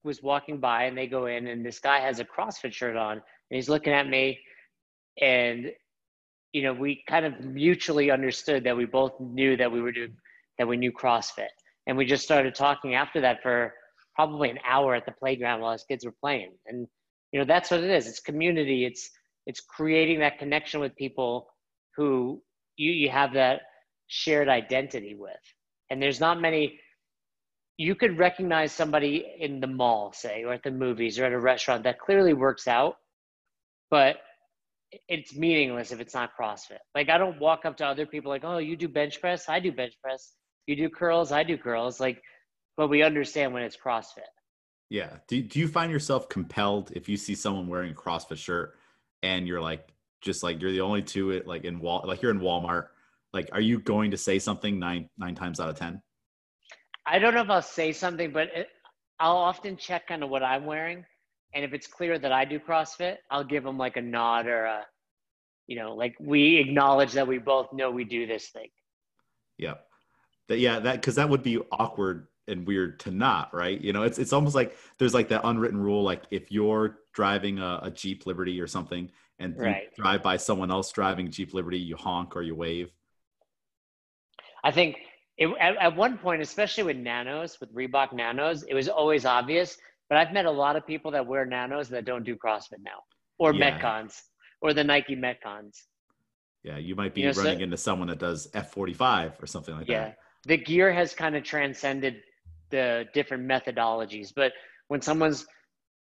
was 0.04 0.22
walking 0.22 0.60
by 0.60 0.84
and 0.84 0.98
they 0.98 1.08
go 1.08 1.26
in 1.26 1.48
and 1.48 1.66
this 1.66 1.80
guy 1.80 2.00
has 2.00 2.20
a 2.20 2.26
CrossFit 2.26 2.74
shirt 2.74 2.96
on 2.96 3.14
and 3.14 3.22
he's 3.50 3.70
looking 3.70 3.94
at 3.94 4.08
me 4.08 4.40
and 5.22 5.72
you 6.54 6.62
know 6.62 6.74
we 6.74 7.04
kind 7.10 7.26
of 7.26 7.40
mutually 7.42 8.12
understood 8.12 8.64
that 8.64 8.76
we 8.76 8.86
both 8.86 9.20
knew 9.20 9.58
that 9.58 9.72
we 9.72 9.82
were 9.82 9.92
doing 9.92 10.14
that 10.58 10.68
we 10.68 10.78
knew 10.78 10.92
CrossFit. 10.92 11.48
And 11.86 11.98
we 11.98 12.06
just 12.06 12.24
started 12.24 12.56
talking 12.56 12.96
after 12.96 13.22
that 13.22 13.42
for 13.42 13.74
probably 14.16 14.50
an 14.50 14.60
hour 14.68 14.96
at 14.96 15.06
the 15.06 15.12
playground 15.12 15.62
while 15.62 15.72
his 15.72 15.84
kids 15.84 16.06
were 16.06 16.14
playing. 16.20 16.52
And 16.66 16.88
you 17.38 17.44
know 17.44 17.54
that's 17.54 17.70
what 17.70 17.82
it 17.82 17.92
is 17.92 18.08
it's 18.08 18.20
community 18.20 18.84
it's 18.84 19.12
it's 19.46 19.62
creating 19.62 20.20
that 20.22 20.40
connection 20.40 20.80
with 20.80 20.96
people 20.96 21.48
who 21.96 22.42
you 22.78 22.92
you 22.92 23.10
have 23.10 23.34
that 23.34 23.62
shared 24.08 24.50
identity 24.50 25.16
with 25.16 25.46
and 25.92 26.02
there's 26.02 26.20
not 26.20 26.42
many 26.42 26.80
you 27.78 27.94
could 27.94 28.18
recognize 28.18 28.72
somebody 28.72 29.36
in 29.40 29.60
the 29.60 29.68
mall, 29.68 30.12
say, 30.12 30.44
or 30.44 30.54
at 30.54 30.64
the 30.64 30.72
movies 30.72 31.20
or 31.20 31.26
at 31.26 31.32
a 31.32 31.40
restaurant 31.40 31.84
that 31.84 32.00
clearly 32.00 32.34
works 32.34 32.68
out, 32.68 32.96
but 33.92 34.18
it's 35.08 35.36
meaningless 35.36 35.92
if 35.92 36.00
it's 36.00 36.16
not 36.16 36.32
CrossFit. 36.40 36.80
Like 36.96 37.10
I 37.10 37.20
don't 37.20 37.40
walk 37.40 37.66
up 37.66 37.78
to 37.78 37.86
other 37.86 38.08
people 38.08 38.32
like, 38.32 38.44
"Oh, 38.44 38.58
you 38.58 38.76
do 38.76 38.88
bench 38.88 39.22
press? 39.22 39.48
I 39.48 39.60
do 39.60 39.72
bench 39.72 39.94
press. 40.02 40.34
You 40.66 40.76
do 40.76 40.90
curls? 40.90 41.32
I 41.32 41.44
do 41.44 41.58
curls." 41.58 42.00
Like, 42.00 42.22
but 42.78 42.88
we 42.88 43.04
understand 43.04 43.54
when 43.54 43.64
it's 43.64 43.78
CrossFit. 43.78 44.32
Yeah. 44.90 45.18
Do 45.28 45.42
Do 45.42 45.60
you 45.60 45.68
find 45.68 45.92
yourself 45.92 46.30
compelled 46.30 46.92
if 46.96 47.10
you 47.10 47.18
see 47.18 47.36
someone 47.36 47.68
wearing 47.68 47.92
a 47.92 47.96
CrossFit 47.96 48.38
shirt 48.38 48.76
and 49.24 49.48
you're 49.48 49.62
like, 49.62 49.90
just 50.22 50.44
like 50.44 50.62
you're 50.62 50.72
the 50.72 50.82
only 50.82 51.02
two 51.02 51.32
it 51.32 51.46
like 51.48 51.64
in 51.64 51.80
wall 51.80 52.04
like 52.06 52.22
you're 52.22 52.32
in 52.32 52.40
Walmart, 52.40 52.88
like, 53.34 53.50
are 53.52 53.62
you 53.62 53.80
going 53.80 54.12
to 54.12 54.18
say 54.18 54.40
something 54.40 54.80
nine 54.80 55.10
nine 55.18 55.36
times 55.36 55.60
out 55.60 55.70
of 55.70 55.78
ten? 55.78 56.02
I 57.06 57.20
don't 57.20 57.34
know 57.34 57.42
if 57.42 57.50
I'll 57.50 57.62
say 57.62 57.94
something, 57.94 58.32
but 58.32 58.50
it, 58.54 58.70
I'll 59.20 59.38
often 59.38 59.78
check 59.78 60.08
kind 60.08 60.24
of 60.24 60.30
what 60.30 60.44
I'm 60.44 60.66
wearing, 60.66 61.06
and 61.54 61.64
if 61.64 61.74
it's 61.74 61.88
clear 61.88 62.20
that 62.20 62.32
I 62.32 62.46
do 62.46 62.60
CrossFit, 62.60 63.18
I'll 63.32 63.44
give 63.44 63.64
them 63.64 63.78
like 63.78 63.98
a 63.98 64.02
nod 64.02 64.48
or 64.48 64.66
a, 64.66 64.86
you 65.68 65.78
know, 65.78 65.96
like 65.96 66.16
we 66.20 66.58
acknowledge 66.58 67.14
that 67.14 67.28
we 67.28 67.38
both 67.38 67.72
know 67.74 67.92
we 67.92 68.04
do 68.04 68.26
this 68.26 68.50
thing. 68.50 68.70
Yeah, 69.58 69.76
that 70.48 70.60
yeah 70.60 70.80
that 70.80 70.96
because 70.96 71.16
that 71.16 71.30
would 71.30 71.44
be 71.44 71.60
awkward 71.72 72.28
and 72.48 72.66
weird 72.66 73.00
to 73.02 73.12
not 73.12 73.54
right. 73.54 73.80
You 73.80 73.94
know, 73.94 74.04
it's 74.04 74.20
it's 74.20 74.34
almost 74.34 74.56
like 74.56 74.76
there's 74.98 75.14
like 75.14 75.30
that 75.30 75.42
unwritten 75.44 75.80
rule, 75.80 76.04
like 76.04 76.24
if 76.32 76.52
you're 76.52 77.00
driving 77.14 77.60
a, 77.60 77.80
a 77.84 77.92
Jeep 77.92 78.26
Liberty 78.26 78.60
or 78.62 78.68
something, 78.68 79.10
and 79.40 79.58
right. 79.58 79.84
you 79.96 80.04
drive 80.04 80.24
by 80.24 80.38
someone 80.38 80.72
else 80.72 80.92
driving 80.92 81.30
Jeep 81.32 81.54
Liberty, 81.54 81.80
you 81.80 81.96
honk 81.96 82.36
or 82.36 82.42
you 82.42 82.56
wave. 82.56 82.92
I 84.64 84.72
think 84.72 84.98
it, 85.38 85.50
at, 85.60 85.78
at 85.78 85.96
one 85.96 86.18
point, 86.18 86.42
especially 86.42 86.84
with 86.84 86.98
nanos, 86.98 87.60
with 87.60 87.74
Reebok 87.74 88.14
nanos, 88.14 88.64
it 88.64 88.74
was 88.74 88.90
always 88.90 89.26
obvious. 89.26 89.78
But 90.10 90.18
I've 90.18 90.34
met 90.34 90.46
a 90.46 90.52
lot 90.52 90.76
of 90.76 90.88
people 90.88 91.12
that 91.12 91.26
wear 91.26 91.46
nanos 91.46 91.90
that 91.90 92.06
don't 92.06 92.24
do 92.24 92.36
CrossFit 92.36 92.80
now, 92.82 93.04
or 93.40 93.54
yeah. 93.54 93.80
Metcons, 93.80 94.22
or 94.62 94.74
the 94.74 94.84
Nike 94.84 95.16
Metcons. 95.16 95.82
Yeah, 96.64 96.78
you 96.78 96.96
might 96.96 97.14
be 97.14 97.22
you 97.22 97.28
know, 97.28 97.34
running 97.34 97.60
so, 97.60 97.64
into 97.64 97.78
someone 97.78 98.08
that 98.08 98.20
does 98.20 98.48
F45 98.52 99.42
or 99.42 99.48
something 99.48 99.76
like 99.76 99.88
yeah, 99.88 100.00
that. 100.00 100.08
Yeah, 100.08 100.56
the 100.56 100.64
gear 100.64 100.92
has 100.92 101.14
kind 101.14 101.36
of 101.36 101.44
transcended 101.44 102.22
the 102.70 103.06
different 103.14 103.48
methodologies. 103.48 104.32
But 104.36 104.54
when 104.88 105.02
someone's 105.02 105.46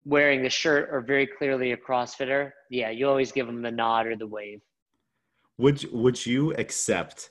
wearing 0.05 0.43
the 0.43 0.51
shirt 0.51 0.89
or 0.93 1.01
very 1.01 1.27
clearly 1.27 1.73
a 1.73 1.77
CrossFitter, 1.77 2.51
yeah, 2.71 2.91
you 2.91 3.09
always 3.09 3.33
give 3.33 3.47
them 3.47 3.63
the 3.63 3.71
nod 3.71 4.07
or 4.07 4.17
the 4.17 4.27
wave. 4.27 4.61
Would 5.59 5.91
Would 5.93 6.25
you 6.25 6.53
accept 6.55 7.31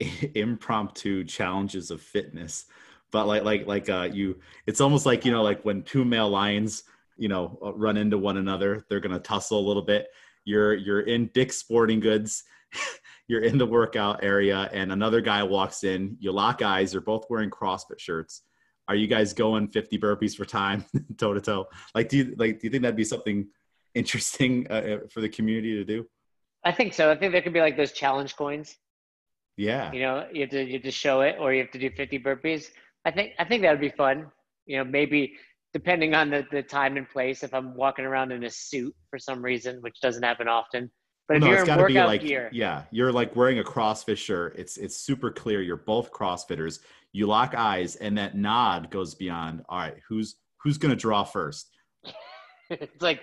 impromptu 0.34 1.24
challenges 1.24 1.90
of 1.90 2.00
fitness 2.00 2.66
but 3.10 3.26
like 3.26 3.42
like 3.42 3.66
like 3.66 3.88
uh 3.88 4.06
you 4.12 4.38
it's 4.66 4.82
almost 4.82 5.06
like 5.06 5.24
you 5.24 5.32
know 5.32 5.42
like 5.42 5.64
when 5.64 5.82
two 5.82 6.04
male 6.04 6.28
lions 6.28 6.84
you 7.18 7.28
know, 7.28 7.58
uh, 7.62 7.74
run 7.74 7.96
into 7.96 8.16
one 8.16 8.38
another. 8.38 8.86
They're 8.88 9.00
gonna 9.00 9.18
tussle 9.18 9.58
a 9.58 9.66
little 9.66 9.82
bit. 9.82 10.06
You're 10.44 10.74
you're 10.74 11.00
in 11.00 11.28
Dick's 11.34 11.56
Sporting 11.56 12.00
Goods. 12.00 12.44
you're 13.28 13.42
in 13.42 13.58
the 13.58 13.66
workout 13.66 14.22
area, 14.22 14.70
and 14.72 14.92
another 14.92 15.20
guy 15.20 15.42
walks 15.42 15.84
in. 15.84 16.16
You 16.20 16.32
lock 16.32 16.62
eyes. 16.62 16.94
You're 16.94 17.02
both 17.02 17.26
wearing 17.28 17.50
CrossFit 17.50 17.98
shirts. 17.98 18.42
Are 18.88 18.94
you 18.94 19.06
guys 19.06 19.32
going 19.32 19.68
50 19.68 19.98
burpees 19.98 20.34
for 20.34 20.44
time, 20.44 20.84
toe 21.18 21.34
to 21.34 21.40
toe? 21.40 21.66
Like, 21.94 22.08
do 22.08 22.16
you 22.18 22.34
like? 22.38 22.60
Do 22.60 22.66
you 22.66 22.70
think 22.70 22.82
that'd 22.82 22.96
be 22.96 23.04
something 23.04 23.46
interesting 23.94 24.66
uh, 24.70 24.74
uh, 24.74 24.98
for 25.10 25.20
the 25.20 25.28
community 25.28 25.74
to 25.74 25.84
do? 25.84 26.06
I 26.64 26.72
think 26.72 26.94
so. 26.94 27.10
I 27.10 27.16
think 27.16 27.32
there 27.32 27.42
could 27.42 27.52
be 27.52 27.60
like 27.60 27.76
those 27.76 27.92
challenge 27.92 28.36
coins. 28.36 28.76
Yeah. 29.56 29.92
You 29.92 30.00
know, 30.00 30.26
you 30.32 30.42
have 30.42 30.50
to 30.50 30.64
you 30.64 30.74
have 30.74 30.82
to 30.82 30.90
show 30.90 31.20
it, 31.20 31.36
or 31.38 31.52
you 31.52 31.60
have 31.60 31.70
to 31.72 31.78
do 31.78 31.90
50 31.90 32.18
burpees. 32.20 32.66
I 33.04 33.10
think 33.10 33.32
I 33.38 33.44
think 33.44 33.62
that 33.62 33.70
would 33.70 33.80
be 33.80 33.90
fun. 33.90 34.26
You 34.66 34.78
know, 34.78 34.84
maybe 34.84 35.34
depending 35.72 36.14
on 36.14 36.30
the, 36.30 36.46
the 36.50 36.62
time 36.62 36.96
and 36.96 37.08
place, 37.08 37.42
if 37.42 37.52
I'm 37.52 37.74
walking 37.74 38.04
around 38.04 38.32
in 38.32 38.44
a 38.44 38.50
suit 38.50 38.94
for 39.10 39.18
some 39.18 39.42
reason, 39.42 39.78
which 39.80 40.00
doesn't 40.00 40.22
happen 40.22 40.48
often. 40.48 40.90
But 41.28 41.40
no, 41.40 41.48
you're 41.48 41.56
it's 41.58 41.66
got 41.66 41.76
to 41.76 41.86
be 41.86 41.94
like 41.94 42.22
gear, 42.22 42.48
yeah, 42.52 42.84
you're 42.90 43.12
like 43.12 43.36
wearing 43.36 43.58
a 43.58 43.62
CrossFit 43.62 44.16
shirt. 44.16 44.56
It's 44.56 44.78
it's 44.78 44.96
super 44.96 45.30
clear. 45.30 45.60
You're 45.60 45.76
both 45.76 46.10
CrossFitters. 46.10 46.80
You 47.12 47.26
lock 47.26 47.54
eyes, 47.54 47.96
and 47.96 48.16
that 48.16 48.34
nod 48.34 48.90
goes 48.90 49.14
beyond. 49.14 49.62
All 49.68 49.78
right, 49.78 49.96
who's 50.08 50.36
who's 50.62 50.78
gonna 50.78 50.96
draw 50.96 51.24
first? 51.24 51.68
it's 52.70 53.02
like 53.02 53.20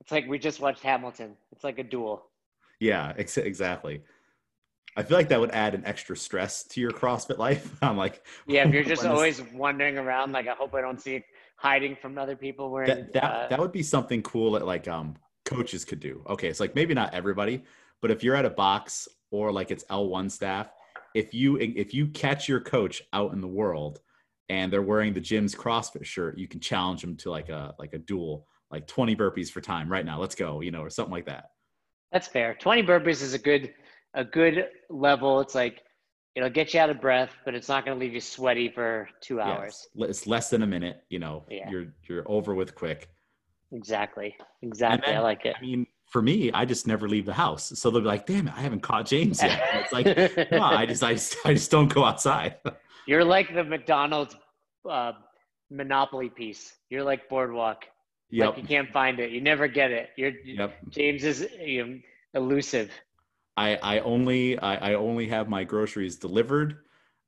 it's 0.00 0.10
like 0.10 0.26
we 0.26 0.38
just 0.38 0.60
watched 0.60 0.82
Hamilton. 0.82 1.36
It's 1.52 1.62
like 1.62 1.78
a 1.78 1.84
duel. 1.84 2.24
Yeah, 2.80 3.12
ex- 3.16 3.38
exactly. 3.38 4.02
I 4.96 5.02
feel 5.02 5.16
like 5.16 5.28
that 5.28 5.40
would 5.40 5.50
add 5.52 5.74
an 5.74 5.84
extra 5.86 6.16
stress 6.16 6.64
to 6.64 6.80
your 6.80 6.90
CrossFit 6.92 7.38
life. 7.38 7.76
I'm 7.82 7.96
like, 7.96 8.24
Yeah, 8.46 8.66
if 8.66 8.72
you're 8.74 8.84
just 8.84 9.02
when 9.02 9.10
this- 9.12 9.16
always 9.16 9.42
wandering 9.52 9.96
around, 9.98 10.32
like 10.32 10.48
I 10.48 10.54
hope 10.54 10.74
I 10.74 10.80
don't 10.80 11.00
see 11.00 11.16
it 11.16 11.24
hiding 11.56 11.96
from 11.96 12.18
other 12.18 12.34
people 12.36 12.70
wearing. 12.70 12.88
that 12.88 13.12
that, 13.12 13.24
uh, 13.24 13.48
that 13.48 13.58
would 13.60 13.72
be 13.72 13.82
something 13.82 14.22
cool 14.22 14.52
that 14.52 14.66
like 14.66 14.88
um 14.88 15.14
coaches 15.44 15.84
could 15.84 16.00
do. 16.00 16.22
Okay, 16.28 16.48
it's 16.48 16.60
like 16.60 16.74
maybe 16.74 16.94
not 16.94 17.14
everybody, 17.14 17.62
but 18.02 18.10
if 18.10 18.22
you're 18.22 18.36
at 18.36 18.44
a 18.44 18.50
box 18.50 19.08
or 19.30 19.52
like 19.52 19.70
it's 19.70 19.84
L1 19.84 20.30
staff, 20.30 20.70
if 21.14 21.32
you 21.34 21.56
if 21.58 21.94
you 21.94 22.08
catch 22.08 22.48
your 22.48 22.60
coach 22.60 23.02
out 23.12 23.32
in 23.32 23.40
the 23.40 23.48
world 23.48 24.00
and 24.48 24.72
they're 24.72 24.82
wearing 24.82 25.12
the 25.12 25.20
gym's 25.20 25.54
CrossFit 25.54 26.04
shirt, 26.04 26.38
you 26.38 26.48
can 26.48 26.60
challenge 26.60 27.00
them 27.00 27.16
to 27.16 27.30
like 27.30 27.48
a 27.48 27.74
like 27.78 27.94
a 27.94 27.98
duel, 27.98 28.46
like 28.70 28.86
20 28.86 29.14
burpees 29.16 29.50
for 29.50 29.60
time 29.60 29.88
right 29.90 30.04
now. 30.04 30.20
Let's 30.20 30.34
go, 30.34 30.60
you 30.60 30.70
know, 30.70 30.82
or 30.82 30.90
something 30.90 31.12
like 31.12 31.26
that. 31.26 31.50
That's 32.12 32.28
fair. 32.28 32.54
20 32.54 32.82
burpees 32.82 33.22
is 33.22 33.34
a 33.34 33.38
good 33.38 33.72
a 34.14 34.24
good 34.24 34.68
level. 34.90 35.40
It's 35.40 35.54
like 35.54 35.82
it'll 36.34 36.50
get 36.50 36.74
you 36.74 36.80
out 36.80 36.90
of 36.90 37.00
breath, 37.00 37.30
but 37.44 37.54
it's 37.54 37.68
not 37.68 37.84
going 37.84 37.96
to 37.96 38.04
leave 38.04 38.12
you 38.14 38.20
sweaty 38.20 38.68
for 38.68 39.08
2 39.20 39.36
Yeah, 39.36 39.42
hours. 39.42 39.86
it's, 39.94 40.10
it's 40.10 40.26
less 40.26 40.50
than 40.50 40.62
a 40.62 40.66
minute, 40.66 41.02
you 41.08 41.20
know. 41.20 41.44
Yeah. 41.48 41.70
You're 41.70 41.86
you're 42.08 42.24
over 42.26 42.54
with 42.54 42.74
quick. 42.74 43.08
Exactly. 43.74 44.34
Exactly. 44.62 45.06
then- 45.12 45.16
I 45.18 45.20
like 45.20 45.44
it. 45.44 45.56
I 45.58 45.60
mean, 45.60 45.86
for 46.10 46.22
me, 46.22 46.52
I 46.52 46.64
just 46.64 46.86
never 46.86 47.08
leave 47.08 47.26
the 47.26 47.34
house. 47.34 47.72
So 47.78 47.90
they'll 47.90 48.00
be 48.00 48.06
like, 48.06 48.24
"Damn 48.24 48.46
it, 48.46 48.54
I 48.56 48.60
haven't 48.60 48.80
caught 48.80 49.04
James 49.04 49.42
yet." 49.42 49.60
And 49.72 49.82
it's 49.82 49.92
like, 49.92 50.50
no, 50.52 50.62
I 50.62 50.86
just, 50.86 51.02
I 51.02 51.14
just, 51.14 51.36
I 51.44 51.54
just 51.54 51.70
don't 51.72 51.92
go 51.92 52.04
outside. 52.04 52.56
You're 53.06 53.24
like 53.24 53.52
the 53.52 53.64
McDonald's 53.64 54.36
uh, 54.88 55.12
Monopoly 55.70 56.28
piece. 56.28 56.76
You're 56.88 57.02
like 57.02 57.28
Boardwalk. 57.28 57.84
yep, 58.30 58.50
Like 58.50 58.58
you 58.58 58.64
can't 58.68 58.90
find 58.92 59.18
it. 59.18 59.30
You 59.32 59.40
never 59.40 59.66
get 59.66 59.90
it. 59.90 60.10
You're 60.16 60.32
yep. 60.44 60.76
James 60.90 61.24
is 61.24 61.48
you 61.60 61.84
know, 61.84 61.98
elusive. 62.34 62.90
I, 63.56 63.76
I 63.76 63.98
only, 64.00 64.58
I, 64.58 64.92
I 64.92 64.94
only 64.94 65.28
have 65.28 65.48
my 65.48 65.64
groceries 65.64 66.16
delivered. 66.16 66.78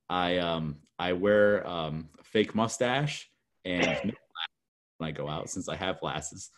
I, 0.09 0.39
um, 0.39 0.77
I 0.99 1.13
wear 1.13 1.67
um, 1.67 2.09
a 2.19 2.25
fake 2.25 2.55
mustache 2.55 3.29
and 3.65 4.15
when 4.99 5.09
I 5.09 5.13
go 5.13 5.29
out 5.29 5.51
since 5.51 5.69
I 5.69 5.77
have 5.77 6.01
glasses. 6.01 6.51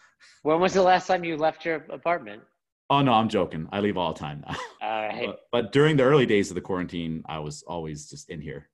When 0.43 0.61
was 0.61 0.74
the 0.74 0.82
last 0.82 1.07
time 1.07 1.24
you 1.24 1.36
left 1.36 1.64
your 1.64 1.76
apartment? 1.91 2.43
Oh 2.91 3.03
no, 3.03 3.12
I'm 3.12 3.28
joking. 3.28 3.68
I 3.70 3.80
leave 3.80 3.97
all 3.97 4.12
the 4.12 4.18
time 4.18 4.43
now. 4.47 4.57
All 4.82 5.03
right. 5.07 5.26
But, 5.26 5.41
but 5.53 5.72
during 5.72 5.97
the 5.97 6.05
early 6.05 6.24
days 6.24 6.51
of 6.51 6.55
the 6.55 6.61
quarantine, 6.62 7.22
I 7.28 7.39
was 7.41 7.62
always 7.66 8.09
just 8.09 8.30
in 8.30 8.41
here. 8.41 8.70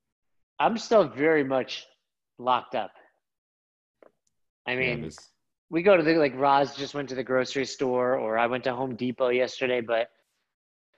I'm 0.61 0.79
still 0.79 1.09
very 1.09 1.43
much 1.43 1.85
locked 2.39 2.77
up. 2.77 2.93
I 4.67 4.77
mean, 4.77 5.03
this- 5.03 5.19
we 5.71 5.83
go 5.83 5.97
to 5.97 6.03
the 6.05 6.15
like 6.15 6.37
Roz 6.37 6.77
just 6.77 6.95
went 6.95 7.09
to 7.09 7.17
the 7.17 7.25
grocery 7.25 7.65
store, 7.65 8.17
or 8.17 8.39
I 8.39 8.47
went 8.47 8.63
to 8.65 8.75
Home 8.75 8.95
Depot 8.95 9.31
yesterday, 9.31 9.81
but 9.81 10.09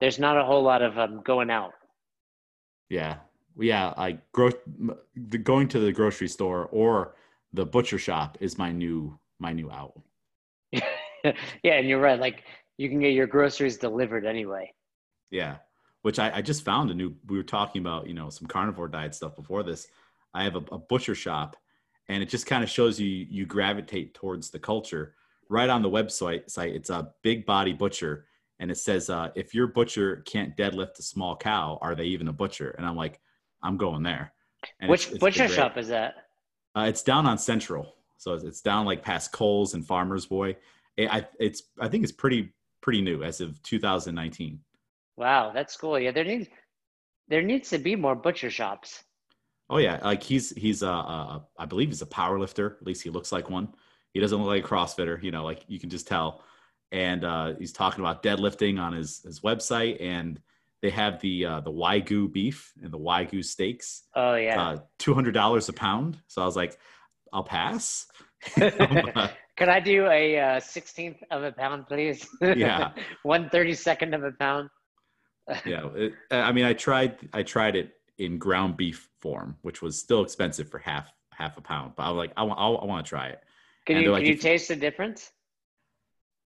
there's 0.00 0.18
not 0.18 0.36
a 0.36 0.44
whole 0.44 0.62
lot 0.62 0.82
of 0.82 0.98
um, 0.98 1.22
going 1.24 1.48
out. 1.50 1.72
Yeah, 2.90 3.16
yeah. 3.58 3.94
I 3.96 4.18
gro- 4.32 4.50
the 5.16 5.38
going 5.38 5.68
to 5.68 5.78
the 5.80 5.92
grocery 5.92 6.28
store 6.28 6.68
or 6.70 7.14
the 7.56 7.64
butcher 7.66 7.98
shop 7.98 8.36
is 8.40 8.58
my 8.58 8.70
new 8.70 9.18
my 9.38 9.52
new 9.52 9.70
out. 9.70 9.98
yeah, 10.72 11.32
and 11.64 11.88
you're 11.88 12.00
right. 12.00 12.20
Like 12.20 12.44
you 12.76 12.88
can 12.88 13.00
get 13.00 13.14
your 13.14 13.26
groceries 13.26 13.78
delivered 13.78 14.26
anyway. 14.26 14.72
Yeah, 15.30 15.56
which 16.02 16.18
I, 16.18 16.36
I 16.36 16.42
just 16.42 16.64
found 16.64 16.90
a 16.90 16.94
new. 16.94 17.14
We 17.26 17.36
were 17.36 17.42
talking 17.42 17.80
about 17.80 18.06
you 18.06 18.14
know 18.14 18.28
some 18.30 18.46
carnivore 18.46 18.88
diet 18.88 19.14
stuff 19.14 19.34
before 19.34 19.62
this. 19.62 19.88
I 20.34 20.44
have 20.44 20.54
a, 20.54 20.62
a 20.70 20.78
butcher 20.78 21.14
shop, 21.14 21.56
and 22.08 22.22
it 22.22 22.28
just 22.28 22.46
kind 22.46 22.62
of 22.62 22.68
shows 22.70 23.00
you 23.00 23.08
you 23.08 23.46
gravitate 23.46 24.14
towards 24.14 24.50
the 24.50 24.58
culture. 24.58 25.14
Right 25.48 25.70
on 25.70 25.80
the 25.80 25.90
website 25.90 26.50
site, 26.50 26.74
it's 26.74 26.90
a 26.90 27.10
big 27.22 27.46
body 27.46 27.72
butcher, 27.72 28.26
and 28.58 28.70
it 28.70 28.76
says 28.76 29.08
uh, 29.08 29.30
if 29.34 29.54
your 29.54 29.68
butcher 29.68 30.22
can't 30.26 30.56
deadlift 30.56 30.98
a 30.98 31.02
small 31.02 31.36
cow, 31.36 31.78
are 31.80 31.94
they 31.94 32.04
even 32.06 32.28
a 32.28 32.32
butcher? 32.32 32.70
And 32.76 32.84
I'm 32.86 32.96
like, 32.96 33.20
I'm 33.62 33.76
going 33.78 34.02
there. 34.02 34.32
And 34.80 34.90
Which 34.90 35.02
it's- 35.02 35.14
it's 35.14 35.20
butcher 35.20 35.48
shop 35.48 35.78
is 35.78 35.88
that? 35.88 36.25
Uh, 36.76 36.84
it's 36.88 37.02
down 37.02 37.26
on 37.26 37.38
Central, 37.38 37.94
so 38.18 38.34
it's- 38.34 38.46
it's 38.46 38.60
down 38.60 38.84
like 38.84 39.02
past 39.02 39.32
Coles 39.32 39.74
and 39.74 39.86
Farmers 39.86 40.26
Boy. 40.26 40.56
It, 40.96 41.12
I 41.12 41.26
it's 41.38 41.62
I 41.80 41.88
think 41.88 42.04
it's 42.04 42.12
pretty 42.12 42.52
pretty 42.80 43.00
new 43.02 43.22
as 43.22 43.40
of 43.40 43.62
2019. 43.62 44.60
Wow, 45.16 45.52
that's 45.52 45.76
cool. 45.76 45.98
Yeah, 45.98 46.10
there 46.10 46.24
needs 46.24 46.48
there 47.28 47.42
needs 47.42 47.70
to 47.70 47.78
be 47.78 47.96
more 47.96 48.14
butcher 48.14 48.50
shops. 48.50 49.04
Oh 49.68 49.78
yeah, 49.78 49.98
like 50.02 50.22
he's 50.22 50.50
he's 50.50 50.82
uh, 50.82 51.40
uh 51.58 51.66
believe 51.66 51.88
he's 51.88 52.02
a 52.02 52.06
power 52.06 52.38
lifter. 52.38 52.76
At 52.80 52.86
least 52.86 53.02
he 53.02 53.10
looks 53.10 53.32
like 53.32 53.50
one. 53.50 53.74
He 54.12 54.20
doesn't 54.20 54.38
look 54.38 54.46
like 54.48 54.64
a 54.64 54.68
CrossFitter, 54.68 55.22
you 55.22 55.30
know, 55.30 55.44
like 55.44 55.64
you 55.68 55.78
can 55.80 55.90
just 55.90 56.06
tell. 56.06 56.42
And 56.92 57.24
uh, 57.24 57.54
he's 57.58 57.72
talking 57.72 58.00
about 58.00 58.22
deadlifting 58.22 58.80
on 58.80 58.92
his 58.92 59.22
his 59.22 59.40
website, 59.40 60.00
and 60.00 60.40
they 60.82 60.90
have 60.90 61.20
the 61.20 61.44
uh, 61.46 61.60
the 61.60 61.70
Wagyu 61.72 62.32
beef 62.32 62.72
and 62.82 62.92
the 62.92 62.98
Wagyu 62.98 63.44
steaks, 63.44 64.04
Oh 64.14 64.34
yeah. 64.34 64.60
uh, 64.60 64.76
two 64.98 65.14
hundred 65.14 65.32
dollars 65.34 65.68
a 65.68 65.72
pound. 65.72 66.18
So 66.26 66.42
I 66.42 66.44
was 66.44 66.56
like, 66.56 66.78
I'll 67.32 67.44
pass. 67.44 68.06
Can 68.56 69.70
I 69.70 69.80
do 69.80 70.06
a 70.06 70.38
uh, 70.38 70.60
sixteenth 70.60 71.22
of 71.30 71.42
a 71.42 71.52
pound, 71.52 71.86
please? 71.88 72.28
Yeah. 72.40 72.92
One 73.22 73.48
thirty 73.50 73.74
second 73.74 74.14
of 74.14 74.22
a 74.24 74.32
pound. 74.32 74.68
yeah 75.64 75.86
it, 75.94 76.12
i 76.32 76.50
mean 76.50 76.64
i 76.64 76.72
tried 76.72 77.16
i 77.32 77.40
tried 77.40 77.76
it 77.76 77.92
in 78.18 78.36
ground 78.36 78.76
beef 78.76 79.08
form 79.20 79.56
which 79.62 79.80
was 79.80 79.96
still 79.96 80.20
expensive 80.24 80.68
for 80.68 80.78
half 80.78 81.12
half 81.32 81.56
a 81.56 81.60
pound 81.60 81.92
but 81.96 82.02
i 82.02 82.10
was 82.10 82.16
like 82.18 82.32
i 82.36 82.42
want 82.42 82.58
i 82.58 82.84
want 82.84 83.06
to 83.06 83.08
try 83.08 83.28
it 83.28 83.38
Can 83.86 83.94
And 83.94 84.04
you 84.06 84.10
like, 84.10 84.24
can 84.24 84.32
you 84.32 84.36
taste 84.36 84.66
the 84.66 84.74
difference? 84.74 85.30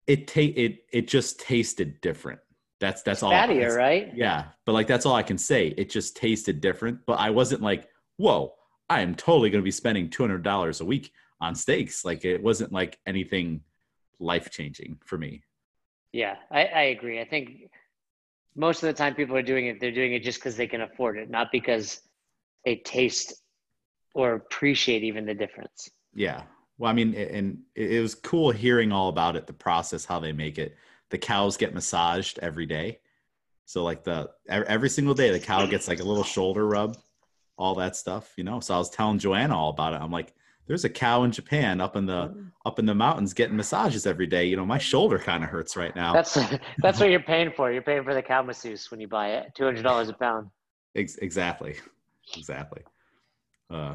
it 0.07 0.27
ta- 0.29 0.55
it 0.65 0.79
it 0.95 1.09
just 1.09 1.39
tasted 1.41 2.01
different 2.01 2.41
that's 2.81 3.03
that's 3.03 3.23
all 3.23 3.31
Fattier, 3.31 3.75
right? 3.75 4.11
yeah 4.15 4.45
but 4.65 4.73
like 4.73 4.87
that's 4.87 5.07
all 5.07 5.15
i 5.15 5.23
can 5.23 5.39
say 5.39 5.69
it 5.77 5.89
just 5.89 6.17
tasted 6.17 6.61
different 6.61 6.99
but 7.07 7.15
i 7.15 7.31
wasn't 7.31 7.63
like 7.63 7.89
whoa 8.17 8.53
i 8.89 9.01
am 9.01 9.15
totally 9.15 9.51
going 9.51 9.63
to 9.63 9.65
be 9.65 9.71
spending 9.71 10.09
$200 10.09 10.81
a 10.81 10.85
week 10.85 11.13
on 11.41 11.55
steaks 11.55 12.05
like 12.05 12.25
it 12.25 12.43
wasn't 12.43 12.71
like 12.73 12.99
anything 13.07 13.61
life 14.19 14.51
changing 14.51 14.99
for 15.05 15.19
me 15.19 15.43
Yeah, 16.13 16.37
I, 16.51 16.65
I 16.65 16.83
agree. 16.97 17.21
I 17.21 17.27
think 17.27 17.69
most 18.55 18.83
of 18.83 18.87
the 18.87 18.95
time 18.95 19.15
people 19.15 19.37
are 19.37 19.43
doing 19.43 19.67
it, 19.67 19.81
they're 19.81 19.93
doing 19.93 20.15
it 20.15 20.23
just 20.23 20.39
because 20.39 20.57
they 20.57 20.67
can 20.67 20.81
afford 20.81 21.19
it, 21.19 21.29
not 21.29 21.53
because 21.53 22.01
they 22.65 22.77
taste 22.77 23.35
or 24.15 24.33
appreciate 24.33 25.03
even 25.03 25.27
the 25.27 25.35
difference. 25.35 25.91
Yeah. 26.15 26.45
Well, 26.79 26.91
I 26.91 26.95
mean, 26.95 27.15
and 27.15 27.59
it 27.75 28.01
was 28.01 28.15
cool 28.15 28.51
hearing 28.51 28.93
all 28.93 29.09
about 29.11 29.37
it, 29.37 29.47
the 29.47 29.53
process, 29.53 30.07
how 30.07 30.19
they 30.19 30.33
make 30.33 30.59
it. 30.59 30.77
The 31.17 31.21
cows 31.27 31.57
get 31.57 31.73
massaged 31.73 32.39
every 32.41 32.67
day. 32.67 33.01
So 33.65 33.83
like 33.83 34.05
the 34.05 34.29
every 34.47 34.91
single 34.91 35.15
day 35.15 35.31
the 35.31 35.41
cow 35.41 35.65
gets 35.65 35.89
like 35.89 36.01
a 36.01 36.05
little 36.05 36.23
shoulder 36.23 36.67
rub, 36.69 36.99
all 37.57 37.75
that 37.77 37.97
stuff, 37.97 38.35
you 38.37 38.45
know. 38.45 38.61
So 38.61 38.75
I 38.75 38.77
was 38.77 38.91
telling 38.91 39.19
Joanna 39.19 39.57
all 39.57 39.71
about 39.71 39.95
it. 39.95 40.03
I'm 40.03 40.11
like, 40.13 40.35
there's 40.67 40.85
a 40.85 40.91
cow 40.91 41.23
in 41.23 41.33
Japan 41.33 41.81
up 41.81 41.97
in 41.97 42.05
the 42.05 42.51
up 42.67 42.79
in 42.79 42.85
the 42.85 42.95
mountains 42.95 43.33
getting 43.33 43.57
massages 43.57 44.07
every 44.07 44.27
day. 44.27 44.45
You 44.45 44.57
know, 44.59 44.67
my 44.67 44.77
shoulder 44.77 45.19
kind 45.19 45.43
of 45.43 45.49
hurts 45.49 45.75
right 45.75 45.97
now. 45.97 46.13
That's 46.13 46.35
that's 46.83 47.01
what 47.01 47.09
you're 47.09 47.21
paying 47.21 47.51
for. 47.51 47.73
You're 47.73 47.81
paying 47.81 48.05
for 48.05 48.13
the 48.13 48.21
cow 48.21 48.43
masseuse 48.43 48.91
when 48.91 49.01
you 49.01 49.09
buy 49.09 49.31
it, 49.31 49.55
two 49.55 49.65
hundred 49.65 49.85
dollars 49.85 50.11
a 50.11 50.13
pound. 50.13 50.51
Ex- 50.95 51.17
exactly. 51.17 51.77
Exactly. 52.37 52.83
Uh 53.71 53.95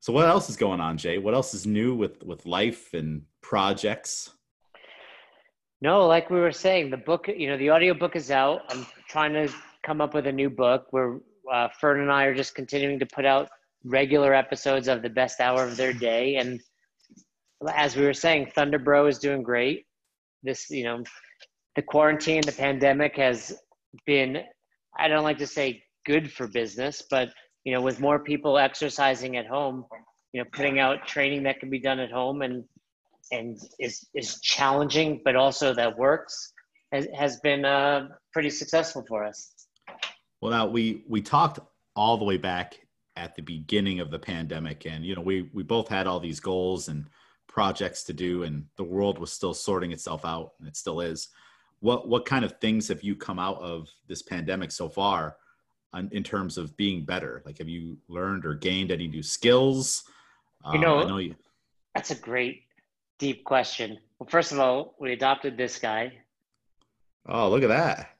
so 0.00 0.14
what 0.14 0.26
else 0.26 0.48
is 0.48 0.56
going 0.56 0.80
on, 0.80 0.96
Jay? 0.96 1.18
What 1.18 1.34
else 1.34 1.52
is 1.52 1.66
new 1.66 1.94
with 1.94 2.22
with 2.22 2.46
life 2.46 2.94
and 2.94 3.24
projects? 3.42 4.30
No, 5.80 6.06
like 6.06 6.28
we 6.28 6.40
were 6.40 6.50
saying, 6.50 6.90
the 6.90 6.96
book, 6.96 7.28
you 7.28 7.48
know, 7.48 7.56
the 7.56 7.68
audio 7.68 7.94
book 7.94 8.16
is 8.16 8.32
out. 8.32 8.62
I'm 8.68 8.84
trying 9.08 9.32
to 9.34 9.48
come 9.84 10.00
up 10.00 10.12
with 10.12 10.26
a 10.26 10.32
new 10.32 10.50
book 10.50 10.86
where 10.90 11.20
uh, 11.52 11.68
Fern 11.80 12.00
and 12.00 12.10
I 12.10 12.24
are 12.24 12.34
just 12.34 12.56
continuing 12.56 12.98
to 12.98 13.06
put 13.06 13.24
out 13.24 13.48
regular 13.84 14.34
episodes 14.34 14.88
of 14.88 15.02
the 15.02 15.08
best 15.08 15.40
hour 15.40 15.62
of 15.62 15.76
their 15.76 15.92
day. 15.92 16.36
And 16.36 16.60
as 17.72 17.96
we 17.96 18.04
were 18.04 18.12
saying, 18.12 18.50
Thunderbro 18.56 19.08
is 19.08 19.20
doing 19.20 19.44
great. 19.44 19.86
This, 20.42 20.68
you 20.68 20.82
know, 20.82 21.04
the 21.76 21.82
quarantine, 21.82 22.42
the 22.42 22.52
pandemic 22.52 23.16
has 23.16 23.56
been, 24.04 24.42
I 24.98 25.06
don't 25.06 25.22
like 25.22 25.38
to 25.38 25.46
say 25.46 25.84
good 26.04 26.32
for 26.32 26.48
business, 26.48 27.04
but, 27.08 27.28
you 27.62 27.72
know, 27.72 27.80
with 27.80 28.00
more 28.00 28.18
people 28.18 28.58
exercising 28.58 29.36
at 29.36 29.46
home, 29.46 29.84
you 30.32 30.40
know, 30.40 30.48
putting 30.52 30.80
out 30.80 31.06
training 31.06 31.44
that 31.44 31.60
can 31.60 31.70
be 31.70 31.78
done 31.78 32.00
at 32.00 32.10
home 32.10 32.42
and, 32.42 32.64
and 33.32 33.58
is, 33.78 34.06
is 34.14 34.40
challenging, 34.40 35.20
but 35.24 35.36
also 35.36 35.74
that 35.74 35.96
works 35.98 36.52
has, 36.92 37.06
has 37.16 37.40
been 37.40 37.64
uh, 37.64 38.08
pretty 38.32 38.50
successful 38.50 39.04
for 39.06 39.24
us. 39.24 39.52
Well, 40.40 40.52
now 40.52 40.66
we, 40.66 41.04
we 41.08 41.20
talked 41.20 41.58
all 41.94 42.16
the 42.16 42.24
way 42.24 42.36
back 42.36 42.78
at 43.16 43.34
the 43.34 43.42
beginning 43.42 44.00
of 44.00 44.10
the 44.10 44.18
pandemic 44.18 44.86
and, 44.86 45.04
you 45.04 45.14
know, 45.14 45.20
we, 45.20 45.50
we 45.52 45.62
both 45.62 45.88
had 45.88 46.06
all 46.06 46.20
these 46.20 46.40
goals 46.40 46.88
and 46.88 47.06
projects 47.48 48.04
to 48.04 48.12
do 48.12 48.44
and 48.44 48.64
the 48.76 48.84
world 48.84 49.18
was 49.18 49.32
still 49.32 49.52
sorting 49.52 49.90
itself 49.90 50.24
out 50.24 50.52
and 50.60 50.68
it 50.68 50.76
still 50.76 51.00
is. 51.00 51.28
What 51.80 52.08
what 52.08 52.24
kind 52.24 52.44
of 52.44 52.58
things 52.60 52.88
have 52.88 53.02
you 53.02 53.16
come 53.16 53.38
out 53.38 53.60
of 53.60 53.88
this 54.06 54.22
pandemic 54.22 54.70
so 54.70 54.88
far 54.88 55.36
on, 55.92 56.08
in 56.12 56.22
terms 56.22 56.58
of 56.58 56.76
being 56.76 57.04
better? 57.04 57.42
Like 57.44 57.58
have 57.58 57.68
you 57.68 57.98
learned 58.08 58.46
or 58.46 58.54
gained 58.54 58.92
any 58.92 59.08
new 59.08 59.22
skills? 59.22 60.04
You 60.72 60.78
know, 60.78 60.98
um, 60.98 61.06
I 61.06 61.08
know 61.08 61.18
you... 61.18 61.34
that's 61.94 62.10
a 62.10 62.16
great 62.16 62.62
deep 63.18 63.44
question. 63.44 63.98
Well 64.18 64.28
first 64.28 64.52
of 64.52 64.58
all 64.58 64.94
we 64.98 65.12
adopted 65.12 65.56
this 65.56 65.78
guy. 65.78 66.12
Oh 67.28 67.48
look 67.48 67.62
at 67.62 67.68
that. 67.68 68.10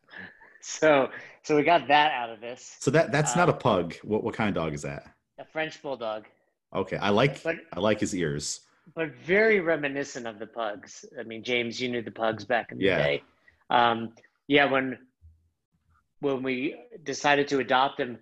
So 0.61 1.09
so 1.45 1.57
we 1.57 1.63
got 1.63 1.89
that 1.89 2.13
out 2.13 2.31
of 2.31 2.41
this. 2.41 2.77
So 2.81 2.91
that 2.91 3.11
that's 3.13 3.37
not 3.37 3.49
a 3.49 3.53
um, 3.53 3.59
pug. 3.59 3.95
What 4.03 4.23
what 4.25 4.35
kind 4.35 4.49
of 4.49 4.55
dog 4.55 4.75
is 4.75 4.83
that? 4.83 5.05
A 5.39 5.45
french 5.45 5.81
bulldog. 5.81 6.27
Okay 6.75 6.97
i 6.97 7.09
like 7.09 7.43
but, 7.43 7.57
i 7.73 7.81
like 7.81 8.01
his 8.01 8.15
ears. 8.15 8.61
but 8.95 9.15
very 9.25 9.61
reminiscent 9.61 10.27
of 10.27 10.39
the 10.39 10.47
pugs. 10.47 11.05
I 11.19 11.23
mean, 11.23 11.43
James, 11.43 11.81
you 11.81 11.89
knew 11.89 12.03
the 12.03 12.11
pugs 12.11 12.45
back 12.45 12.73
in 12.73 12.79
the 12.79 12.85
yeah. 12.85 12.99
day. 12.99 13.23
Um, 13.71 14.15
yeah, 14.49 14.65
when 14.65 14.99
when 16.21 16.43
we 16.43 16.77
decided 17.05 17.49
to 17.49 17.61
adopt 17.61 18.01
him, 18.01 18.19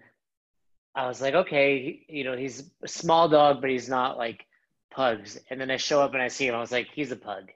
I 0.94 1.06
was 1.06 1.20
like, 1.20 1.34
okay, 1.34 2.04
you 2.08 2.24
know, 2.24 2.36
he's 2.36 2.70
a 2.82 2.88
small 2.88 3.28
dog, 3.28 3.60
but 3.60 3.70
he's 3.70 3.88
not 3.88 4.18
like 4.18 4.45
pugs. 4.96 5.38
And 5.50 5.60
then 5.60 5.70
I 5.70 5.76
show 5.76 6.00
up 6.00 6.14
and 6.14 6.22
I 6.22 6.28
see 6.28 6.48
him. 6.48 6.54
I 6.54 6.60
was 6.60 6.72
like, 6.72 6.88
he's 6.92 7.12
a 7.12 7.16
pug. 7.16 7.52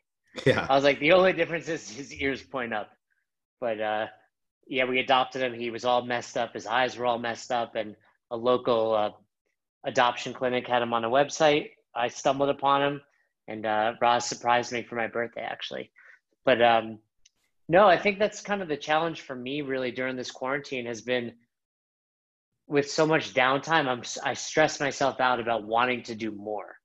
Yeah. 0.46 0.66
I 0.68 0.74
was 0.76 0.84
like, 0.84 1.00
the 1.00 1.12
only 1.12 1.32
difference 1.32 1.68
is 1.68 1.90
his 1.90 2.12
ears 2.14 2.42
point 2.42 2.72
up. 2.72 2.90
But 3.60 3.80
uh, 3.80 4.06
yeah, 4.68 4.84
we 4.84 5.00
adopted 5.00 5.42
him. 5.42 5.54
He 5.54 5.70
was 5.70 5.84
all 5.84 6.02
messed 6.02 6.36
up. 6.36 6.54
His 6.54 6.66
eyes 6.66 6.96
were 6.96 7.06
all 7.06 7.18
messed 7.18 7.50
up, 7.50 7.74
and 7.74 7.96
a 8.30 8.36
local 8.36 8.94
uh, 8.94 9.10
adoption 9.84 10.32
clinic 10.32 10.68
had 10.68 10.82
him 10.82 10.94
on 10.94 11.04
a 11.04 11.10
website. 11.10 11.70
I 11.94 12.08
stumbled 12.08 12.50
upon 12.50 12.82
him, 12.82 13.00
and 13.48 13.66
uh, 13.66 13.94
Roz 14.00 14.26
surprised 14.26 14.72
me 14.72 14.84
for 14.84 14.94
my 14.94 15.08
birthday 15.08 15.42
actually. 15.42 15.90
But 16.44 16.62
um, 16.62 17.00
no, 17.68 17.86
I 17.86 17.98
think 17.98 18.18
that's 18.18 18.40
kind 18.40 18.62
of 18.62 18.68
the 18.68 18.76
challenge 18.76 19.22
for 19.22 19.34
me 19.34 19.62
really 19.62 19.90
during 19.90 20.16
this 20.16 20.30
quarantine 20.30 20.86
has 20.86 21.00
been 21.00 21.32
with 22.68 22.88
so 22.88 23.04
much 23.06 23.34
downtime. 23.34 23.88
I'm 23.88 24.02
I 24.24 24.34
stress 24.34 24.78
myself 24.78 25.20
out 25.20 25.40
about 25.40 25.64
wanting 25.64 26.04
to 26.04 26.14
do 26.14 26.30
more. 26.30 26.79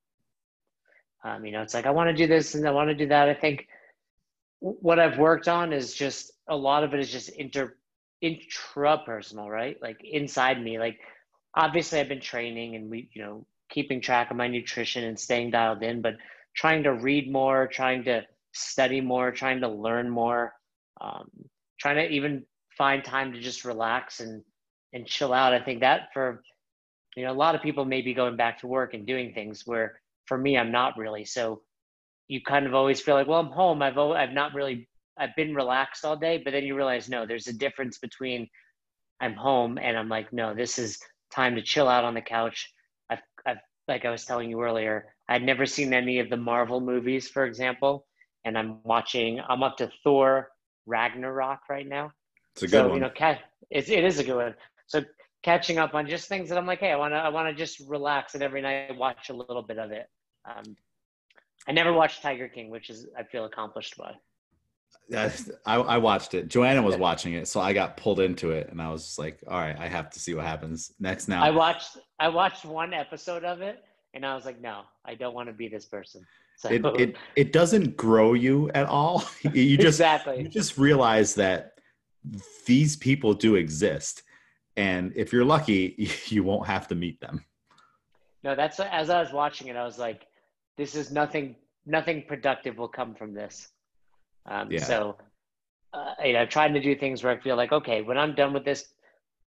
Um, 1.25 1.43
you 1.43 1.51
know, 1.51 1.63
it's 1.63 1.73
like 1.73 1.87
I 1.87 1.91
want 1.91 2.09
to 2.09 2.15
do 2.15 2.27
this 2.27 2.53
and 2.53 2.67
I 2.67 2.71
want 2.71 2.89
to 2.89 2.95
do 2.95 3.07
that. 3.07 3.27
I 3.27 3.33
think 3.33 3.67
what 4.59 4.99
I've 4.99 5.17
worked 5.17 5.47
on 5.47 5.73
is 5.73 5.95
just 5.95 6.31
a 6.47 6.55
lot 6.55 6.83
of 6.83 6.93
it 6.93 6.99
is 6.99 7.11
just 7.11 7.29
inter 7.29 7.75
intrapersonal, 8.23 9.49
right? 9.49 9.75
Like 9.81 9.97
inside 10.03 10.61
me. 10.61 10.77
Like 10.77 10.99
obviously 11.55 11.99
I've 11.99 12.09
been 12.09 12.21
training 12.21 12.75
and 12.75 12.91
we, 12.91 13.09
you 13.13 13.23
know, 13.23 13.47
keeping 13.69 14.01
track 14.01 14.29
of 14.29 14.37
my 14.37 14.47
nutrition 14.47 15.03
and 15.03 15.19
staying 15.19 15.49
dialed 15.49 15.81
in, 15.81 16.01
but 16.01 16.13
trying 16.55 16.83
to 16.83 16.93
read 16.93 17.31
more, 17.31 17.67
trying 17.67 18.03
to 18.03 18.21
study 18.53 19.01
more, 19.01 19.31
trying 19.31 19.61
to 19.61 19.67
learn 19.67 20.07
more, 20.07 20.53
um, 21.01 21.27
trying 21.79 21.95
to 21.95 22.07
even 22.07 22.45
find 22.77 23.03
time 23.03 23.33
to 23.33 23.39
just 23.39 23.65
relax 23.65 24.19
and 24.19 24.43
and 24.93 25.07
chill 25.07 25.33
out. 25.33 25.53
I 25.53 25.59
think 25.59 25.79
that 25.79 26.13
for 26.13 26.43
you 27.15 27.25
know 27.25 27.31
a 27.31 27.33
lot 27.33 27.55
of 27.55 27.63
people 27.63 27.83
may 27.83 28.01
be 28.01 28.13
going 28.13 28.35
back 28.35 28.59
to 28.59 28.67
work 28.67 28.93
and 28.93 29.07
doing 29.07 29.33
things 29.33 29.63
where 29.65 29.99
for 30.25 30.37
me 30.37 30.57
I'm 30.57 30.71
not 30.71 30.97
really. 30.97 31.25
So 31.25 31.61
you 32.27 32.41
kind 32.41 32.65
of 32.65 32.73
always 32.73 33.01
feel 33.01 33.15
like, 33.15 33.27
well, 33.27 33.39
I'm 33.39 33.51
home. 33.51 33.81
I've 33.81 33.97
I've 33.97 34.31
not 34.31 34.53
really 34.53 34.87
I've 35.17 35.35
been 35.35 35.55
relaxed 35.55 36.03
all 36.03 36.17
day, 36.17 36.41
but 36.43 36.51
then 36.51 36.63
you 36.63 36.75
realize 36.75 37.09
no, 37.09 37.25
there's 37.25 37.47
a 37.47 37.53
difference 37.53 37.97
between 37.97 38.47
I'm 39.21 39.33
home 39.33 39.77
and 39.77 39.97
I'm 39.97 40.09
like, 40.09 40.33
no, 40.33 40.53
this 40.53 40.77
is 40.77 40.99
time 41.31 41.55
to 41.55 41.61
chill 41.61 41.87
out 41.87 42.03
on 42.03 42.13
the 42.13 42.21
couch, 42.21 42.71
I've 43.09 43.19
I've 43.45 43.57
like 43.87 44.05
I 44.05 44.09
was 44.09 44.25
telling 44.25 44.49
you 44.49 44.61
earlier, 44.61 45.13
I'd 45.29 45.43
never 45.43 45.65
seen 45.65 45.93
any 45.93 46.19
of 46.19 46.29
the 46.29 46.37
Marvel 46.37 46.81
movies, 46.81 47.27
for 47.27 47.45
example, 47.45 48.05
and 48.43 48.57
I'm 48.57 48.79
watching. 48.83 49.39
I'm 49.47 49.63
up 49.63 49.77
to 49.77 49.89
Thor 50.03 50.49
Ragnarok 50.85 51.59
right 51.69 51.87
now. 51.87 52.11
It's 52.53 52.63
a 52.63 52.67
good 52.67 52.71
so, 52.71 52.87
one. 52.87 52.95
You 52.95 53.01
know, 53.01 53.35
it's, 53.69 53.89
it 53.89 54.03
is 54.03 54.19
a 54.19 54.23
good 54.23 54.35
one. 54.35 54.55
So 54.87 55.01
catching 55.45 55.77
up 55.77 55.93
on 55.93 56.07
just 56.07 56.27
things 56.27 56.49
that 56.49 56.57
I'm 56.57 56.65
like, 56.65 56.79
hey, 56.79 56.91
I 56.91 56.95
want 56.95 57.13
to, 57.13 57.17
I 57.17 57.29
want 57.29 57.47
to 57.47 57.53
just 57.53 57.79
relax 57.87 58.33
and 58.33 58.41
every 58.41 58.61
night 58.61 58.97
watch 58.97 59.29
a 59.29 59.33
little 59.33 59.61
bit 59.61 59.77
of 59.77 59.91
it. 59.91 60.09
Um, 60.43 60.75
I 61.67 61.71
never 61.71 61.93
watched 61.93 62.23
Tiger 62.23 62.47
King, 62.47 62.71
which 62.71 62.89
is 62.89 63.05
I 63.17 63.23
feel 63.23 63.45
accomplished 63.45 63.95
by. 63.95 64.13
I, 65.67 65.77
I 65.77 65.97
watched 65.97 66.33
it. 66.33 66.47
Joanna 66.47 66.81
was 66.81 66.97
watching 66.97 67.33
it, 67.33 67.47
so 67.47 67.59
I 67.61 67.73
got 67.73 67.95
pulled 67.95 68.19
into 68.19 68.51
it, 68.51 68.69
and 68.71 68.81
I 68.81 68.89
was 68.91 69.05
just 69.05 69.19
like, 69.19 69.39
"All 69.47 69.59
right, 69.59 69.77
I 69.77 69.87
have 69.87 70.09
to 70.11 70.19
see 70.19 70.33
what 70.33 70.45
happens 70.45 70.93
next." 70.99 71.27
Now, 71.27 71.43
I 71.43 71.51
watched 71.51 71.97
I 72.19 72.27
watched 72.27 72.65
one 72.65 72.91
episode 72.91 73.43
of 73.43 73.61
it, 73.61 73.83
and 74.15 74.25
I 74.25 74.33
was 74.33 74.45
like, 74.45 74.59
"No, 74.59 74.81
I 75.05 75.13
don't 75.13 75.35
want 75.35 75.47
to 75.47 75.53
be 75.53 75.67
this 75.67 75.85
person." 75.85 76.25
So 76.57 76.69
it 76.69 76.83
it, 76.99 77.15
it 77.35 77.53
doesn't 77.53 77.97
grow 77.97 78.33
you 78.33 78.71
at 78.73 78.87
all. 78.87 79.23
You 79.53 79.77
just 79.77 79.99
exactly 79.99 80.41
you 80.41 80.49
just 80.49 80.77
realize 80.79 81.35
that 81.35 81.73
these 82.65 82.95
people 82.95 83.35
do 83.35 83.55
exist, 83.55 84.23
and 84.77 85.13
if 85.15 85.31
you're 85.31 85.45
lucky, 85.45 86.09
you 86.27 86.43
won't 86.43 86.67
have 86.67 86.87
to 86.89 86.95
meet 86.95 87.19
them. 87.19 87.43
No, 88.43 88.55
that's 88.55 88.79
as 88.79 89.09
I 89.09 89.19
was 89.21 89.33
watching 89.33 89.67
it, 89.67 89.75
I 89.75 89.83
was 89.83 89.97
like, 89.97 90.27
"This 90.77 90.95
is 90.95 91.11
nothing. 91.11 91.55
Nothing 91.85 92.23
productive 92.27 92.77
will 92.77 92.87
come 92.87 93.15
from 93.15 93.33
this." 93.33 93.69
Um, 94.45 94.71
yeah. 94.71 94.83
So, 94.83 95.17
uh, 95.93 96.13
you 96.23 96.33
know, 96.33 96.45
trying 96.45 96.73
to 96.73 96.81
do 96.81 96.95
things 96.95 97.23
where 97.23 97.33
I 97.33 97.39
feel 97.39 97.55
like, 97.55 97.71
okay, 97.71 98.01
when 98.01 98.17
I'm 98.17 98.35
done 98.35 98.53
with 98.53 98.65
this, 98.65 98.85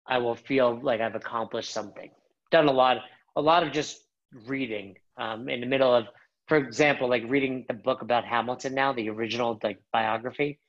I 0.08 0.18
will 0.20 0.36
feel 0.36 0.80
like 0.82 1.02
I've 1.02 1.16
accomplished 1.16 1.72
something. 1.72 2.12
Done 2.52 2.68
a 2.68 2.72
lot, 2.72 2.98
a 3.36 3.42
lot 3.42 3.64
of 3.64 3.72
just 3.72 4.00
reading 4.46 4.96
um, 5.18 5.50
in 5.50 5.62
the 5.62 5.66
middle 5.66 5.94
of, 5.94 6.06
for 6.48 6.58
example, 6.58 7.10
like 7.10 7.24
reading 7.28 7.66
the 7.68 7.74
book 7.74 8.02
about 8.02 8.26
Hamilton 8.26 8.76
now, 8.76 8.94
the 8.94 9.10
original 9.10 9.60
like 9.64 9.80
biography. 9.92 10.60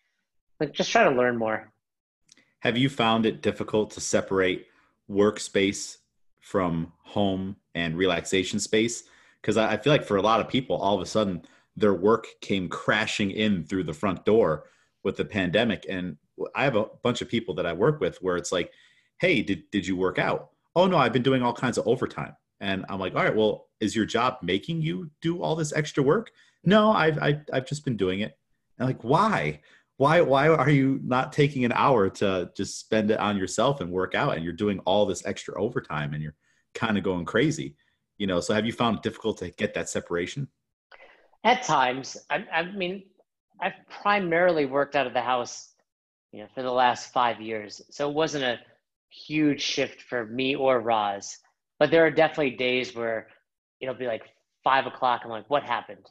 Like, 0.61 0.72
just 0.72 0.90
try 0.92 1.05
to 1.05 1.11
learn 1.11 1.36
more. 1.36 1.72
Have 2.65 2.79
you 2.79 2.89
found 2.89 3.27
it 3.27 3.43
difficult 3.43 3.91
to 3.91 4.01
separate 4.01 4.69
workspace 5.11 5.99
from 6.41 6.91
home 7.03 7.57
and 7.75 7.95
relaxation 7.95 8.59
space? 8.59 9.05
Because 9.41 9.59
I 9.59 9.77
feel 9.77 9.93
like 9.93 10.07
for 10.07 10.17
a 10.17 10.23
lot 10.23 10.41
of 10.41 10.49
people, 10.49 10.77
all 10.77 10.95
of 10.95 11.03
a 11.03 11.07
sudden 11.07 11.43
their 11.77 11.93
work 11.93 12.27
came 12.41 12.71
crashing 12.71 13.33
in 13.33 13.65
through 13.65 13.85
the 13.85 13.93
front 13.93 14.25
door 14.25 14.65
with 15.03 15.19
the 15.19 15.27
pandemic. 15.27 15.85
And 15.91 16.17
I 16.55 16.65
have 16.65 16.75
a 16.75 16.87
bunch 17.03 17.21
of 17.21 17.29
people 17.29 17.55
that 17.57 17.67
I 17.67 17.75
work 17.75 18.01
with 18.01 18.17
where 18.23 18.39
it's 18.39 18.51
like, 18.51 18.73
hey, 19.19 19.43
did, 19.43 19.71
did 19.71 19.87
you 19.87 19.95
work 19.95 20.19
out? 20.19 20.49
Oh, 20.75 20.87
no, 20.87 20.97
I've 20.97 21.12
been 21.12 21.23
doing 21.23 21.43
all 21.43 21.53
kinds 21.53 21.77
of 21.77 21.87
overtime. 21.87 22.35
And 22.61 22.87
I'm 22.89 22.99
like, 22.99 23.15
all 23.15 23.25
right, 23.25 23.37
well, 23.37 23.67
is 23.81 23.95
your 23.95 24.07
job 24.07 24.39
making 24.41 24.81
you 24.81 25.11
do 25.21 25.43
all 25.43 25.55
this 25.55 25.75
extra 25.75 26.03
work? 26.03 26.31
No, 26.65 26.93
I've, 26.93 27.19
I, 27.19 27.27
have 27.27 27.45
i 27.53 27.57
have 27.57 27.67
just 27.67 27.85
been 27.85 27.99
doing 27.99 28.21
it. 28.21 28.39
And 28.79 28.89
like, 28.89 29.05
why? 29.05 29.61
Why, 29.97 30.20
why 30.20 30.49
are 30.49 30.70
you 30.70 31.01
not 31.05 31.32
taking 31.32 31.64
an 31.64 31.72
hour 31.72 32.11
to 32.11 32.51
just 32.57 32.80
spend 32.80 33.11
it 33.11 33.20
on 33.20 33.36
yourself 33.36 33.80
and 33.80 33.90
work 33.90 34.14
out? 34.14 34.34
And 34.34 34.45
you're 34.45 34.53
doing 34.53 34.80
all 34.80 35.07
this 35.07 35.24
extra 35.24 35.61
overtime 35.61 36.14
and 36.14 36.22
you're 36.22 36.34
kind 36.74 36.99
of 36.99 37.05
going 37.05 37.24
crazy, 37.24 37.76
you 38.18 38.26
know? 38.26 38.40
So 38.40 38.55
have 38.55 38.66
you 38.66 38.72
found 38.72 38.97
it 38.97 39.03
difficult 39.03 39.38
to 39.38 39.51
get 39.51 39.74
that 39.74 39.88
separation? 39.88 40.49
At 41.45 41.62
times, 41.62 42.16
I, 42.28 42.45
I 42.53 42.62
mean, 42.72 43.05
I've 43.61 43.74
primarily 43.88 44.66
worked 44.66 44.97
out 44.97 45.07
of 45.07 45.12
the 45.12 45.20
house, 45.20 45.74
you 46.32 46.40
know, 46.40 46.49
for 46.55 46.62
the 46.62 46.72
last 46.72 47.12
five 47.12 47.40
years, 47.40 47.80
so 47.90 48.09
it 48.09 48.14
wasn't 48.14 48.45
a 48.45 48.59
huge 49.11 49.61
shift 49.61 50.03
for 50.03 50.26
me 50.26 50.57
or 50.57 50.80
Roz. 50.80 51.38
But 51.78 51.90
there 51.90 52.05
are 52.05 52.11
definitely 52.11 52.57
days 52.57 52.95
where 52.95 53.28
it'll 53.80 53.95
be 53.95 54.07
like 54.07 54.22
five 54.64 54.86
o'clock. 54.86 55.22
I'm 55.24 55.30
like, 55.30 55.49
what 55.49 55.62
happened? 55.62 56.11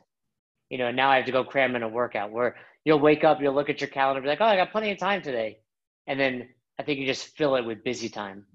You 0.69 0.77
know, 0.77 0.87
and 0.87 0.95
now 0.95 1.09
I 1.09 1.17
have 1.17 1.25
to 1.25 1.31
go 1.31 1.43
cram 1.43 1.75
in 1.75 1.83
a 1.83 1.89
workout. 1.89 2.31
Where 2.31 2.55
you'll 2.85 2.99
wake 2.99 3.23
up, 3.23 3.41
you'll 3.41 3.53
look 3.53 3.69
at 3.69 3.81
your 3.81 3.89
calendar, 3.89 4.21
be 4.21 4.27
like, 4.27 4.41
oh, 4.41 4.45
I 4.45 4.55
got 4.55 4.71
plenty 4.71 4.91
of 4.91 4.97
time 4.97 5.21
today, 5.21 5.59
and 6.07 6.19
then 6.19 6.49
I 6.79 6.83
think 6.83 6.99
you 6.99 7.05
just 7.05 7.35
fill 7.37 7.55
it 7.55 7.65
with 7.65 7.83
busy 7.83 8.09
time. 8.09 8.45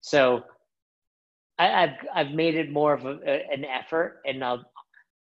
So 0.00 0.44
I, 1.58 1.66
have 1.66 1.90
I've 2.14 2.30
made 2.30 2.54
it 2.54 2.70
more 2.70 2.94
of 2.94 3.04
a, 3.04 3.18
an 3.52 3.64
effort, 3.64 4.20
and 4.24 4.42
I'll 4.42 4.64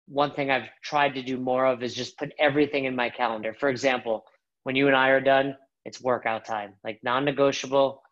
one 0.06 0.32
thing 0.32 0.50
I've 0.50 0.68
tried 0.82 1.14
to 1.14 1.22
do 1.22 1.38
more 1.38 1.64
of 1.64 1.82
is 1.82 1.94
just 1.94 2.18
put 2.18 2.32
everything 2.38 2.84
in 2.84 2.94
my 2.94 3.08
calendar. 3.08 3.54
For 3.58 3.70
example, 3.70 4.24
when 4.64 4.76
you 4.76 4.86
and 4.86 4.96
I 4.96 5.08
are 5.08 5.20
done, 5.20 5.56
it's 5.84 6.00
workout 6.00 6.44
time, 6.44 6.74
like 6.84 7.00
non 7.02 7.24
negotiable. 7.24 8.02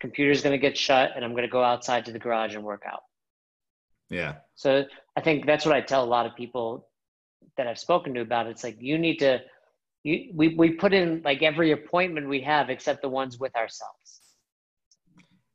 Computer's 0.00 0.42
going 0.42 0.52
to 0.52 0.58
get 0.58 0.76
shut, 0.76 1.12
and 1.16 1.24
I'm 1.24 1.32
going 1.32 1.42
to 1.42 1.48
go 1.48 1.62
outside 1.62 2.04
to 2.06 2.12
the 2.12 2.18
garage 2.18 2.54
and 2.54 2.62
work 2.62 2.84
out. 2.86 3.00
Yeah. 4.08 4.34
So 4.54 4.84
I 5.16 5.20
think 5.20 5.46
that's 5.46 5.66
what 5.66 5.74
I 5.74 5.80
tell 5.80 6.04
a 6.04 6.06
lot 6.06 6.26
of 6.26 6.36
people 6.36 6.88
that 7.56 7.66
I've 7.66 7.78
spoken 7.78 8.14
to 8.14 8.20
about 8.20 8.46
it, 8.46 8.50
it's 8.50 8.64
like 8.64 8.76
you 8.80 8.98
need 8.98 9.18
to 9.18 9.40
you, 10.02 10.30
we, 10.34 10.54
we 10.54 10.70
put 10.70 10.94
in 10.94 11.20
like 11.24 11.42
every 11.42 11.72
appointment 11.72 12.28
we 12.28 12.40
have 12.42 12.70
except 12.70 13.02
the 13.02 13.08
ones 13.08 13.40
with 13.40 13.54
ourselves. 13.56 14.20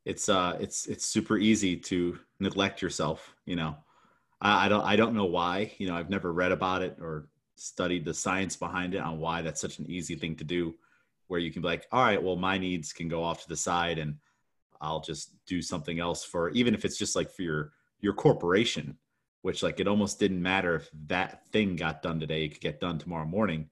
It's 0.04 0.28
uh 0.28 0.56
it's 0.60 0.86
it's 0.86 1.06
super 1.06 1.38
easy 1.38 1.76
to 1.76 2.18
neglect 2.40 2.82
yourself 2.82 3.34
you 3.46 3.56
know? 3.56 3.76
I, 4.40 4.66
I 4.66 4.68
don't 4.68 4.84
i 4.84 4.96
don't 4.96 5.14
know 5.14 5.24
why 5.24 5.72
you 5.78 5.86
know 5.86 5.94
i've 5.94 6.10
never 6.10 6.32
read 6.32 6.52
about 6.52 6.82
it 6.82 6.98
or 7.00 7.28
studied 7.56 8.04
the 8.04 8.14
science 8.14 8.56
behind 8.56 8.94
it 8.94 8.98
on 8.98 9.20
why 9.20 9.42
that's 9.42 9.60
such 9.60 9.78
an 9.78 9.88
easy 9.88 10.16
thing 10.16 10.36
to 10.36 10.44
do 10.44 10.74
where 11.28 11.40
you 11.40 11.52
can 11.52 11.62
be 11.62 11.68
like 11.68 11.86
all 11.92 12.02
right 12.02 12.22
well 12.22 12.36
my 12.36 12.58
needs 12.58 12.92
can 12.92 13.08
go 13.08 13.22
off 13.22 13.42
to 13.42 13.48
the 13.48 13.56
side 13.56 13.98
and 13.98 14.16
i'll 14.80 15.00
just 15.00 15.34
do 15.46 15.62
something 15.62 16.00
else 16.00 16.24
for 16.24 16.50
even 16.50 16.74
if 16.74 16.84
it's 16.84 16.98
just 16.98 17.14
like 17.14 17.30
for 17.30 17.42
your 17.42 17.72
your 18.00 18.12
corporation 18.12 18.96
which 19.42 19.62
like 19.62 19.80
it 19.80 19.88
almost 19.88 20.18
didn't 20.18 20.40
matter 20.40 20.76
if 20.76 20.88
that 21.06 21.46
thing 21.48 21.76
got 21.76 22.02
done 22.02 22.18
today 22.18 22.44
it 22.44 22.50
could 22.50 22.60
get 22.60 22.80
done 22.80 22.98
tomorrow 22.98 23.26
morning 23.26 23.68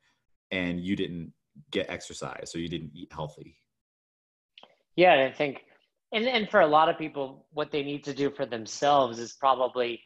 and 0.50 0.80
you 0.80 0.94
didn't 0.94 1.32
get 1.70 1.88
exercise 1.88 2.52
or 2.54 2.58
you 2.58 2.68
didn't 2.68 2.90
eat 2.94 3.12
healthy. 3.12 3.56
Yeah 4.96 5.14
and 5.14 5.32
i 5.32 5.36
think 5.36 5.62
and 6.12 6.26
and 6.26 6.50
for 6.50 6.60
a 6.60 6.66
lot 6.66 6.88
of 6.88 6.98
people 6.98 7.46
what 7.52 7.70
they 7.70 7.82
need 7.82 8.04
to 8.04 8.14
do 8.14 8.30
for 8.30 8.44
themselves 8.44 9.18
is 9.18 9.32
probably 9.32 10.02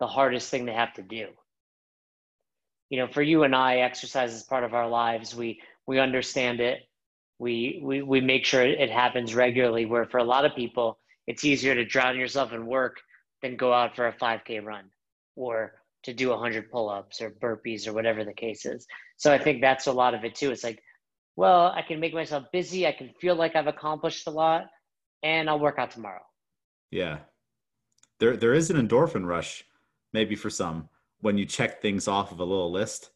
the 0.00 0.06
hardest 0.06 0.50
thing 0.50 0.64
they 0.64 0.72
have 0.72 0.94
to 0.94 1.02
do. 1.02 1.28
You 2.90 2.98
know 2.98 3.08
for 3.08 3.22
you 3.22 3.44
and 3.44 3.54
i 3.54 3.76
exercise 3.78 4.34
is 4.34 4.42
part 4.42 4.64
of 4.64 4.74
our 4.74 4.88
lives. 4.88 5.34
We 5.36 5.60
we 5.86 5.98
understand 5.98 6.60
it. 6.60 6.80
We 7.38 7.80
we, 7.82 8.02
we 8.02 8.20
make 8.20 8.46
sure 8.46 8.62
it 8.62 8.90
happens 8.90 9.34
regularly 9.34 9.84
where 9.84 10.06
for 10.06 10.18
a 10.18 10.24
lot 10.24 10.44
of 10.44 10.56
people 10.56 10.98
it's 11.26 11.44
easier 11.44 11.74
to 11.74 11.84
drown 11.84 12.18
yourself 12.18 12.52
in 12.52 12.66
work 12.66 12.96
than 13.42 13.56
go 13.56 13.72
out 13.72 13.96
for 13.96 14.06
a 14.08 14.12
5k 14.12 14.64
run 14.64 14.90
or 15.36 15.74
to 16.04 16.12
do 16.12 16.30
100 16.30 16.70
pull-ups 16.70 17.20
or 17.20 17.30
burpees 17.30 17.88
or 17.88 17.92
whatever 17.92 18.24
the 18.24 18.32
case 18.32 18.66
is. 18.66 18.86
So 19.16 19.32
i 19.32 19.38
think 19.38 19.60
that's 19.60 19.86
a 19.86 19.92
lot 19.92 20.14
of 20.14 20.24
it 20.24 20.34
too. 20.34 20.50
It's 20.50 20.64
like 20.64 20.80
well 21.36 21.72
i 21.74 21.82
can 21.82 22.00
make 22.00 22.14
myself 22.14 22.44
busy. 22.52 22.86
I 22.86 22.92
can 22.92 23.10
feel 23.20 23.34
like 23.34 23.56
i've 23.56 23.66
accomplished 23.66 24.26
a 24.26 24.30
lot 24.30 24.66
and 25.22 25.48
i'll 25.48 25.58
work 25.58 25.78
out 25.78 25.90
tomorrow. 25.90 26.22
Yeah. 26.90 27.18
There 28.20 28.36
there 28.36 28.54
is 28.54 28.70
an 28.70 28.76
endorphin 28.76 29.26
rush 29.26 29.64
maybe 30.12 30.36
for 30.36 30.50
some 30.50 30.88
when 31.20 31.38
you 31.38 31.46
check 31.46 31.80
things 31.80 32.06
off 32.06 32.30
of 32.32 32.40
a 32.40 32.44
little 32.44 32.70
list. 32.70 33.10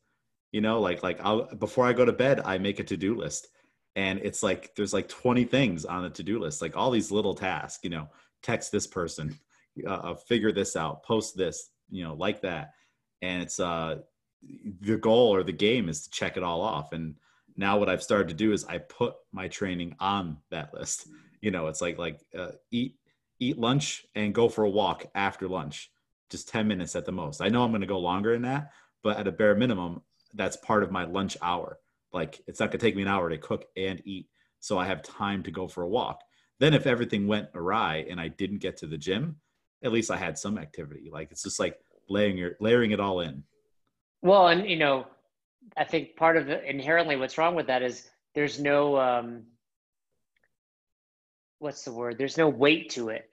You 0.52 0.62
know 0.62 0.80
like 0.80 1.02
like 1.02 1.20
i'll 1.20 1.54
before 1.56 1.86
i 1.86 1.92
go 1.92 2.06
to 2.06 2.12
bed 2.12 2.40
i 2.44 2.56
make 2.56 2.80
a 2.80 2.84
to-do 2.84 3.14
list 3.14 3.48
and 3.96 4.20
it's 4.22 4.42
like 4.42 4.74
there's 4.76 4.94
like 4.94 5.08
20 5.08 5.44
things 5.44 5.84
on 5.84 6.04
the 6.04 6.10
to-do 6.10 6.38
list 6.38 6.62
like 6.62 6.76
all 6.76 6.90
these 6.90 7.10
little 7.10 7.34
tasks 7.34 7.80
you 7.82 7.90
know 7.90 8.08
text 8.42 8.72
this 8.72 8.86
person 8.86 9.36
uh, 9.86 9.90
uh 9.90 10.14
figure 10.14 10.52
this 10.52 10.74
out 10.76 11.02
post 11.02 11.36
this 11.36 11.70
you 11.90 12.04
know 12.04 12.14
like 12.14 12.42
that. 12.42 12.72
And 13.22 13.42
it's 13.42 13.60
uh 13.60 13.98
the 14.80 14.96
goal 14.96 15.34
or 15.34 15.42
the 15.42 15.52
game 15.52 15.88
is 15.88 16.02
to 16.02 16.10
check 16.10 16.36
it 16.36 16.42
all 16.42 16.60
off. 16.60 16.92
And 16.92 17.16
now 17.56 17.76
what 17.76 17.88
i've 17.88 18.02
started 18.02 18.28
to 18.28 18.34
do 18.34 18.52
is 18.52 18.64
i 18.66 18.78
put 18.78 19.14
my 19.32 19.48
training 19.48 19.96
on 20.00 20.38
that 20.50 20.72
list. 20.74 21.08
You 21.40 21.50
know 21.50 21.66
it's 21.68 21.80
like 21.80 21.98
like 21.98 22.20
uh, 22.36 22.52
eat 22.70 22.96
eat 23.40 23.58
lunch 23.58 24.04
and 24.14 24.34
go 24.34 24.48
for 24.48 24.64
a 24.64 24.70
walk 24.70 25.06
after 25.14 25.48
lunch 25.48 25.90
just 26.30 26.48
10 26.48 26.68
minutes 26.68 26.94
at 26.96 27.06
the 27.06 27.12
most. 27.12 27.40
I 27.40 27.48
know 27.48 27.64
i'm 27.64 27.70
going 27.70 27.80
to 27.80 27.86
go 27.86 27.98
longer 27.98 28.32
than 28.32 28.42
that 28.42 28.70
but 29.02 29.16
at 29.16 29.28
a 29.28 29.32
bare 29.32 29.54
minimum 29.54 30.02
that's 30.34 30.56
part 30.56 30.82
of 30.82 30.90
my 30.90 31.04
lunch 31.04 31.36
hour. 31.42 31.78
Like 32.12 32.40
it's 32.46 32.60
not 32.60 32.70
going 32.70 32.80
to 32.80 32.86
take 32.86 32.96
me 32.96 33.02
an 33.02 33.08
hour 33.08 33.28
to 33.28 33.38
cook 33.38 33.66
and 33.76 34.02
eat 34.04 34.28
so 34.60 34.78
i 34.78 34.86
have 34.86 35.02
time 35.02 35.42
to 35.44 35.50
go 35.50 35.68
for 35.68 35.82
a 35.82 35.88
walk. 35.88 36.20
Then 36.60 36.74
if 36.74 36.86
everything 36.86 37.26
went 37.26 37.48
awry 37.54 38.06
and 38.10 38.20
i 38.20 38.28
didn't 38.28 38.58
get 38.58 38.76
to 38.78 38.86
the 38.86 38.98
gym 38.98 39.36
at 39.84 39.92
least 39.92 40.10
i 40.10 40.16
had 40.16 40.36
some 40.36 40.58
activity 40.58 41.08
like 41.12 41.30
it's 41.30 41.42
just 41.42 41.60
like 41.60 41.78
layering 42.08 42.36
your 42.36 42.56
layering 42.60 42.90
it 42.90 43.00
all 43.00 43.20
in. 43.20 43.42
Well, 44.22 44.48
and 44.48 44.68
you 44.68 44.76
know, 44.76 45.06
I 45.76 45.84
think 45.84 46.16
part 46.16 46.36
of 46.36 46.46
the, 46.46 46.68
inherently 46.68 47.16
what's 47.16 47.38
wrong 47.38 47.54
with 47.54 47.66
that 47.66 47.82
is 47.82 48.08
there's 48.34 48.58
no 48.58 48.98
um, 48.98 49.44
what's 51.58 51.84
the 51.84 51.92
word? 51.92 52.18
There's 52.18 52.38
no 52.38 52.48
weight 52.48 52.90
to 52.90 53.10
it. 53.10 53.28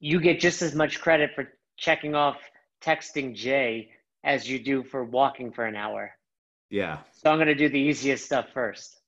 You 0.00 0.20
get 0.20 0.40
just 0.40 0.62
as 0.62 0.74
much 0.74 1.00
credit 1.00 1.30
for 1.34 1.48
checking 1.76 2.14
off 2.14 2.38
texting 2.82 3.34
Jay 3.34 3.90
as 4.22 4.48
you 4.48 4.58
do 4.58 4.82
for 4.82 5.04
walking 5.04 5.52
for 5.52 5.64
an 5.64 5.76
hour. 5.76 6.12
Yeah. 6.70 6.98
So 7.12 7.30
I'm 7.30 7.36
going 7.36 7.48
to 7.48 7.54
do 7.54 7.68
the 7.68 7.78
easiest 7.78 8.24
stuff 8.24 8.46
first. 8.52 8.98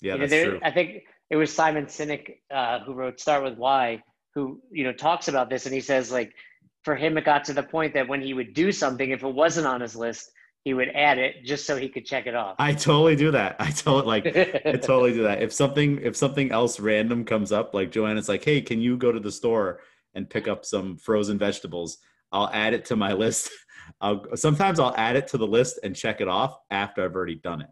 Yeah, 0.00 0.14
you 0.14 0.18
know, 0.18 0.26
that's 0.26 0.30
there, 0.30 0.50
true. 0.50 0.60
I 0.62 0.70
think 0.70 1.02
it 1.30 1.36
was 1.36 1.52
Simon 1.52 1.86
Sinek 1.86 2.36
uh, 2.50 2.80
who 2.80 2.94
wrote 2.94 3.20
"Start 3.20 3.44
with 3.44 3.56
Why," 3.56 4.02
who 4.38 4.60
you 4.70 4.84
know 4.84 4.92
talks 4.92 5.28
about 5.28 5.50
this, 5.50 5.66
and 5.66 5.74
he 5.74 5.80
says 5.80 6.12
like 6.12 6.34
for 6.82 6.94
him, 6.94 7.18
it 7.18 7.24
got 7.24 7.44
to 7.44 7.52
the 7.52 7.62
point 7.62 7.94
that 7.94 8.08
when 8.08 8.22
he 8.22 8.34
would 8.34 8.54
do 8.54 8.70
something, 8.70 9.10
if 9.10 9.22
it 9.22 9.34
wasn't 9.34 9.66
on 9.66 9.80
his 9.80 9.96
list, 9.96 10.30
he 10.64 10.74
would 10.74 10.88
add 10.94 11.18
it 11.18 11.44
just 11.44 11.66
so 11.66 11.76
he 11.76 11.88
could 11.88 12.06
check 12.06 12.26
it 12.26 12.34
off. 12.34 12.56
I 12.58 12.72
totally 12.72 13.16
do 13.16 13.32
that. 13.32 13.56
I 13.58 13.70
totally 13.70 14.06
like 14.06 14.26
I 14.66 14.72
totally 14.72 15.12
do 15.12 15.24
that. 15.24 15.42
If 15.42 15.52
something 15.52 16.00
if 16.02 16.16
something 16.16 16.52
else 16.52 16.78
random 16.78 17.24
comes 17.24 17.52
up, 17.52 17.74
like 17.74 17.90
Joanna's 17.90 18.28
like, 18.28 18.44
hey, 18.44 18.60
can 18.60 18.80
you 18.80 18.96
go 18.96 19.10
to 19.10 19.20
the 19.20 19.32
store 19.32 19.80
and 20.14 20.30
pick 20.30 20.46
up 20.46 20.64
some 20.64 20.96
frozen 20.96 21.38
vegetables? 21.38 21.98
I'll 22.30 22.50
add 22.52 22.74
it 22.74 22.84
to 22.86 22.96
my 22.96 23.12
list. 23.12 23.50
I'll 24.00 24.36
sometimes 24.36 24.78
I'll 24.78 24.94
add 24.96 25.16
it 25.16 25.28
to 25.28 25.38
the 25.38 25.46
list 25.46 25.80
and 25.82 25.96
check 25.96 26.20
it 26.20 26.28
off 26.28 26.56
after 26.70 27.04
I've 27.04 27.14
already 27.14 27.36
done 27.36 27.62
it. 27.62 27.70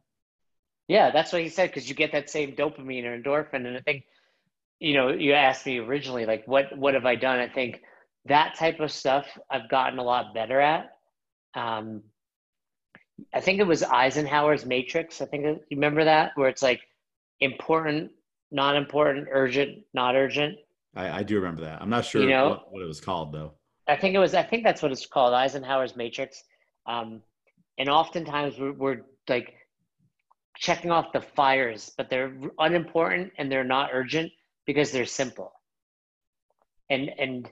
Yeah, 0.89 1.11
that's 1.11 1.33
what 1.33 1.43
he 1.43 1.49
said 1.49 1.71
because 1.71 1.89
you 1.89 1.95
get 1.95 2.12
that 2.12 2.31
same 2.31 2.53
dopamine 2.53 3.05
or 3.05 3.21
endorphin. 3.21 3.67
And 3.67 3.77
I 3.77 3.81
think, 3.81 4.05
you 4.79 4.95
know, 4.95 5.09
you 5.09 5.33
asked 5.33 5.66
me 5.66 5.79
originally, 5.79 6.27
like, 6.27 6.47
what 6.47 6.77
what 6.77 6.95
have 6.95 7.07
I 7.07 7.16
done? 7.16 7.39
I 7.39 7.49
think 7.49 7.83
that 8.27 8.57
type 8.59 8.81
of 8.81 8.91
stuff 8.91 9.27
I've 9.51 9.68
gotten 9.68 9.99
a 9.99 10.03
lot 10.03 10.35
better 10.35 10.61
at. 10.61 10.91
Um, 11.55 12.03
I 13.33 13.41
think 13.41 13.61
it 13.61 13.66
was 13.66 13.83
Eisenhower's 13.83 14.66
Matrix. 14.66 15.22
I 15.22 15.27
think 15.27 15.45
you 15.45 15.77
remember 15.77 16.05
that, 16.05 16.33
where 16.35 16.49
it's 16.49 16.62
like 16.62 16.81
important, 17.41 18.11
not 18.51 18.77
important, 18.77 19.29
urgent, 19.31 19.85
not 19.95 20.14
urgent. 20.14 20.59
I, 20.95 21.20
I 21.20 21.22
do 21.22 21.37
remember 21.37 21.62
that. 21.62 21.81
I'm 21.81 21.91
not 21.91 22.05
sure 22.05 22.22
you 22.22 22.29
know, 22.29 22.51
what, 22.51 22.72
what, 22.72 22.83
it 22.83 22.87
was 22.87 23.01
called 23.01 23.33
though. 23.33 23.53
I 23.89 23.97
think 23.97 24.14
it 24.14 24.18
was. 24.18 24.35
I 24.35 24.43
think 24.43 24.64
that's 24.64 24.83
what 24.83 24.93
it's 24.93 25.07
called, 25.07 25.33
Eisenhower's 25.33 25.97
Matrix. 25.97 26.43
Um, 26.87 27.22
and 27.79 27.89
oftentimes 27.89 28.59
we're, 28.59 28.72
we're 28.72 29.01
like 29.29 29.55
checking 30.59 30.91
off 30.91 31.12
the 31.12 31.20
fires, 31.20 31.93
but 31.97 32.11
they're 32.11 32.35
unimportant 32.59 33.33
and 33.39 33.51
they're 33.51 33.64
not 33.64 33.91
urgent 33.93 34.31
because 34.67 34.93
they're 34.93 35.07
simple. 35.07 35.53
And 36.91 37.11
and 37.19 37.51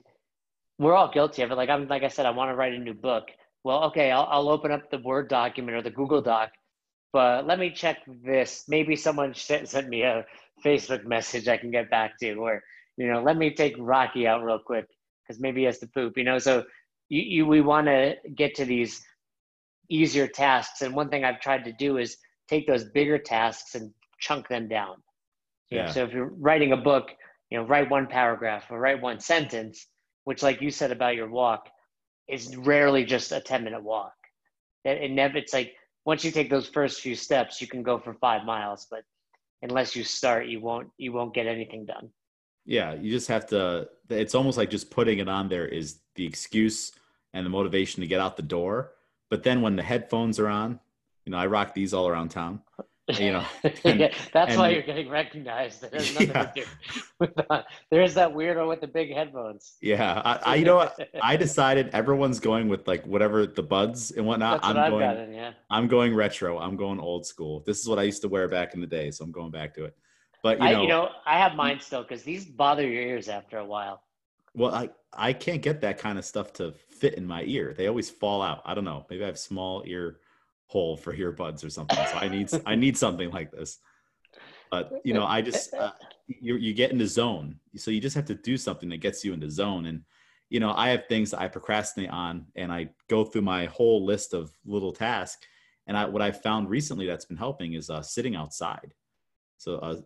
we're 0.77 0.93
all 0.93 1.11
guilty 1.11 1.41
of 1.41 1.51
it. 1.51 1.55
Like 1.55 1.69
I'm, 1.69 1.87
like 1.87 2.03
I 2.03 2.09
said, 2.09 2.25
I 2.25 2.31
want 2.31 2.51
to 2.51 2.55
write 2.55 2.73
a 2.73 2.77
new 2.77 2.93
book. 2.93 3.25
Well, 3.63 3.85
okay, 3.85 4.11
I'll, 4.11 4.27
I'll 4.29 4.49
open 4.49 4.71
up 4.71 4.91
the 4.91 4.99
Word 4.99 5.29
document 5.29 5.77
or 5.77 5.81
the 5.81 5.89
Google 5.89 6.21
Doc, 6.21 6.51
but 7.13 7.47
let 7.47 7.57
me 7.57 7.71
check 7.71 7.97
this. 8.23 8.65
Maybe 8.67 8.95
someone 8.95 9.33
sent 9.33 9.87
me 9.87 10.03
a 10.03 10.25
Facebook 10.63 11.05
message 11.05 11.47
I 11.47 11.57
can 11.57 11.71
get 11.71 11.89
back 11.89 12.19
to, 12.19 12.33
or 12.35 12.61
you 12.97 13.07
know, 13.07 13.21
let 13.21 13.37
me 13.37 13.53
take 13.53 13.75
Rocky 13.79 14.27
out 14.27 14.43
real 14.43 14.59
quick 14.59 14.85
because 15.23 15.41
maybe 15.41 15.61
he 15.61 15.65
has 15.65 15.79
to 15.79 15.87
poop. 15.87 16.17
You 16.17 16.23
know, 16.25 16.37
so 16.37 16.63
you, 17.09 17.21
you 17.21 17.45
we 17.47 17.61
want 17.61 17.87
to 17.87 18.15
get 18.35 18.55
to 18.55 18.65
these 18.65 19.03
easier 19.89 20.27
tasks, 20.27 20.81
and 20.81 20.93
one 20.93 21.09
thing 21.09 21.23
I've 21.23 21.41
tried 21.41 21.65
to 21.65 21.71
do 21.73 21.97
is 21.97 22.17
take 22.47 22.67
those 22.67 22.85
bigger 22.85 23.17
tasks 23.17 23.75
and 23.75 23.91
chunk 24.19 24.47
them 24.47 24.67
down. 24.67 24.97
Yeah. 25.75 25.91
so 25.91 26.03
if 26.03 26.13
you're 26.13 26.31
writing 26.37 26.71
a 26.71 26.77
book, 26.77 27.11
you 27.49 27.57
know, 27.57 27.65
write 27.65 27.89
one 27.89 28.07
paragraph 28.07 28.65
or 28.69 28.79
write 28.79 29.01
one 29.01 29.19
sentence 29.19 29.87
which, 30.25 30.43
like 30.43 30.61
you 30.61 30.69
said 30.69 30.91
about 30.91 31.15
your 31.15 31.29
walk, 31.29 31.69
is 32.27 32.57
rarely 32.57 33.05
just 33.05 33.31
a 33.31 33.39
10 33.39 33.63
minute 33.63 33.81
walk. 33.81 34.13
It, 34.83 35.03
it 35.03 35.11
never, 35.11 35.37
it's 35.37 35.53
like 35.53 35.73
once 36.05 36.25
you 36.25 36.31
take 36.31 36.49
those 36.49 36.67
first 36.67 36.99
few 36.99 37.15
steps, 37.15 37.61
you 37.61 37.67
can 37.67 37.81
go 37.81 37.99
for 37.99 38.13
five 38.15 38.43
miles, 38.43 38.87
but 38.91 39.03
unless 39.61 39.95
you 39.95 40.03
start, 40.03 40.47
you 40.47 40.59
won't, 40.59 40.89
you 40.97 41.13
won't 41.13 41.33
get 41.33 41.47
anything 41.47 41.85
done. 41.85 42.09
Yeah. 42.65 42.95
You 42.95 43.11
just 43.11 43.27
have 43.27 43.45
to, 43.47 43.87
it's 44.09 44.35
almost 44.35 44.57
like 44.57 44.69
just 44.69 44.89
putting 44.89 45.19
it 45.19 45.29
on 45.29 45.47
there 45.47 45.67
is 45.67 45.99
the 46.15 46.25
excuse 46.25 46.91
and 47.33 47.45
the 47.45 47.49
motivation 47.49 48.01
to 48.01 48.07
get 48.07 48.19
out 48.19 48.35
the 48.35 48.43
door. 48.43 48.93
But 49.29 49.43
then 49.43 49.61
when 49.61 49.75
the 49.75 49.83
headphones 49.83 50.39
are 50.39 50.47
on, 50.47 50.79
you 51.25 51.31
know, 51.31 51.37
I 51.37 51.45
rock 51.45 51.73
these 51.73 51.93
all 51.93 52.07
around 52.07 52.29
town 52.29 52.61
you 53.07 53.31
know 53.31 53.45
and, 53.83 53.99
yeah, 53.99 54.13
that's 54.33 54.51
and, 54.51 54.59
why 54.59 54.69
you're 54.69 54.81
getting 54.81 55.09
recognized. 55.09 55.83
It 55.83 55.93
has 55.93 56.13
nothing 56.13 56.29
yeah. 56.29 56.45
to 56.45 56.61
do 56.61 57.01
with 57.19 57.51
uh, 57.51 57.61
there's 57.91 58.15
that 58.15 58.33
weirdo 58.33 58.67
with 58.67 58.81
the 58.81 58.87
big 58.87 59.13
headphones. 59.13 59.75
Yeah 59.81 60.21
I, 60.25 60.53
I, 60.53 60.55
you 60.55 60.65
know 60.71 60.89
i 61.21 61.37
decided 61.37 61.89
everyone's 61.93 62.39
going 62.39 62.67
with 62.67 62.87
like 62.87 63.05
whatever 63.05 63.45
the 63.45 63.61
buds 63.61 64.11
and 64.11 64.25
whatnot. 64.25 64.61
That's 64.61 64.69
i'm 64.69 64.75
what 64.75 64.89
going 64.89 65.01
gotten, 65.01 65.33
yeah. 65.33 65.53
i'm 65.69 65.87
going 65.87 66.15
retro. 66.15 66.57
I'm 66.57 66.75
going 66.75 66.99
old 66.99 67.25
school. 67.25 67.63
This 67.65 67.79
is 67.79 67.87
what 67.87 67.99
i 67.99 68.03
used 68.03 68.23
to 68.23 68.27
wear 68.27 68.47
back 68.47 68.73
in 68.73 68.81
the 68.81 68.87
day 68.87 69.11
so 69.11 69.23
i'm 69.23 69.31
going 69.31 69.51
back 69.51 69.75
to 69.75 69.85
it. 69.85 69.95
But 70.41 70.59
you 70.59 70.65
know 70.65 70.79
I, 70.79 70.81
you 70.81 70.87
know 70.87 71.09
i 71.25 71.37
have 71.37 71.55
mine 71.55 71.79
still 71.79 72.01
because 72.01 72.23
these 72.23 72.45
bother 72.45 72.87
your 72.87 73.03
ears 73.03 73.29
after 73.29 73.59
a 73.59 73.65
while. 73.65 74.01
Well 74.55 74.73
i 74.73 74.89
i 75.13 75.31
can't 75.31 75.61
get 75.61 75.79
that 75.81 75.99
kind 75.99 76.17
of 76.17 76.25
stuff 76.25 76.53
to 76.53 76.73
fit 76.89 77.13
in 77.15 77.27
my 77.27 77.43
ear. 77.43 77.75
They 77.77 77.85
always 77.85 78.09
fall 78.09 78.41
out. 78.41 78.63
I 78.65 78.73
don't 78.73 78.85
know. 78.85 79.05
Maybe 79.11 79.23
i 79.23 79.27
have 79.27 79.37
small 79.37 79.83
ear 79.85 80.17
hole 80.67 80.97
for 80.97 81.15
earbuds 81.15 81.63
or 81.63 81.69
something. 81.69 81.97
So 81.97 82.17
I 82.17 82.27
need 82.27 82.49
I 82.65 82.75
need 82.75 82.97
something 82.97 83.29
like 83.31 83.51
this. 83.51 83.79
But 84.71 85.01
you 85.03 85.13
know, 85.13 85.25
I 85.25 85.41
just 85.41 85.73
uh, 85.73 85.91
you 86.27 86.55
you 86.55 86.73
get 86.73 86.91
in 86.91 86.97
the 86.97 87.07
zone. 87.07 87.59
So 87.75 87.91
you 87.91 88.01
just 88.01 88.15
have 88.15 88.25
to 88.25 88.35
do 88.35 88.57
something 88.57 88.89
that 88.89 89.01
gets 89.01 89.23
you 89.23 89.33
into 89.33 89.49
zone. 89.49 89.85
And 89.85 90.01
you 90.49 90.59
know, 90.59 90.73
I 90.75 90.89
have 90.89 91.07
things 91.07 91.33
I 91.33 91.47
procrastinate 91.47 92.09
on 92.09 92.45
and 92.55 92.71
I 92.71 92.89
go 93.09 93.23
through 93.23 93.41
my 93.43 93.65
whole 93.65 94.05
list 94.05 94.33
of 94.33 94.51
little 94.65 94.93
tasks. 94.93 95.45
And 95.87 95.97
I, 95.97 96.05
what 96.05 96.21
I 96.21 96.31
found 96.31 96.69
recently 96.69 97.05
that's 97.05 97.25
been 97.25 97.37
helping 97.37 97.73
is 97.73 97.89
uh, 97.89 98.01
sitting 98.01 98.35
outside. 98.35 98.93
So 99.57 99.77
uh, 99.77 99.97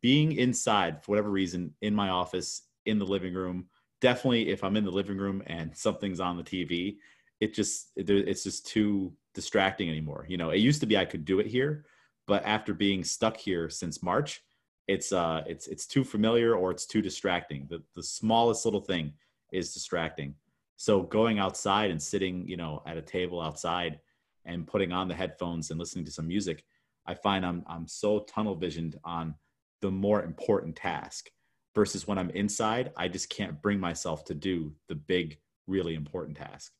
being 0.00 0.32
inside 0.32 1.02
for 1.02 1.12
whatever 1.12 1.30
reason 1.30 1.74
in 1.80 1.94
my 1.94 2.10
office, 2.10 2.62
in 2.86 2.98
the 2.98 3.06
living 3.06 3.34
room, 3.34 3.66
definitely 4.00 4.48
if 4.48 4.62
I'm 4.64 4.76
in 4.76 4.84
the 4.84 4.90
living 4.90 5.18
room 5.18 5.42
and 5.46 5.76
something's 5.76 6.20
on 6.20 6.36
the 6.36 6.42
TV, 6.42 6.96
it 7.40 7.54
just 7.54 7.90
it's 7.96 8.44
just 8.44 8.66
too 8.66 9.12
distracting 9.34 9.88
anymore. 9.88 10.26
You 10.28 10.36
know, 10.36 10.50
it 10.50 10.58
used 10.58 10.80
to 10.80 10.86
be 10.86 10.96
I 10.96 11.04
could 11.04 11.24
do 11.24 11.40
it 11.40 11.46
here, 11.46 11.84
but 12.26 12.44
after 12.44 12.74
being 12.74 13.04
stuck 13.04 13.36
here 13.36 13.70
since 13.70 14.02
March, 14.02 14.42
it's 14.86 15.12
uh 15.12 15.42
it's 15.46 15.66
it's 15.68 15.86
too 15.86 16.04
familiar 16.04 16.54
or 16.54 16.70
it's 16.70 16.86
too 16.86 17.02
distracting. 17.02 17.66
The 17.68 17.82
the 17.94 18.02
smallest 18.02 18.64
little 18.64 18.80
thing 18.80 19.12
is 19.52 19.72
distracting. 19.72 20.34
So 20.76 21.02
going 21.02 21.38
outside 21.38 21.90
and 21.90 22.02
sitting, 22.02 22.46
you 22.46 22.56
know, 22.56 22.82
at 22.86 22.96
a 22.96 23.02
table 23.02 23.40
outside 23.40 24.00
and 24.44 24.66
putting 24.66 24.92
on 24.92 25.08
the 25.08 25.14
headphones 25.14 25.70
and 25.70 25.78
listening 25.78 26.04
to 26.04 26.12
some 26.12 26.28
music, 26.28 26.64
I 27.06 27.14
find 27.14 27.44
I'm 27.44 27.64
I'm 27.68 27.86
so 27.86 28.20
tunnel 28.20 28.56
visioned 28.56 28.98
on 29.04 29.34
the 29.80 29.90
more 29.90 30.22
important 30.22 30.74
task 30.76 31.30
versus 31.74 32.08
when 32.08 32.18
I'm 32.18 32.30
inside, 32.30 32.92
I 32.96 33.06
just 33.06 33.30
can't 33.30 33.62
bring 33.62 33.78
myself 33.78 34.24
to 34.24 34.34
do 34.34 34.74
the 34.88 34.96
big, 34.96 35.38
really 35.68 35.94
important 35.94 36.36
task. 36.36 36.72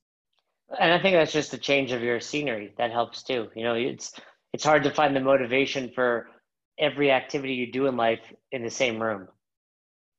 And 0.79 0.93
I 0.93 1.01
think 1.01 1.15
that's 1.15 1.33
just 1.33 1.55
a 1.55 1.59
change 1.59 1.93
of 1.93 2.03
your 2.03 2.21
scenery 2.21 2.75
that 2.77 2.91
helps 2.91 3.23
too. 3.23 3.49
You 3.55 3.65
know, 3.65 3.75
it's 3.75 4.13
it's 4.53 4.65
hard 4.65 4.85
to 4.85 4.91
find 4.91 5.15
the 5.15 5.21
motivation 5.21 5.91
for 5.95 6.29
every 6.79 7.11
activity 7.11 7.55
you 7.55 7.73
do 7.73 7.87
in 7.87 7.97
life 7.97 8.21
in 8.53 8.63
the 8.63 8.71
same 8.71 9.03
room. 9.03 9.29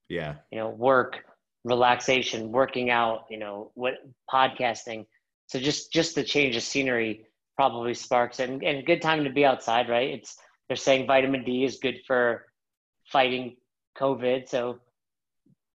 Yeah. 0.08 0.36
You 0.52 0.60
know, 0.60 0.70
work, 0.70 1.20
relaxation, 1.64 2.52
working 2.52 2.90
out, 2.90 3.26
you 3.30 3.38
know, 3.38 3.72
what 3.76 3.96
podcasting. 4.32 5.06
So 5.48 5.60
just 5.60 5.94
just 5.94 6.16
the 6.16 6.24
change 6.24 6.56
of 6.56 6.64
scenery 6.64 7.28
probably 7.56 7.94
sparks 7.94 8.40
and 8.40 8.64
and 8.64 8.86
good 8.86 9.02
time 9.02 9.24
to 9.24 9.30
be 9.30 9.46
outside, 9.46 9.90
right? 9.90 10.10
It's 10.10 10.38
they're 10.68 10.78
saying 10.78 11.08
vitamin 11.08 11.44
D 11.44 11.64
is 11.64 11.78
good 11.78 12.00
for 12.08 12.46
fighting 13.12 13.58
COVID, 14.00 14.48
so 14.48 14.80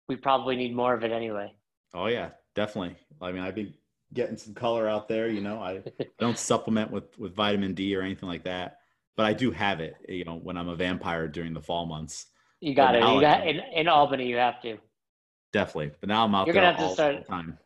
we 0.08 0.16
probably 0.16 0.56
need 0.56 0.76
more 0.76 0.94
of 0.94 1.04
it 1.04 1.12
anyway. 1.12 1.54
Oh 1.94 2.08
yeah, 2.08 2.30
definitely. 2.56 2.96
I 3.22 3.32
mean, 3.32 3.44
I've 3.44 3.56
been 3.56 3.74
getting 4.14 4.38
some 4.38 4.53
color 4.53 4.88
out 4.88 5.07
there. 5.07 5.28
You 5.28 5.41
know, 5.41 5.59
I 5.61 5.82
don't 6.20 6.38
supplement 6.38 6.91
with 6.91 7.18
with 7.18 7.36
vitamin 7.36 7.74
D 7.74 7.95
or 7.95 8.01
anything 8.01 8.30
like 8.30 8.43
that, 8.43 8.80
but 9.16 9.26
I 9.26 9.34
do 9.34 9.51
have 9.51 9.80
it. 9.80 9.95
You 10.07 10.26
know, 10.26 10.36
when 10.36 10.57
I'm 10.57 10.70
a 10.70 10.76
vampire 10.76 11.28
during 11.28 11.53
the 11.53 11.61
fall 11.61 11.86
months. 11.86 12.28
You 12.59 12.74
got 12.74 12.95
it. 12.95 13.03
You 13.03 13.20
got 13.20 13.45
in, 13.45 13.59
in 13.74 13.88
Albany. 13.88 14.28
You 14.28 14.38
have 14.38 14.61
to. 14.61 14.78
Definitely, 15.51 15.91
but 15.99 16.09
now 16.09 16.26
I'm 16.26 16.34
out 16.34 16.47
You're 16.47 16.53
there 16.53 16.64
gonna 16.64 16.78
have 16.78 16.89
to 16.89 16.93
start 16.93 17.28
time. 17.28 17.57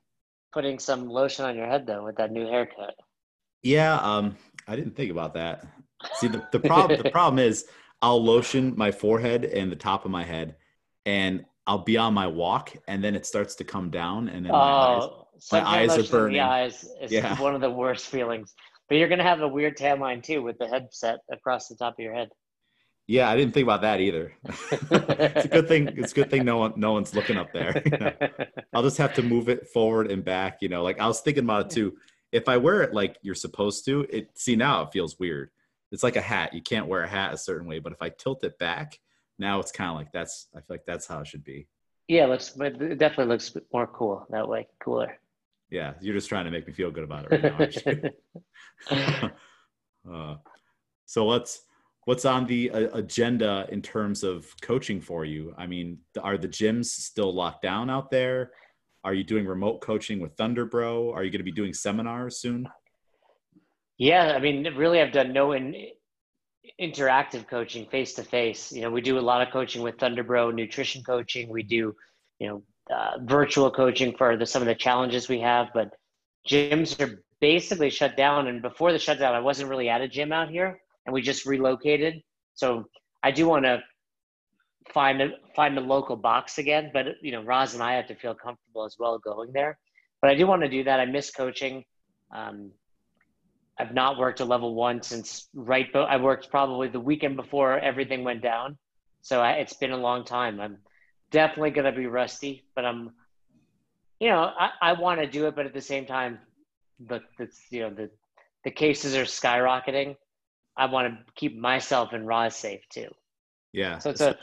Putting 0.51 0.79
some 0.79 1.07
lotion 1.07 1.45
on 1.45 1.55
your 1.55 1.67
head 1.67 1.85
though 1.85 2.03
with 2.03 2.17
that 2.17 2.31
new 2.31 2.47
haircut. 2.47 2.95
Yeah, 3.63 3.95
um, 3.97 4.35
I 4.67 4.75
didn't 4.75 4.95
think 4.95 5.11
about 5.11 5.33
that. 5.35 5.65
See, 6.15 6.27
the, 6.27 6.45
the 6.51 6.59
problem 6.59 7.01
the 7.01 7.09
problem 7.11 7.39
is 7.39 7.65
I'll 8.01 8.23
lotion 8.23 8.73
my 8.75 8.91
forehead 8.91 9.45
and 9.45 9.71
the 9.71 9.75
top 9.75 10.05
of 10.05 10.11
my 10.11 10.23
head, 10.23 10.55
and 11.05 11.45
I'll 11.65 11.79
be 11.79 11.97
on 11.97 12.13
my 12.13 12.27
walk, 12.27 12.73
and 12.87 13.03
then 13.03 13.15
it 13.15 13.25
starts 13.25 13.55
to 13.55 13.63
come 13.63 13.89
down, 13.89 14.29
and 14.29 14.45
then 14.45 14.51
my 14.51 14.59
oh, 14.59 14.61
eyes, 14.61 15.25
my 15.51 15.67
eyes 15.67 15.97
are 15.97 16.03
burning. 16.03 16.37
The 16.37 16.41
eyes 16.41 16.85
is 17.01 17.11
yeah. 17.11 17.39
one 17.39 17.55
of 17.55 17.61
the 17.61 17.69
worst 17.69 18.07
feelings. 18.07 18.53
But 18.89 18.95
you're 18.95 19.09
gonna 19.09 19.23
have 19.23 19.41
a 19.41 19.47
weird 19.47 19.77
tan 19.77 19.99
line 19.99 20.21
too 20.21 20.41
with 20.41 20.57
the 20.57 20.67
headset 20.67 21.19
across 21.31 21.67
the 21.67 21.75
top 21.75 21.93
of 21.93 21.99
your 21.99 22.13
head. 22.13 22.29
Yeah, 23.05 23.29
I 23.29 23.37
didn't 23.37 23.53
think 23.53 23.63
about 23.63 23.81
that 23.81 24.01
either. 24.01 24.33
it's 24.43 25.45
a 25.45 25.49
good 25.49 25.67
thing. 25.67 25.87
It's 25.95 26.11
a 26.11 26.15
good 26.15 26.29
thing 26.29 26.43
no 26.43 26.57
one, 26.57 26.73
no 26.75 26.91
one's 26.91 27.15
looking 27.15 27.37
up 27.37 27.53
there. 27.53 27.81
You 27.85 27.91
know? 27.91 28.11
I'll 28.73 28.83
just 28.83 28.97
have 28.97 29.13
to 29.13 29.23
move 29.23 29.47
it 29.47 29.67
forward 29.69 30.11
and 30.11 30.25
back. 30.25 30.57
You 30.61 30.67
know, 30.67 30.83
like 30.83 30.99
I 30.99 31.07
was 31.07 31.21
thinking 31.21 31.45
about 31.45 31.67
it 31.67 31.69
too. 31.71 31.95
If 32.33 32.49
I 32.49 32.57
wear 32.57 32.81
it 32.81 32.93
like 32.93 33.17
you're 33.21 33.35
supposed 33.35 33.85
to, 33.85 34.05
it 34.09 34.31
see 34.35 34.57
now 34.57 34.83
it 34.83 34.89
feels 34.91 35.17
weird 35.17 35.51
it's 35.91 36.03
like 36.03 36.15
a 36.15 36.21
hat. 36.21 36.53
You 36.53 36.61
can't 36.61 36.87
wear 36.87 37.03
a 37.03 37.07
hat 37.07 37.33
a 37.33 37.37
certain 37.37 37.67
way, 37.67 37.79
but 37.79 37.93
if 37.93 38.01
I 38.01 38.09
tilt 38.09 38.43
it 38.43 38.57
back, 38.59 38.99
now 39.39 39.59
it's 39.59 39.71
kind 39.71 39.91
of 39.91 39.95
like 39.95 40.11
that's. 40.11 40.47
I 40.53 40.59
feel 40.59 40.65
like 40.69 40.85
that's 40.85 41.07
how 41.07 41.19
it 41.19 41.27
should 41.27 41.43
be. 41.43 41.67
Yeah, 42.07 42.25
it 42.25 42.29
looks. 42.29 42.53
It 42.57 42.97
definitely 42.97 43.33
looks 43.33 43.55
more 43.73 43.87
cool 43.87 44.25
that 44.29 44.47
way. 44.47 44.67
Cooler. 44.79 45.19
Yeah, 45.69 45.93
you're 46.01 46.15
just 46.15 46.29
trying 46.29 46.45
to 46.45 46.51
make 46.51 46.65
me 46.65 46.73
feel 46.73 46.91
good 46.91 47.03
about 47.03 47.25
it 47.29 47.43
right 47.43 48.11
now. 48.89 49.31
uh, 50.11 50.35
so 51.05 51.25
what's 51.25 51.61
what's 52.05 52.23
on 52.23 52.45
the 52.45 52.71
uh, 52.71 52.87
agenda 52.93 53.67
in 53.69 53.81
terms 53.81 54.23
of 54.23 54.47
coaching 54.61 55.01
for 55.01 55.25
you? 55.25 55.53
I 55.57 55.67
mean, 55.67 55.97
are 56.21 56.37
the 56.37 56.47
gyms 56.47 56.85
still 56.85 57.33
locked 57.33 57.63
down 57.63 57.89
out 57.89 58.09
there? 58.09 58.51
Are 59.03 59.13
you 59.13 59.23
doing 59.23 59.45
remote 59.45 59.81
coaching 59.81 60.19
with 60.19 60.35
Thunderbro? 60.37 61.13
Are 61.13 61.23
you 61.23 61.31
going 61.31 61.39
to 61.39 61.43
be 61.43 61.51
doing 61.51 61.73
seminars 61.73 62.39
soon? 62.39 62.67
Yeah, 63.97 64.33
I 64.35 64.39
mean, 64.39 64.63
really, 64.75 65.01
I've 65.01 65.11
done 65.11 65.33
no 65.33 65.53
in, 65.53 65.75
interactive 66.81 67.47
coaching 67.47 67.85
face 67.87 68.13
to 68.13 68.23
face. 68.23 68.71
You 68.71 68.81
know, 68.81 68.89
we 68.89 69.01
do 69.01 69.17
a 69.17 69.21
lot 69.21 69.41
of 69.41 69.51
coaching 69.51 69.81
with 69.81 69.97
Thunderbro, 69.97 70.53
nutrition 70.53 71.03
coaching. 71.03 71.49
We 71.49 71.63
do, 71.63 71.93
you 72.39 72.47
know, 72.47 72.63
uh, 72.93 73.17
virtual 73.23 73.71
coaching 73.71 74.15
for 74.17 74.37
the, 74.37 74.45
some 74.45 74.61
of 74.61 74.67
the 74.67 74.75
challenges 74.75 75.27
we 75.27 75.39
have. 75.39 75.67
But 75.73 75.93
gyms 76.47 76.99
are 76.99 77.23
basically 77.39 77.89
shut 77.89 78.17
down. 78.17 78.47
And 78.47 78.61
before 78.61 78.91
the 78.91 78.99
shutdown, 78.99 79.35
I 79.35 79.39
wasn't 79.39 79.69
really 79.69 79.89
at 79.89 80.01
a 80.01 80.07
gym 80.07 80.31
out 80.31 80.49
here, 80.49 80.79
and 81.05 81.13
we 81.13 81.21
just 81.21 81.45
relocated. 81.45 82.21
So 82.55 82.85
I 83.23 83.31
do 83.31 83.47
want 83.47 83.65
to 83.65 83.81
find 84.93 85.21
a 85.21 85.29
find 85.55 85.77
a 85.77 85.81
local 85.81 86.15
box 86.15 86.57
again. 86.57 86.91
But 86.93 87.05
you 87.21 87.31
know, 87.31 87.43
Roz 87.43 87.73
and 87.73 87.83
I 87.83 87.93
have 87.93 88.07
to 88.07 88.15
feel 88.15 88.33
comfortable 88.33 88.85
as 88.85 88.95
well 88.99 89.19
going 89.19 89.51
there. 89.53 89.77
But 90.21 90.31
I 90.31 90.35
do 90.35 90.47
want 90.47 90.63
to 90.63 90.69
do 90.69 90.83
that. 90.83 90.99
I 90.99 91.05
miss 91.05 91.31
coaching. 91.31 91.83
Um, 92.33 92.71
I've 93.79 93.93
not 93.93 94.17
worked 94.17 94.39
a 94.39 94.45
level 94.45 94.73
one 94.73 95.03
since 95.03 95.49
right. 95.53 95.87
But 95.93 96.09
I 96.09 96.17
worked 96.17 96.49
probably 96.49 96.87
the 96.87 96.99
weekend 96.99 97.35
before 97.35 97.77
everything 97.79 98.23
went 98.23 98.41
down, 98.41 98.77
so 99.21 99.41
I, 99.41 99.51
it's 99.53 99.73
been 99.73 99.91
a 99.91 99.97
long 99.97 100.25
time. 100.25 100.59
I'm 100.59 100.77
definitely 101.31 101.71
gonna 101.71 101.91
be 101.91 102.07
rusty, 102.07 102.65
but 102.75 102.85
I'm, 102.85 103.11
you 104.19 104.29
know, 104.29 104.51
I, 104.59 104.71
I 104.81 104.93
want 104.93 105.19
to 105.19 105.27
do 105.27 105.47
it, 105.47 105.55
but 105.55 105.65
at 105.65 105.73
the 105.73 105.81
same 105.81 106.05
time, 106.05 106.39
but 106.99 107.23
it's 107.39 107.61
you 107.69 107.81
know 107.81 107.89
the 107.89 108.09
the 108.63 108.71
cases 108.71 109.15
are 109.15 109.23
skyrocketing. 109.23 110.15
I 110.77 110.85
want 110.85 111.07
to 111.07 111.33
keep 111.35 111.57
myself 111.57 112.13
and 112.13 112.27
Roz 112.27 112.55
safe 112.55 112.81
too. 112.89 113.09
Yeah. 113.73 113.97
So 113.99 114.11
it's 114.11 114.21
a 114.21 114.37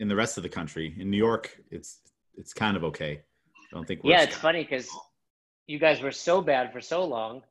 in 0.00 0.08
the 0.08 0.16
rest 0.16 0.36
of 0.36 0.42
the 0.42 0.48
country. 0.48 0.94
In 0.98 1.10
New 1.10 1.16
York, 1.16 1.58
it's 1.70 2.00
it's 2.36 2.52
kind 2.52 2.76
of 2.76 2.84
okay. 2.84 3.20
I 3.72 3.74
don't 3.74 3.86
think. 3.86 4.00
yeah, 4.04 4.22
it's 4.22 4.36
funny 4.36 4.62
because 4.62 4.88
you 5.66 5.78
guys 5.78 6.00
were 6.00 6.12
so 6.12 6.40
bad 6.40 6.72
for 6.72 6.80
so 6.80 7.04
long 7.04 7.42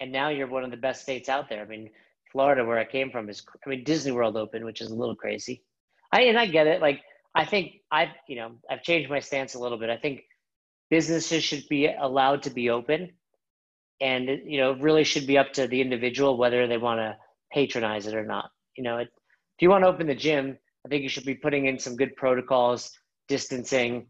and 0.00 0.12
now 0.12 0.28
you're 0.28 0.46
one 0.46 0.64
of 0.64 0.70
the 0.70 0.76
best 0.76 1.02
states 1.02 1.28
out 1.28 1.48
there. 1.48 1.62
I 1.62 1.66
mean, 1.66 1.90
Florida, 2.30 2.64
where 2.64 2.78
I 2.78 2.84
came 2.84 3.10
from, 3.10 3.28
is 3.28 3.42
I 3.66 3.68
mean 3.68 3.84
Disney 3.84 4.12
World 4.12 4.36
open, 4.36 4.64
which 4.64 4.80
is 4.80 4.90
a 4.90 4.94
little 4.94 5.16
crazy. 5.16 5.62
I 6.12 6.22
and 6.22 6.38
I 6.38 6.46
get 6.46 6.66
it. 6.66 6.80
Like 6.80 7.02
I 7.34 7.44
think 7.44 7.72
I've 7.90 8.08
you 8.28 8.36
know 8.36 8.52
I've 8.70 8.82
changed 8.82 9.10
my 9.10 9.20
stance 9.20 9.54
a 9.54 9.58
little 9.58 9.78
bit. 9.78 9.90
I 9.90 9.96
think 9.96 10.22
businesses 10.90 11.44
should 11.44 11.64
be 11.68 11.86
allowed 11.86 12.42
to 12.44 12.50
be 12.50 12.70
open, 12.70 13.10
and 14.00 14.28
you 14.44 14.58
know 14.58 14.72
really 14.72 15.04
should 15.04 15.26
be 15.26 15.38
up 15.38 15.52
to 15.54 15.66
the 15.66 15.80
individual 15.80 16.36
whether 16.36 16.66
they 16.66 16.78
want 16.78 17.00
to 17.00 17.16
patronize 17.52 18.06
it 18.06 18.14
or 18.14 18.24
not. 18.24 18.50
You 18.76 18.84
know, 18.84 18.98
it, 18.98 19.08
if 19.08 19.62
you 19.62 19.70
want 19.70 19.84
to 19.84 19.88
open 19.88 20.06
the 20.06 20.14
gym, 20.14 20.56
I 20.84 20.88
think 20.88 21.02
you 21.02 21.08
should 21.08 21.24
be 21.24 21.34
putting 21.34 21.66
in 21.66 21.78
some 21.78 21.96
good 21.96 22.14
protocols, 22.16 22.90
distancing, 23.28 24.06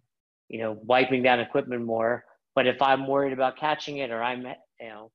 you 0.48 0.60
know, 0.60 0.78
wiping 0.82 1.22
down 1.22 1.40
equipment 1.40 1.84
more. 1.84 2.24
But 2.54 2.66
if 2.66 2.82
I'm 2.82 3.06
worried 3.06 3.32
about 3.32 3.56
catching 3.56 3.98
it 3.98 4.10
or 4.10 4.22
I'm 4.22 4.42
you 4.42 4.88
know 4.88 5.10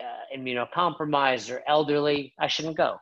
uh, 0.00 0.36
immunocompromised 0.36 1.50
or 1.54 1.62
elderly, 1.66 2.34
I 2.38 2.48
shouldn't 2.48 2.76
go. 2.76 2.96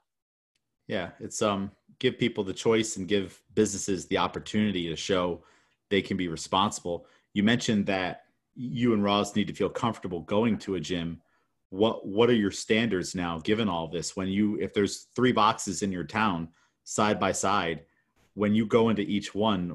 Yeah, 0.87 1.11
it's 1.21 1.41
um 1.43 1.71
give 2.05 2.19
people 2.19 2.45
the 2.45 2.53
choice 2.53 2.99
and 2.99 3.09
give 3.09 3.41
businesses 3.55 4.05
the 4.07 4.19
opportunity 4.19 4.89
to 4.89 4.95
show 4.95 5.43
they 5.89 6.03
can 6.03 6.19
be 6.19 6.29
responsible. 6.29 7.07
You 7.33 7.43
mentioned 7.43 7.87
that 7.87 8.25
you 8.55 8.93
and 8.93 9.03
Roz 9.03 9.35
need 9.35 9.47
to 9.47 9.55
feel 9.55 9.71
comfortable 9.71 10.21
going 10.21 10.59
to 10.59 10.75
a 10.75 10.81
gym. 10.81 11.23
What 11.71 12.07
what 12.07 12.29
are 12.29 12.35
your 12.35 12.51
standards 12.51 13.15
now 13.15 13.39
given 13.39 13.71
all 13.71 13.89
this? 13.89 14.15
When 14.15 14.29
you 14.29 14.59
if 14.61 14.75
there's 14.75 15.07
three 15.17 15.33
boxes 15.33 15.81
in 15.81 15.91
your 15.91 16.05
town 16.05 16.49
side 16.85 17.19
by 17.19 17.33
side, 17.33 17.87
when 18.35 18.55
you 18.55 18.67
go 18.67 18.91
into 18.91 19.03
each 19.03 19.35
one, 19.35 19.75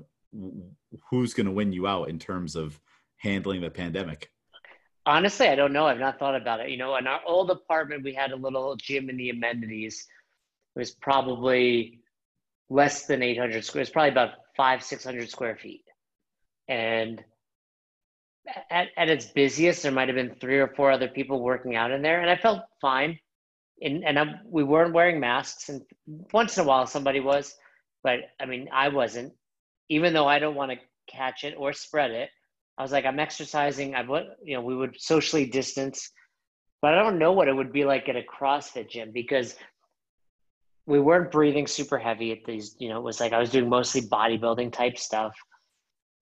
who's 1.09 1.33
going 1.33 1.47
to 1.47 1.51
win 1.51 1.73
you 1.73 1.87
out 1.87 2.09
in 2.09 2.19
terms 2.19 2.55
of 2.55 2.79
handling 3.17 3.61
the 3.61 3.71
pandemic? 3.71 4.29
Honestly, 5.07 5.47
I 5.47 5.55
don't 5.55 5.73
know. 5.73 5.87
I've 5.87 5.97
not 5.97 6.19
thought 6.19 6.35
about 6.35 6.59
it. 6.59 6.69
You 6.69 6.77
know, 6.77 6.95
in 6.97 7.07
our 7.07 7.21
old 7.25 7.49
apartment, 7.49 8.03
we 8.03 8.13
had 8.13 8.31
a 8.31 8.35
little 8.35 8.75
gym 8.75 9.09
in 9.09 9.17
the 9.17 9.31
amenities. 9.31 10.05
It 10.75 10.79
was 10.79 10.91
probably 10.91 11.98
less 12.69 13.05
than 13.05 13.23
800 13.23 13.63
square. 13.65 13.81
It's 13.81 13.91
probably 13.91 14.11
about 14.11 14.31
five, 14.55 14.83
600 14.83 15.29
square 15.29 15.57
feet. 15.57 15.83
And 16.67 17.23
at, 18.69 18.87
at 18.95 19.09
its 19.09 19.25
busiest, 19.25 19.83
there 19.83 19.91
might 19.91 20.07
have 20.07 20.15
been 20.15 20.35
three 20.35 20.59
or 20.59 20.67
four 20.67 20.91
other 20.91 21.07
people 21.07 21.41
working 21.41 21.75
out 21.75 21.91
in 21.91 22.01
there. 22.01 22.21
And 22.21 22.29
I 22.29 22.35
felt 22.35 22.61
fine. 22.81 23.19
And, 23.81 24.03
and 24.03 24.19
I, 24.19 24.25
we 24.45 24.63
weren't 24.63 24.93
wearing 24.93 25.19
masks. 25.19 25.69
And 25.69 25.81
once 26.31 26.57
in 26.57 26.63
a 26.63 26.67
while, 26.67 26.85
somebody 26.85 27.19
was. 27.19 27.55
But 28.03 28.19
I 28.39 28.45
mean, 28.45 28.69
I 28.71 28.89
wasn't. 28.89 29.33
Even 29.89 30.13
though 30.13 30.27
I 30.27 30.39
don't 30.39 30.55
want 30.55 30.71
to 30.71 30.77
catch 31.11 31.43
it 31.43 31.55
or 31.57 31.73
spread 31.73 32.11
it, 32.11 32.29
I 32.77 32.81
was 32.81 32.91
like, 32.91 33.05
I'm 33.05 33.19
exercising. 33.19 33.95
I 33.95 34.03
would, 34.03 34.25
you 34.43 34.55
know, 34.55 34.61
we 34.61 34.75
would 34.75 34.99
socially 34.99 35.45
distance, 35.45 36.11
but 36.81 36.93
I 36.93 37.03
don't 37.03 37.19
know 37.19 37.33
what 37.33 37.49
it 37.49 37.55
would 37.55 37.73
be 37.73 37.83
like 37.83 38.07
at 38.07 38.15
a 38.15 38.21
CrossFit 38.21 38.89
gym 38.89 39.11
because 39.11 39.55
we 40.89 40.99
weren't 40.99 41.31
breathing 41.31 41.67
super 41.67 41.99
heavy 41.99 42.31
at 42.31 42.43
these. 42.45 42.75
You 42.79 42.89
know, 42.89 42.97
it 42.97 43.03
was 43.03 43.19
like 43.19 43.31
I 43.31 43.39
was 43.39 43.51
doing 43.51 43.69
mostly 43.69 44.01
bodybuilding 44.01 44.73
type 44.73 44.97
stuff. 44.97 45.35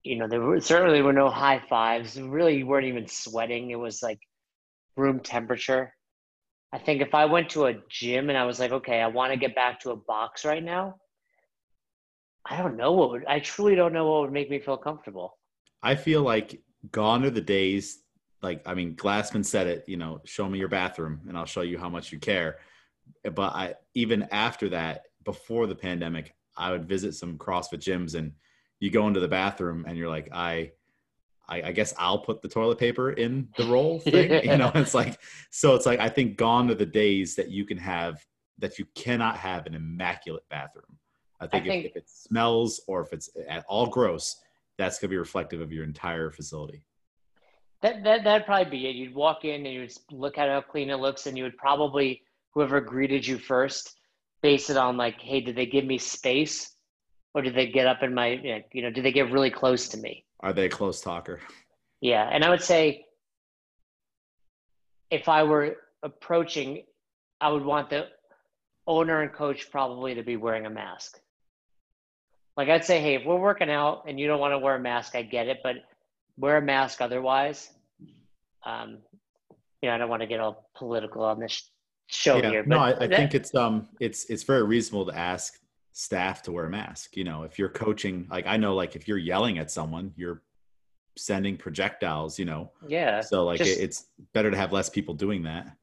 You 0.04 0.18
know, 0.18 0.28
there 0.28 0.42
were 0.42 0.60
certainly 0.60 1.02
were 1.02 1.14
no 1.14 1.30
high 1.30 1.64
fives. 1.70 2.20
Really, 2.20 2.64
weren't 2.64 2.86
even 2.86 3.08
sweating. 3.08 3.72
It 3.72 3.80
was 3.80 4.04
like 4.04 4.20
room 4.98 5.22
temperature. 5.22 5.94
I 6.74 6.80
think 6.80 7.02
if 7.02 7.16
I 7.16 7.24
went 7.26 7.50
to 7.52 7.68
a 7.68 7.76
gym 7.90 8.30
and 8.30 8.38
I 8.38 8.44
was 8.44 8.60
like, 8.60 8.74
okay, 8.74 9.00
I 9.00 9.08
want 9.08 9.32
to 9.32 9.40
get 9.40 9.56
back 9.56 9.80
to 9.82 9.92
a 9.92 9.96
box 9.96 10.44
right 10.44 10.64
now, 10.64 10.96
I 12.46 12.58
don't 12.58 12.76
know 12.76 12.92
what 12.92 13.12
would, 13.12 13.26
I 13.26 13.40
truly 13.40 13.74
don't 13.76 13.94
know 13.94 14.12
what 14.12 14.22
would 14.24 14.34
make 14.34 14.50
me 14.50 14.60
feel 14.60 14.76
comfortable. 14.76 15.38
I 15.82 15.96
feel 15.96 16.24
like 16.24 16.62
gone 16.92 17.24
are 17.24 17.30
the 17.30 17.40
days, 17.40 18.00
like, 18.42 18.62
I 18.66 18.74
mean, 18.74 18.96
Glassman 18.96 19.46
said 19.46 19.68
it, 19.68 19.86
you 19.88 19.96
know, 19.96 20.20
show 20.26 20.50
me 20.50 20.60
your 20.60 20.68
bathroom 20.68 21.22
and 21.30 21.38
I'll 21.38 21.46
show 21.46 21.62
you 21.62 21.78
how 21.78 21.88
much 21.88 22.12
you 22.12 22.20
care. 22.20 22.58
But 23.24 23.54
I, 23.54 23.76
even 23.94 24.28
after 24.32 24.70
that, 24.70 25.04
before 25.24 25.68
the 25.68 25.76
pandemic, 25.76 26.34
I 26.56 26.72
would 26.72 26.88
visit 26.88 27.14
some 27.14 27.38
CrossFit 27.38 27.80
gyms 27.80 28.16
and 28.16 28.34
you 28.80 28.90
go 28.90 29.08
into 29.08 29.20
the 29.20 29.28
bathroom 29.28 29.86
and 29.88 29.98
you're 29.98 30.10
like, 30.10 30.30
I, 30.32 30.72
I, 31.50 31.62
I, 31.64 31.72
guess 31.72 31.94
I'll 31.98 32.20
put 32.20 32.42
the 32.42 32.48
toilet 32.48 32.78
paper 32.78 33.12
in 33.12 33.50
the 33.58 33.66
roll 33.66 34.00
thing. 34.00 34.32
yeah. 34.32 34.52
You 34.52 34.58
know, 34.58 34.72
it's 34.76 34.94
like 34.94 35.20
so. 35.50 35.76
It's 35.76 35.86
like 35.86 36.00
I 36.00 36.10
think 36.10 36.38
gone 36.38 36.70
are 36.70 36.76
the 36.76 36.86
days 36.86 37.36
that 37.36 37.50
you 37.50 37.66
can 37.66 37.78
have 37.78 38.26
that 38.60 38.80
you 38.80 38.86
cannot 38.96 39.38
have 39.38 39.66
an 39.66 39.76
immaculate 39.76 40.44
bathroom. 40.50 40.98
I 41.40 41.48
think, 41.48 41.66
I 41.66 41.68
think 41.68 41.86
if, 41.86 41.92
if, 41.92 41.98
it 41.98 42.10
smells 42.10 42.82
or 42.88 43.02
if 43.02 43.14
it's 43.14 43.30
at 43.48 43.64
all 43.70 43.88
gross, 43.88 44.38
that's 44.78 44.98
going 45.00 45.10
to 45.10 45.14
be 45.14 45.18
reflective 45.18 45.62
of 45.62 45.72
your 45.72 45.84
entire 45.84 46.32
facility. 46.32 46.84
That 47.82 48.04
that 48.04 48.24
that'd 48.24 48.46
probably 48.46 48.72
be 48.72 48.88
it. 48.88 48.96
You'd 48.96 49.14
walk 49.14 49.46
in 49.46 49.66
and 49.66 49.74
you 49.74 49.82
would 49.82 49.94
look 50.12 50.38
at 50.38 50.50
how 50.50 50.62
clean 50.62 50.90
it 50.90 50.98
looks, 50.98 51.28
and 51.28 51.38
you 51.38 51.44
would 51.44 51.58
probably 51.58 52.24
whoever 52.58 52.82
greeted 52.82 53.28
you 53.28 53.38
first 53.38 53.94
base 54.42 54.72
it 54.72 54.78
on 54.78 54.98
like, 54.98 55.22
hey, 55.22 55.42
did 55.42 55.56
they 55.56 55.68
give 55.68 55.86
me 55.86 56.00
space, 56.00 56.74
or 57.36 57.44
did 57.44 57.54
they 57.54 57.68
get 57.68 57.86
up 57.86 58.02
in 58.02 58.16
my 58.16 58.30
you 58.74 58.82
know, 58.82 58.90
did 58.90 59.06
they 59.06 59.12
get 59.12 59.32
really 59.32 59.52
close 59.52 59.90
to 59.90 59.98
me? 59.98 60.26
Are 60.40 60.54
they 60.54 60.66
a 60.66 60.70
close 60.70 61.00
talker? 61.00 61.40
Yeah, 62.02 62.28
and 62.32 62.44
I 62.44 62.50
would 62.50 62.64
say 62.64 63.06
if 65.12 65.30
I 65.30 65.44
were 65.44 65.76
approaching, 66.02 66.82
I 67.40 67.50
would 67.50 67.64
want 67.64 67.92
the 67.92 68.08
owner 68.88 69.22
and 69.22 69.32
coach 69.32 69.70
probably 69.70 70.16
to 70.16 70.24
be 70.24 70.36
wearing 70.36 70.66
a 70.66 70.72
mask. 70.72 71.20
Like 72.56 72.70
I'd 72.70 72.86
say, 72.86 73.00
hey, 73.00 73.14
if 73.14 73.24
we're 73.24 73.40
working 73.40 73.70
out 73.70 74.06
and 74.08 74.20
you 74.20 74.26
don't 74.26 74.40
want 74.40 74.54
to 74.54 74.58
wear 74.58 74.78
a 74.78 74.80
mask, 74.80 75.16
I 75.16 75.22
get 75.22 75.48
it, 75.48 75.60
but 75.62 75.76
wear 76.38 76.58
a 76.58 76.62
mask 76.64 77.02
otherwise. 77.02 77.70
Um, 78.66 78.98
you 79.84 79.90
know, 79.90 79.94
I 79.94 80.00
don't 80.00 80.10
want 80.10 80.24
to 80.24 80.28
get 80.28 80.40
all 80.40 80.72
political 80.76 81.24
on 81.24 81.40
this 81.40 81.70
show 82.08 82.38
yeah, 82.38 82.50
here. 82.50 82.66
no, 82.66 82.80
I, 82.80 82.98
I 83.00 83.08
think 83.08 83.36
it's 83.36 83.54
um, 83.56 83.88
it's 84.00 84.26
it's 84.26 84.44
very 84.44 84.64
reasonable 84.64 85.06
to 85.08 85.18
ask 85.18 85.60
staff 85.94 86.42
to 86.44 86.52
wear 86.52 86.66
a 86.66 86.70
mask. 86.70 87.16
You 87.16 87.24
know, 87.24 87.44
if 87.44 87.58
you're 87.60 87.70
coaching, 87.70 88.28
like 88.30 88.46
I 88.48 88.58
know, 88.58 88.76
like 88.76 88.96
if 88.96 89.08
you're 89.08 89.18
yelling 89.18 89.58
at 89.60 89.72
someone, 89.72 90.14
you're 90.16 90.42
sending 91.16 91.58
projectiles. 91.58 92.40
You 92.40 92.46
know, 92.46 92.72
yeah. 92.88 93.22
So 93.22 93.46
like, 93.46 93.60
just, 93.60 93.80
it's 93.80 94.06
better 94.34 94.52
to 94.52 94.58
have 94.58 94.74
less 94.74 94.90
people 94.90 95.14
doing 95.14 95.44
that. 95.44 95.76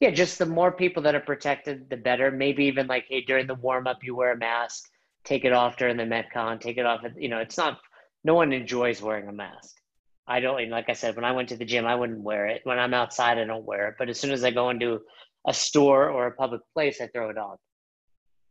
Yeah, 0.00 0.10
just 0.10 0.38
the 0.38 0.46
more 0.46 0.72
people 0.72 1.02
that 1.04 1.14
are 1.14 1.20
protected, 1.20 1.88
the 1.90 1.96
better. 1.96 2.30
Maybe 2.30 2.64
even 2.66 2.86
like, 2.86 3.06
hey, 3.08 3.22
during 3.22 3.46
the 3.46 3.54
warm 3.54 3.86
up, 3.86 4.02
you 4.02 4.14
wear 4.14 4.32
a 4.32 4.36
mask 4.36 4.90
take 5.24 5.44
it 5.44 5.52
off 5.52 5.76
during 5.76 5.96
the 5.96 6.04
metcon 6.04 6.60
take 6.60 6.76
it 6.76 6.86
off 6.86 7.02
you 7.16 7.28
know 7.28 7.38
it's 7.38 7.56
not 7.56 7.80
no 8.22 8.34
one 8.34 8.52
enjoys 8.52 9.02
wearing 9.02 9.28
a 9.28 9.32
mask 9.32 9.76
i 10.26 10.38
don't 10.38 10.70
like 10.70 10.88
i 10.88 10.92
said 10.92 11.16
when 11.16 11.24
i 11.24 11.32
went 11.32 11.48
to 11.48 11.56
the 11.56 11.64
gym 11.64 11.86
i 11.86 11.94
wouldn't 11.94 12.20
wear 12.20 12.46
it 12.46 12.60
when 12.64 12.78
i'm 12.78 12.94
outside 12.94 13.38
i 13.38 13.44
don't 13.44 13.64
wear 13.64 13.88
it 13.88 13.94
but 13.98 14.08
as 14.08 14.20
soon 14.20 14.30
as 14.30 14.44
i 14.44 14.50
go 14.50 14.70
into 14.70 15.00
a 15.46 15.54
store 15.54 16.10
or 16.10 16.26
a 16.26 16.32
public 16.32 16.60
place 16.72 17.00
i 17.00 17.06
throw 17.08 17.30
it 17.30 17.38
on 17.38 17.56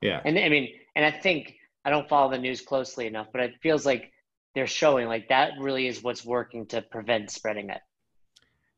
yeah. 0.02 0.22
And 0.26 0.38
i 0.38 0.50
mean 0.50 0.70
and 0.96 1.06
i 1.06 1.12
think 1.12 1.56
i 1.86 1.90
don't 1.90 2.10
follow 2.10 2.30
the 2.32 2.38
news 2.38 2.62
closely 2.62 3.08
enough 3.08 3.28
but 3.32 3.42
it 3.42 3.54
feels 3.62 3.86
like 3.86 4.12
they're 4.56 4.68
showing 4.68 5.08
like 5.08 5.28
that 5.30 5.54
really 5.60 5.88
is 5.88 6.04
what's 6.04 6.24
working 6.24 6.66
to 6.68 6.82
prevent 6.82 7.32
spreading 7.32 7.70
it. 7.70 7.82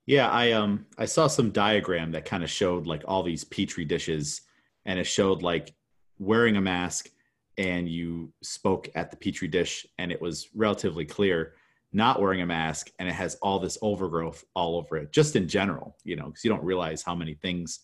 Yeah 0.05 0.29
i 0.29 0.51
um 0.51 0.85
i 0.97 1.05
saw 1.05 1.27
some 1.27 1.51
diagram 1.51 2.11
that 2.11 2.25
kind 2.25 2.43
of 2.43 2.49
showed 2.49 2.85
like 2.87 3.03
all 3.07 3.23
these 3.23 3.43
petri 3.43 3.85
dishes 3.85 4.41
and 4.85 4.99
it 4.99 5.05
showed 5.05 5.41
like 5.41 5.73
wearing 6.19 6.57
a 6.57 6.61
mask 6.61 7.09
and 7.57 7.89
you 7.89 8.31
spoke 8.41 8.89
at 8.95 9.11
the 9.11 9.17
petri 9.17 9.47
dish 9.47 9.85
and 9.97 10.11
it 10.11 10.21
was 10.21 10.49
relatively 10.53 11.05
clear 11.05 11.53
not 11.93 12.21
wearing 12.21 12.41
a 12.41 12.45
mask 12.45 12.91
and 12.99 13.07
it 13.07 13.13
has 13.13 13.35
all 13.35 13.57
this 13.57 13.77
overgrowth 13.81 14.43
all 14.55 14.77
over 14.77 14.97
it 14.97 15.11
just 15.11 15.35
in 15.35 15.47
general 15.47 15.95
you 16.03 16.15
know 16.15 16.25
because 16.25 16.43
you 16.43 16.49
don't 16.49 16.63
realize 16.63 17.01
how 17.01 17.15
many 17.15 17.33
things 17.35 17.81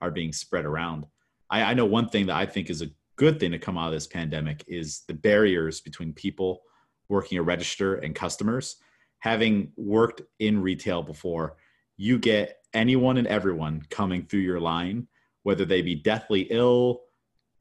are 0.00 0.10
being 0.10 0.32
spread 0.32 0.64
around. 0.64 1.06
I, 1.48 1.62
I 1.62 1.74
know 1.74 1.86
one 1.86 2.08
thing 2.08 2.26
that 2.26 2.36
i 2.36 2.46
think 2.46 2.70
is 2.70 2.82
a 2.82 2.90
good 3.16 3.38
thing 3.38 3.50
to 3.52 3.58
come 3.58 3.76
out 3.76 3.88
of 3.88 3.92
this 3.92 4.06
pandemic 4.06 4.64
is 4.66 5.02
the 5.06 5.14
barriers 5.14 5.80
between 5.80 6.12
people 6.12 6.62
working 7.08 7.38
a 7.38 7.42
register 7.42 7.96
and 7.96 8.14
customers. 8.14 8.76
Having 9.18 9.72
worked 9.76 10.22
in 10.38 10.62
retail 10.62 11.02
before 11.02 11.56
you 11.98 12.18
get 12.18 12.56
anyone 12.72 13.18
and 13.18 13.26
everyone 13.26 13.82
coming 13.90 14.24
through 14.24 14.40
your 14.40 14.60
line 14.60 15.06
whether 15.42 15.64
they 15.64 15.82
be 15.82 15.94
deathly 15.94 16.42
ill 16.50 17.02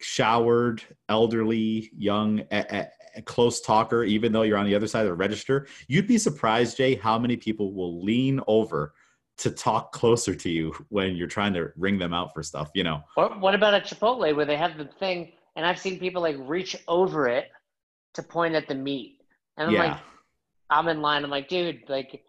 showered, 0.01 0.81
elderly, 1.09 1.91
young, 1.97 2.39
a, 2.51 2.87
a, 3.17 3.21
close 3.23 3.59
talker, 3.59 4.03
even 4.03 4.31
though 4.31 4.43
you're 4.43 4.57
on 4.57 4.65
the 4.65 4.75
other 4.75 4.87
side 4.87 5.01
of 5.01 5.07
the 5.07 5.13
register, 5.13 5.67
you'd 5.87 6.07
be 6.07 6.17
surprised, 6.17 6.77
Jay, 6.77 6.95
how 6.95 7.19
many 7.19 7.35
people 7.35 7.73
will 7.73 8.01
lean 8.01 8.39
over 8.47 8.93
to 9.39 9.51
talk 9.51 9.91
closer 9.91 10.35
to 10.35 10.49
you 10.49 10.73
when 10.89 11.15
you're 11.15 11.27
trying 11.27 11.53
to 11.53 11.71
ring 11.77 11.97
them 11.97 12.13
out 12.13 12.33
for 12.33 12.43
stuff, 12.43 12.69
you 12.73 12.83
know? 12.83 13.01
Or 13.17 13.29
what 13.39 13.55
about 13.55 13.73
at 13.73 13.85
Chipotle 13.85 14.35
where 14.35 14.45
they 14.45 14.57
have 14.57 14.77
the 14.77 14.85
thing 14.85 15.31
and 15.55 15.65
I've 15.65 15.79
seen 15.79 15.99
people 15.99 16.21
like 16.21 16.37
reach 16.39 16.75
over 16.87 17.27
it 17.27 17.49
to 18.13 18.23
point 18.23 18.55
at 18.55 18.67
the 18.67 18.75
meat. 18.75 19.21
And 19.57 19.67
I'm 19.67 19.73
yeah. 19.73 19.83
like, 19.91 19.97
I'm 20.69 20.87
in 20.87 21.01
line. 21.01 21.23
I'm 21.23 21.29
like, 21.29 21.49
dude, 21.49 21.81
like, 21.89 22.23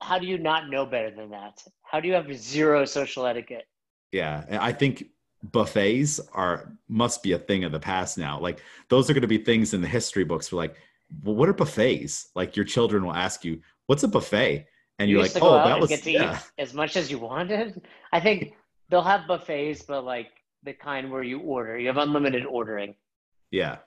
how 0.00 0.18
do 0.18 0.26
you 0.26 0.38
not 0.38 0.70
know 0.70 0.86
better 0.86 1.10
than 1.10 1.30
that? 1.30 1.62
How 1.82 2.00
do 2.00 2.08
you 2.08 2.14
have 2.14 2.32
zero 2.34 2.84
social 2.84 3.26
etiquette? 3.26 3.66
Yeah, 4.12 4.44
I 4.50 4.72
think 4.72 5.08
buffets 5.42 6.20
are 6.32 6.72
must 6.88 7.22
be 7.22 7.32
a 7.32 7.38
thing 7.38 7.64
of 7.64 7.72
the 7.72 7.80
past 7.80 8.16
now. 8.16 8.38
Like 8.38 8.60
those 8.88 9.10
are 9.10 9.12
going 9.12 9.22
to 9.22 9.28
be 9.28 9.38
things 9.38 9.74
in 9.74 9.80
the 9.80 9.88
history 9.88 10.24
books 10.24 10.48
for 10.48 10.56
like, 10.56 10.76
well, 11.22 11.34
what 11.34 11.48
are 11.48 11.54
buffets? 11.54 12.30
Like 12.34 12.56
your 12.56 12.64
children 12.64 13.04
will 13.04 13.14
ask 13.14 13.44
you, 13.44 13.60
"What's 13.86 14.02
a 14.02 14.08
buffet?" 14.08 14.66
And 14.98 15.10
you 15.10 15.18
are 15.18 15.22
like, 15.22 15.32
"Oh, 15.40 15.56
that 15.56 15.80
was 15.80 15.90
get 15.90 16.02
to 16.04 16.10
yeah. 16.10 16.36
eat 16.36 16.50
as 16.58 16.72
much 16.72 16.96
as 16.96 17.10
you 17.10 17.18
wanted." 17.18 17.82
I 18.12 18.20
think 18.20 18.54
they'll 18.88 19.02
have 19.02 19.26
buffets, 19.26 19.82
but 19.82 20.04
like 20.04 20.28
the 20.62 20.72
kind 20.72 21.10
where 21.10 21.22
you 21.22 21.40
order, 21.40 21.78
you 21.78 21.88
have 21.88 21.98
unlimited 21.98 22.46
ordering. 22.46 22.94
Yeah, 23.50 23.78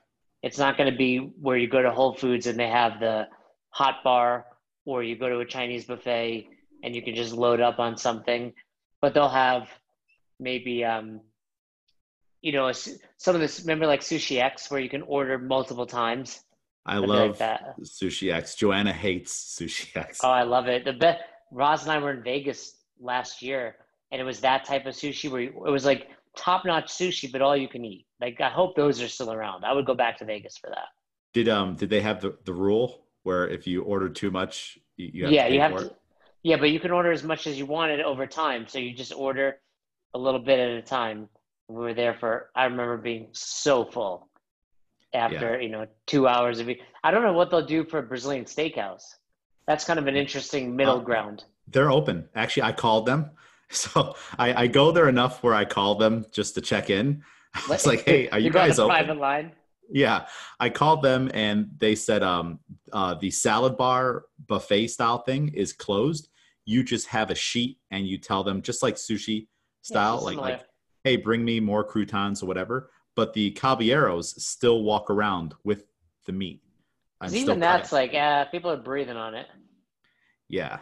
it's 0.43 0.60
not 0.60 0.78
going 0.78 0.91
to 0.91 0.97
be 0.97 1.18
where 1.18 1.57
you 1.57 1.68
go 1.68 1.82
to 1.82 1.91
Whole 1.91 2.14
Foods 2.14 2.47
and 2.47 2.60
they 2.60 2.70
have 2.70 2.99
the 2.99 3.28
hot 3.70 4.03
bar, 4.03 4.45
or 4.86 5.03
you 5.03 5.16
go 5.18 5.30
to 5.30 5.39
a 5.39 5.45
Chinese 5.45 5.86
buffet 5.86 6.47
and 6.84 6.95
you 6.95 7.01
can 7.01 7.16
just 7.16 7.34
load 7.34 7.60
up 7.60 7.80
on 7.80 7.97
something. 7.97 8.53
But 9.01 9.14
they'll 9.14 9.30
have 9.30 9.68
maybe 10.39 10.86
um, 10.86 11.22
you 12.41 12.51
know, 12.51 12.72
some 12.72 13.36
of 13.36 13.41
this, 13.41 13.62
remember 13.62 13.86
like 13.86 14.01
Sushi 14.01 14.41
X 14.41 14.72
where 14.72 14.80
you 14.80 14.89
can 14.89 15.01
order 15.03 15.38
multiple 15.38 15.86
times? 15.86 16.39
I 16.86 16.97
love 16.97 17.39
like. 17.39 17.59
Sushi 17.84 18.34
X. 18.34 18.55
Joanna 18.55 18.93
hates 18.93 19.57
Sushi 19.59 19.95
X. 19.95 20.19
Oh, 20.23 20.30
I 20.30 20.43
love 20.43 20.67
it. 20.67 20.86
The 20.86 20.93
best, 20.93 21.23
Roz 21.51 21.84
and 21.84 21.91
I 21.91 21.99
were 21.99 22.11
in 22.11 22.23
Vegas 22.23 22.75
last 22.99 23.41
year 23.41 23.75
and 24.11 24.19
it 24.21 24.23
was 24.23 24.39
that 24.41 24.65
type 24.65 24.86
of 24.86 24.95
sushi 24.95 25.30
where 25.30 25.41
you, 25.41 25.49
it 25.67 25.69
was 25.69 25.86
like 25.86 26.09
top 26.36 26.65
notch 26.65 26.88
sushi, 26.88 27.32
but 27.32 27.41
all 27.41 27.55
you 27.55 27.67
can 27.67 27.86
eat. 27.86 28.05
Like, 28.19 28.41
I 28.41 28.49
hope 28.49 28.75
those 28.75 29.01
are 29.01 29.07
still 29.07 29.32
around. 29.32 29.65
I 29.65 29.73
would 29.73 29.86
go 29.86 29.93
back 29.93 30.17
to 30.19 30.25
Vegas 30.25 30.57
for 30.57 30.69
that. 30.69 30.88
Did, 31.34 31.47
um, 31.47 31.75
did 31.75 31.89
they 31.89 32.01
have 32.01 32.21
the, 32.21 32.38
the 32.45 32.53
rule 32.53 33.05
where 33.23 33.47
if 33.47 33.67
you 33.67 33.84
order 33.84 34.09
too 34.09 34.32
much, 34.32 34.80
you, 34.97 35.25
have 35.25 35.34
yeah, 35.34 35.47
you 35.47 35.59
have 35.59 35.77
to, 35.77 35.95
yeah, 36.43 36.57
but 36.57 36.71
you 36.71 36.80
can 36.80 36.91
order 36.91 37.11
as 37.11 37.23
much 37.23 37.45
as 37.45 37.57
you 37.57 37.65
wanted 37.65 38.01
over 38.01 38.25
time. 38.25 38.65
So 38.67 38.80
you 38.80 38.93
just 38.93 39.13
order 39.13 39.59
a 40.13 40.17
little 40.17 40.39
bit 40.39 40.59
at 40.59 40.71
a 40.71 40.82
time 40.82 41.30
we 41.69 41.75
were 41.75 41.93
there 41.93 42.15
for 42.15 42.49
i 42.55 42.65
remember 42.65 42.97
being 42.97 43.27
so 43.32 43.86
full 43.86 44.28
after 45.14 45.55
yeah. 45.55 45.62
you 45.62 45.70
know 45.70 45.88
two 46.05 46.28
hours 46.28 46.60
of 46.60 46.70
i 47.03 47.12
don't 47.12 47.24
know 47.24 47.34
what 47.34 47.49
they'll 47.49 47.66
do 47.66 47.84
for 47.84 47.99
a 47.99 48.03
brazilian 48.03 48.45
steakhouse. 48.45 49.03
That's 49.68 49.86
kind 49.86 49.99
of 49.99 50.07
an 50.07 50.16
interesting 50.16 50.76
middle 50.76 50.97
uh, 50.97 51.03
ground. 51.03 51.43
they're 51.68 51.91
open. 51.91 52.28
Actually 52.36 52.64
i 52.64 52.72
called 52.72 53.05
them. 53.05 53.32
So 53.72 54.16
I, 54.39 54.64
I 54.64 54.68
go 54.68 54.91
there 54.91 55.10
enough 55.10 55.43
where 55.43 55.53
i 55.53 55.64
call 55.64 55.95
them 55.95 56.26
just 56.32 56.55
to 56.55 56.62
check 56.62 56.89
in. 56.89 57.24
It's 57.70 57.86
like 57.86 58.03
hey 58.03 58.30
are 58.30 58.39
you, 58.43 58.45
you 58.45 58.51
guys 58.51 58.80
open? 58.80 58.95
private 58.95 59.18
line? 59.18 59.51
Yeah. 59.91 60.26
I 60.60 60.70
called 60.70 61.03
them 61.03 61.30
and 61.34 61.70
they 61.78 61.95
said 61.95 62.24
um 62.24 62.60
uh 62.91 63.14
the 63.16 63.30
salad 63.30 63.78
bar 63.78 64.26
buffet 64.47 64.88
style 64.88 65.20
thing 65.20 65.49
is 65.49 65.74
closed. 65.74 66.30
You 66.66 66.84
just 66.84 67.07
have 67.07 67.30
a 67.30 67.36
sheet 67.36 67.78
and 67.91 68.07
you 68.07 68.18
tell 68.18 68.43
them 68.43 68.62
just 68.64 68.82
like 68.82 68.95
sushi 68.95 69.47
style 69.82 70.18
yeah, 70.20 70.26
like 70.26 70.38
like 70.38 70.62
hey, 71.03 71.16
bring 71.16 71.43
me 71.43 71.60
more 71.60 71.84
croutons 71.84 72.43
or 72.43 72.45
whatever. 72.45 72.91
But 73.20 73.34
the 73.34 73.51
caballeros 73.51 74.41
still 74.41 74.82
walk 74.84 75.09
around 75.09 75.53
with 75.65 75.84
the 76.26 76.32
meat. 76.32 76.63
Even 77.30 77.59
that's 77.59 77.91
like, 77.91 78.13
yeah, 78.13 78.45
people 78.45 78.72
are 78.72 78.78
breathing 78.78 79.17
on 79.17 79.36
it. 79.36 79.45
yeah. 80.47 80.78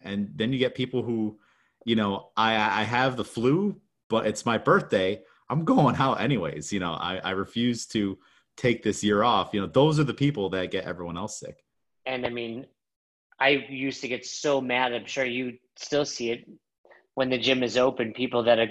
And 0.00 0.32
then 0.34 0.52
you 0.52 0.58
get 0.58 0.74
people 0.74 1.04
who, 1.04 1.38
you 1.84 1.94
know, 1.94 2.30
I 2.36 2.54
I 2.54 2.82
have 2.82 3.16
the 3.16 3.24
flu, 3.24 3.80
but 4.10 4.26
it's 4.26 4.44
my 4.44 4.58
birthday. 4.58 5.22
I'm 5.48 5.64
going 5.64 5.94
out 5.94 6.20
anyways. 6.20 6.72
You 6.72 6.80
know, 6.80 6.94
I, 6.94 7.20
I 7.22 7.30
refuse 7.30 7.86
to 7.94 8.18
take 8.56 8.82
this 8.82 9.04
year 9.04 9.22
off. 9.22 9.50
You 9.52 9.60
know, 9.60 9.68
those 9.68 10.00
are 10.00 10.04
the 10.04 10.12
people 10.12 10.50
that 10.50 10.72
get 10.72 10.86
everyone 10.86 11.16
else 11.16 11.38
sick. 11.38 11.62
And 12.04 12.26
I 12.26 12.30
mean, 12.30 12.66
I 13.38 13.50
used 13.70 14.00
to 14.00 14.08
get 14.08 14.26
so 14.26 14.60
mad. 14.60 14.92
I'm 14.92 15.06
sure 15.06 15.24
you 15.24 15.58
still 15.76 16.04
see 16.04 16.32
it 16.32 16.50
when 17.14 17.30
the 17.30 17.38
gym 17.38 17.62
is 17.62 17.76
open. 17.76 18.12
People 18.12 18.42
that 18.42 18.58
are 18.58 18.70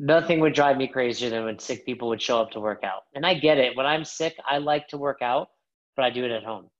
nothing 0.00 0.40
would 0.40 0.54
drive 0.54 0.78
me 0.78 0.88
crazier 0.88 1.28
than 1.28 1.44
when 1.44 1.58
sick 1.58 1.84
people 1.84 2.08
would 2.08 2.22
show 2.22 2.40
up 2.40 2.50
to 2.52 2.60
work 2.60 2.82
out. 2.82 3.02
And 3.14 3.26
I 3.26 3.34
get 3.34 3.58
it. 3.58 3.76
When 3.76 3.84
I'm 3.84 4.04
sick, 4.04 4.34
I 4.48 4.56
like 4.56 4.88
to 4.88 4.96
work 4.96 5.18
out, 5.20 5.50
but 5.94 6.06
I 6.06 6.10
do 6.10 6.24
it 6.24 6.30
at 6.30 6.42
home. 6.42 6.70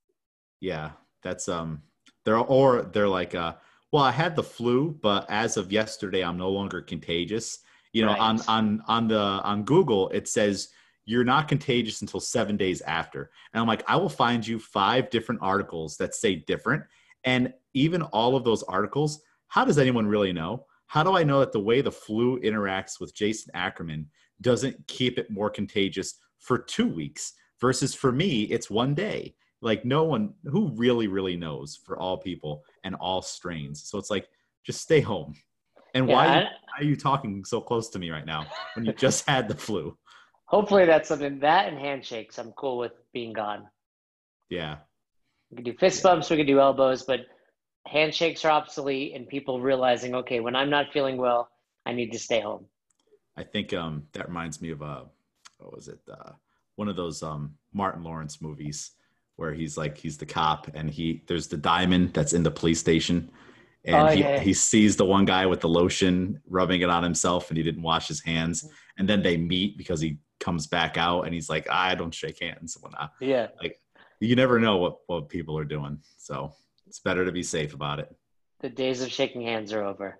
Yeah, 0.60 0.92
that's 1.22 1.48
um 1.48 1.82
they're 2.24 2.38
or 2.38 2.82
they're 2.82 3.08
like 3.08 3.34
uh 3.34 3.54
well, 3.92 4.04
I 4.04 4.12
had 4.12 4.36
the 4.36 4.42
flu, 4.42 4.96
but 5.02 5.26
as 5.28 5.56
of 5.56 5.70
yesterday 5.70 6.24
I'm 6.24 6.38
no 6.38 6.48
longer 6.48 6.80
contagious. 6.80 7.58
You 7.92 8.06
know, 8.06 8.12
Right. 8.12 8.20
on 8.20 8.40
on 8.48 8.82
on 8.88 9.08
the 9.08 9.18
on 9.20 9.64
Google 9.64 10.08
it 10.08 10.26
says 10.26 10.68
you're 11.04 11.24
not 11.24 11.48
contagious 11.48 12.00
until 12.02 12.20
7 12.20 12.56
days 12.56 12.80
after. 12.82 13.30
And 13.52 13.60
I'm 13.60 13.66
like 13.66 13.82
I 13.86 13.96
will 13.96 14.08
find 14.08 14.46
you 14.46 14.58
five 14.58 15.10
different 15.10 15.42
articles 15.42 15.96
that 15.98 16.14
say 16.14 16.36
different 16.36 16.84
and 17.24 17.52
even 17.74 18.00
all 18.02 18.34
of 18.34 18.44
those 18.44 18.62
articles, 18.62 19.20
how 19.48 19.64
does 19.66 19.78
anyone 19.78 20.06
really 20.06 20.32
know? 20.32 20.64
How 20.90 21.04
do 21.04 21.16
I 21.16 21.22
know 21.22 21.38
that 21.38 21.52
the 21.52 21.60
way 21.60 21.82
the 21.82 21.92
flu 21.92 22.40
interacts 22.40 22.98
with 22.98 23.14
Jason 23.14 23.52
Ackerman 23.54 24.08
doesn't 24.40 24.88
keep 24.88 25.20
it 25.20 25.30
more 25.30 25.48
contagious 25.48 26.16
for 26.40 26.58
2 26.58 26.88
weeks 26.88 27.34
versus 27.60 27.94
for 27.94 28.10
me 28.10 28.42
it's 28.44 28.68
one 28.68 28.94
day? 28.94 29.34
like 29.62 29.84
no 29.84 30.04
one 30.04 30.32
who 30.44 30.72
really 30.74 31.06
really 31.06 31.36
knows 31.36 31.78
for 31.84 31.98
all 31.98 32.16
people 32.16 32.64
and 32.82 32.94
all 32.94 33.20
strains 33.20 33.84
so 33.86 33.98
it's 33.98 34.08
like 34.10 34.26
just 34.64 34.80
stay 34.80 35.02
home 35.02 35.34
and 35.92 36.08
Yeah, 36.08 36.14
why, 36.14 36.26
I- 36.26 36.44
why 36.44 36.76
are 36.78 36.84
you 36.84 36.96
talking 36.96 37.44
so 37.44 37.60
close 37.60 37.90
to 37.90 37.98
me 37.98 38.08
right 38.10 38.24
now 38.24 38.46
when 38.72 38.86
you 38.86 38.94
just 38.94 39.26
had 39.28 39.48
the 39.48 39.54
flu 39.54 39.98
hopefully 40.46 40.86
that's 40.86 41.08
something 41.10 41.38
that 41.40 41.68
and 41.68 41.78
handshakes. 41.78 42.38
I'm 42.38 42.52
cool 42.52 42.78
with 42.78 42.92
being 43.12 43.34
gone. 43.34 43.68
yeah 44.48 44.78
We 45.50 45.56
can 45.56 45.64
do 45.66 45.74
fist 45.78 46.02
bumps, 46.02 46.30
we 46.30 46.38
can 46.38 46.46
do 46.46 46.58
elbows, 46.58 47.02
but 47.02 47.20
handshakes 47.86 48.44
are 48.44 48.50
obsolete 48.50 49.14
and 49.14 49.26
people 49.28 49.60
realizing, 49.60 50.14
okay, 50.14 50.40
when 50.40 50.54
I'm 50.56 50.70
not 50.70 50.92
feeling 50.92 51.16
well, 51.16 51.48
I 51.86 51.92
need 51.92 52.12
to 52.12 52.18
stay 52.18 52.40
home. 52.40 52.66
i 53.36 53.42
think 53.42 53.72
um 53.72 54.02
that 54.12 54.28
reminds 54.28 54.60
me 54.60 54.70
of 54.70 54.82
uh 54.82 55.02
what 55.58 55.72
was 55.74 55.88
it 55.88 56.00
uh 56.12 56.32
one 56.76 56.88
of 56.88 56.96
those 56.96 57.22
um 57.22 57.54
martin 57.72 58.02
lawrence 58.04 58.42
movies 58.42 58.92
where 59.36 59.52
he's 59.54 59.76
like 59.78 59.96
he's 59.96 60.18
the 60.18 60.26
cop 60.26 60.68
and 60.74 60.90
he 60.90 61.22
there's 61.26 61.48
the 61.48 61.56
diamond 61.56 62.12
that's 62.12 62.34
in 62.34 62.42
the 62.42 62.50
police 62.50 62.78
station 62.80 63.30
and 63.86 63.96
Oh, 63.96 64.06
he, 64.08 64.20
yeah. 64.20 64.40
he 64.40 64.52
sees 64.52 64.94
the 64.96 65.06
one 65.06 65.24
guy 65.24 65.46
with 65.46 65.60
the 65.60 65.68
lotion 65.68 66.38
rubbing 66.46 66.82
it 66.82 66.90
on 66.90 67.02
himself 67.02 67.48
and 67.48 67.56
he 67.56 67.62
didn't 67.62 67.82
wash 67.82 68.06
his 68.08 68.22
hands 68.22 68.68
and 68.98 69.08
then 69.08 69.22
they 69.22 69.36
meet 69.38 69.78
because 69.78 70.00
he 70.02 70.18
comes 70.38 70.66
back 70.66 70.98
out 70.98 71.22
and 71.24 71.32
he's 71.32 71.48
like 71.48 71.66
i 71.70 71.94
don't 71.94 72.14
shake 72.14 72.40
hands 72.42 72.76
and 72.76 72.82
whatnot 72.82 73.10
Yeah. 73.20 73.46
Like 73.62 73.80
you 74.20 74.36
never 74.36 74.60
know 74.60 74.76
what, 74.76 74.94
what 75.06 75.28
people 75.30 75.56
are 75.56 75.64
doing 75.76 75.98
so 76.18 76.52
it's 76.90 76.98
better 76.98 77.24
to 77.24 77.30
be 77.30 77.44
safe 77.44 77.72
about 77.72 78.00
it. 78.00 78.12
The 78.62 78.68
days 78.68 79.00
of 79.00 79.12
shaking 79.12 79.42
hands 79.42 79.72
are 79.72 79.84
over. 79.84 80.18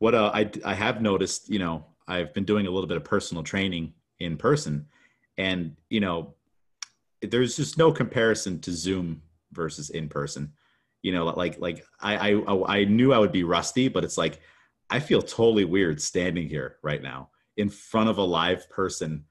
what 0.00 0.14
uh, 0.14 0.30
I, 0.34 0.50
I 0.66 0.74
have 0.74 1.00
noticed 1.00 1.48
you 1.48 1.58
know 1.58 1.86
i've 2.06 2.34
been 2.34 2.44
doing 2.44 2.66
a 2.66 2.70
little 2.70 2.86
bit 2.88 2.98
of 2.98 3.04
personal 3.04 3.42
training 3.42 3.94
in 4.20 4.36
person 4.36 4.86
and 5.38 5.74
you 5.88 6.00
know 6.00 6.34
there's 7.22 7.56
just 7.56 7.78
no 7.78 7.90
comparison 7.90 8.60
to 8.60 8.72
zoom 8.72 9.22
versus 9.52 9.90
in 9.90 10.08
person. 10.08 10.52
You 11.02 11.12
know 11.12 11.24
like 11.24 11.58
like 11.58 11.84
I, 12.00 12.32
I 12.32 12.78
i 12.78 12.84
knew 12.84 13.12
i 13.12 13.18
would 13.18 13.32
be 13.32 13.44
rusty 13.44 13.88
but 13.88 14.04
it's 14.04 14.18
like 14.18 14.40
i 14.90 15.00
feel 15.00 15.22
totally 15.22 15.64
weird 15.64 16.00
standing 16.00 16.48
here 16.48 16.76
right 16.82 17.02
now 17.02 17.30
in 17.56 17.68
front 17.70 18.10
of 18.10 18.18
a 18.18 18.22
live 18.22 18.68
person 18.68 19.24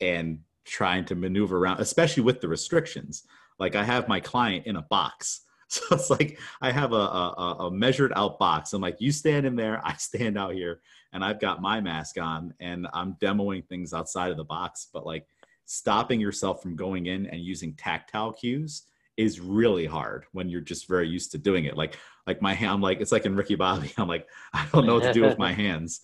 and 0.00 0.40
trying 0.64 1.04
to 1.06 1.14
maneuver 1.14 1.56
around 1.58 1.78
especially 1.80 2.24
with 2.24 2.40
the 2.40 2.48
restrictions. 2.48 3.22
Like 3.60 3.74
i 3.76 3.84
have 3.84 4.08
my 4.08 4.20
client 4.20 4.66
in 4.66 4.76
a 4.76 4.82
box 4.82 5.43
so 5.68 5.82
it's 5.92 6.10
like 6.10 6.38
i 6.60 6.70
have 6.70 6.92
a, 6.92 6.96
a, 6.96 7.56
a 7.60 7.70
measured 7.70 8.12
out 8.16 8.38
box 8.38 8.72
i'm 8.72 8.82
like 8.82 9.00
you 9.00 9.10
stand 9.10 9.46
in 9.46 9.56
there 9.56 9.80
i 9.84 9.94
stand 9.94 10.38
out 10.38 10.54
here 10.54 10.80
and 11.12 11.24
i've 11.24 11.40
got 11.40 11.62
my 11.62 11.80
mask 11.80 12.18
on 12.20 12.52
and 12.60 12.86
i'm 12.92 13.14
demoing 13.14 13.66
things 13.66 13.92
outside 13.92 14.30
of 14.30 14.36
the 14.36 14.44
box 14.44 14.88
but 14.92 15.06
like 15.06 15.26
stopping 15.66 16.20
yourself 16.20 16.62
from 16.62 16.76
going 16.76 17.06
in 17.06 17.26
and 17.26 17.40
using 17.40 17.74
tactile 17.74 18.32
cues 18.32 18.82
is 19.16 19.40
really 19.40 19.86
hard 19.86 20.24
when 20.32 20.48
you're 20.48 20.60
just 20.60 20.88
very 20.88 21.08
used 21.08 21.30
to 21.32 21.38
doing 21.38 21.64
it 21.64 21.76
like 21.76 21.96
like 22.26 22.42
my 22.42 22.52
hand 22.52 22.72
I'm 22.72 22.80
like 22.80 23.00
it's 23.00 23.12
like 23.12 23.26
in 23.26 23.34
ricky 23.36 23.54
bobby 23.54 23.92
i'm 23.98 24.08
like 24.08 24.26
i 24.52 24.66
don't 24.72 24.86
know 24.86 24.94
what 24.94 25.04
to 25.04 25.12
do 25.12 25.22
with 25.22 25.38
my 25.38 25.52
hands 25.52 26.02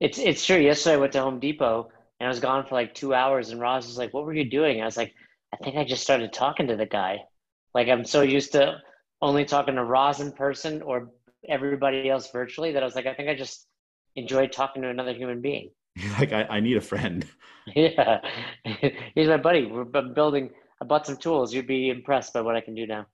It's 0.00 0.18
it's 0.18 0.46
true. 0.46 0.58
Yesterday 0.58 0.94
I 0.94 0.98
went 0.98 1.12
to 1.14 1.20
Home 1.20 1.40
Depot 1.40 1.90
and 2.20 2.26
I 2.26 2.30
was 2.30 2.40
gone 2.40 2.64
for 2.64 2.74
like 2.76 2.94
two 2.94 3.14
hours 3.14 3.50
and 3.50 3.60
Ross 3.60 3.86
was 3.86 3.98
like, 3.98 4.14
What 4.14 4.24
were 4.24 4.34
you 4.34 4.48
doing? 4.48 4.80
I 4.80 4.84
was 4.84 4.96
like, 4.96 5.12
I 5.52 5.56
think 5.56 5.76
I 5.76 5.84
just 5.84 6.02
started 6.02 6.32
talking 6.32 6.68
to 6.68 6.76
the 6.76 6.86
guy. 6.86 7.18
Like 7.74 7.88
I'm 7.88 8.04
so 8.04 8.22
used 8.22 8.52
to 8.52 8.78
only 9.20 9.44
talking 9.44 9.74
to 9.74 9.84
Ross 9.84 10.20
in 10.20 10.32
person 10.32 10.82
or 10.82 11.10
everybody 11.48 12.08
else 12.08 12.30
virtually 12.30 12.72
that 12.72 12.82
I 12.82 12.86
was 12.86 12.94
like, 12.94 13.06
I 13.06 13.14
think 13.14 13.28
I 13.28 13.34
just 13.34 13.66
enjoyed 14.16 14.52
talking 14.52 14.82
to 14.82 14.88
another 14.88 15.12
human 15.12 15.40
being. 15.40 15.70
like 16.18 16.32
I, 16.32 16.44
I 16.44 16.60
need 16.60 16.76
a 16.76 16.80
friend 16.80 17.26
Yeah. 17.74 18.20
He's 19.14 19.28
my 19.28 19.36
buddy. 19.36 19.66
We're 19.66 19.84
building 19.84 20.50
I 20.80 20.84
bought 20.84 21.06
some 21.06 21.16
tools. 21.16 21.52
You'd 21.52 21.66
be 21.66 21.90
impressed 21.90 22.32
by 22.32 22.40
what 22.40 22.56
I 22.56 22.60
can 22.60 22.74
do 22.74 22.86
now. 22.86 23.06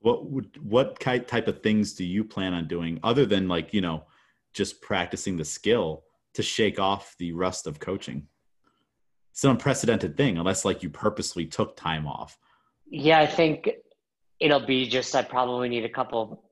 what 0.00 0.30
would 0.30 0.58
what 0.62 0.98
type 1.00 1.48
of 1.48 1.62
things 1.62 1.92
do 1.94 2.04
you 2.04 2.24
plan 2.24 2.54
on 2.54 2.66
doing 2.66 2.98
other 3.02 3.26
than 3.26 3.48
like 3.48 3.72
you 3.74 3.80
know 3.80 4.04
just 4.52 4.80
practicing 4.80 5.36
the 5.36 5.44
skill 5.44 6.04
to 6.34 6.42
shake 6.42 6.78
off 6.78 7.14
the 7.18 7.32
rust 7.32 7.66
of 7.66 7.78
coaching 7.78 8.26
it's 9.30 9.44
an 9.44 9.50
unprecedented 9.50 10.16
thing 10.16 10.38
unless 10.38 10.64
like 10.64 10.82
you 10.82 10.90
purposely 10.90 11.46
took 11.46 11.76
time 11.76 12.06
off 12.06 12.38
Yeah, 12.88 13.20
I 13.20 13.26
think 13.26 13.70
it'll 14.42 14.66
be 14.66 14.88
just 14.88 15.14
I 15.14 15.22
probably 15.22 15.68
need 15.68 15.84
a 15.84 15.88
couple 15.88 16.42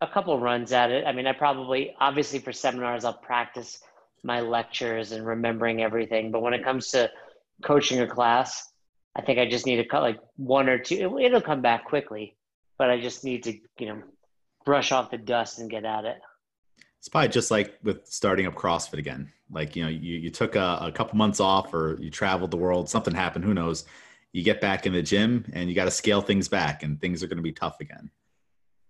a 0.00 0.06
couple 0.06 0.38
runs 0.38 0.72
at 0.72 0.90
it. 0.90 1.06
I 1.06 1.12
mean, 1.12 1.26
I 1.26 1.32
probably 1.32 1.94
obviously 2.00 2.40
for 2.40 2.52
seminars 2.52 3.04
I'll 3.04 3.14
practice 3.14 3.80
my 4.22 4.40
lectures 4.40 5.12
and 5.12 5.24
remembering 5.24 5.80
everything, 5.80 6.32
but 6.32 6.42
when 6.42 6.52
it 6.52 6.64
comes 6.64 6.88
to 6.88 7.10
coaching 7.62 8.00
a 8.00 8.06
class, 8.06 8.68
I 9.14 9.22
think 9.22 9.38
I 9.38 9.48
just 9.48 9.64
need 9.64 9.76
to 9.76 9.84
cut 9.84 10.02
like 10.02 10.18
one 10.36 10.68
or 10.68 10.78
two. 10.78 10.96
It, 11.18 11.26
it'll 11.26 11.40
come 11.40 11.62
back 11.62 11.84
quickly, 11.86 12.36
but 12.78 12.90
I 12.90 13.00
just 13.00 13.24
need 13.24 13.44
to, 13.44 13.52
you 13.78 13.86
know, 13.86 14.02
brush 14.64 14.90
off 14.90 15.12
the 15.12 15.18
dust 15.18 15.60
and 15.60 15.70
get 15.70 15.84
at 15.84 16.04
it. 16.04 16.18
it's 16.98 17.08
probably 17.08 17.28
just 17.28 17.52
like 17.52 17.78
with 17.84 18.04
starting 18.06 18.46
up 18.46 18.54
crossfit 18.54 18.98
again 18.98 19.32
like 19.50 19.76
you 19.76 19.84
know 19.84 19.88
you, 19.88 20.18
you 20.18 20.30
took 20.30 20.56
a, 20.56 20.78
a 20.82 20.92
couple 20.92 21.16
months 21.16 21.38
off 21.38 21.72
or 21.72 21.96
you 22.00 22.10
traveled 22.10 22.50
the 22.50 22.56
world 22.56 22.88
something 22.88 23.14
happened 23.14 23.44
who 23.44 23.54
knows 23.54 23.84
you 24.36 24.42
get 24.42 24.60
back 24.60 24.84
in 24.84 24.92
the 24.92 25.00
gym 25.00 25.46
and 25.54 25.70
you 25.70 25.74
got 25.74 25.86
to 25.86 25.90
scale 25.90 26.20
things 26.20 26.46
back 26.46 26.82
and 26.82 27.00
things 27.00 27.22
are 27.22 27.26
going 27.26 27.38
to 27.38 27.42
be 27.42 27.52
tough 27.52 27.80
again 27.80 28.10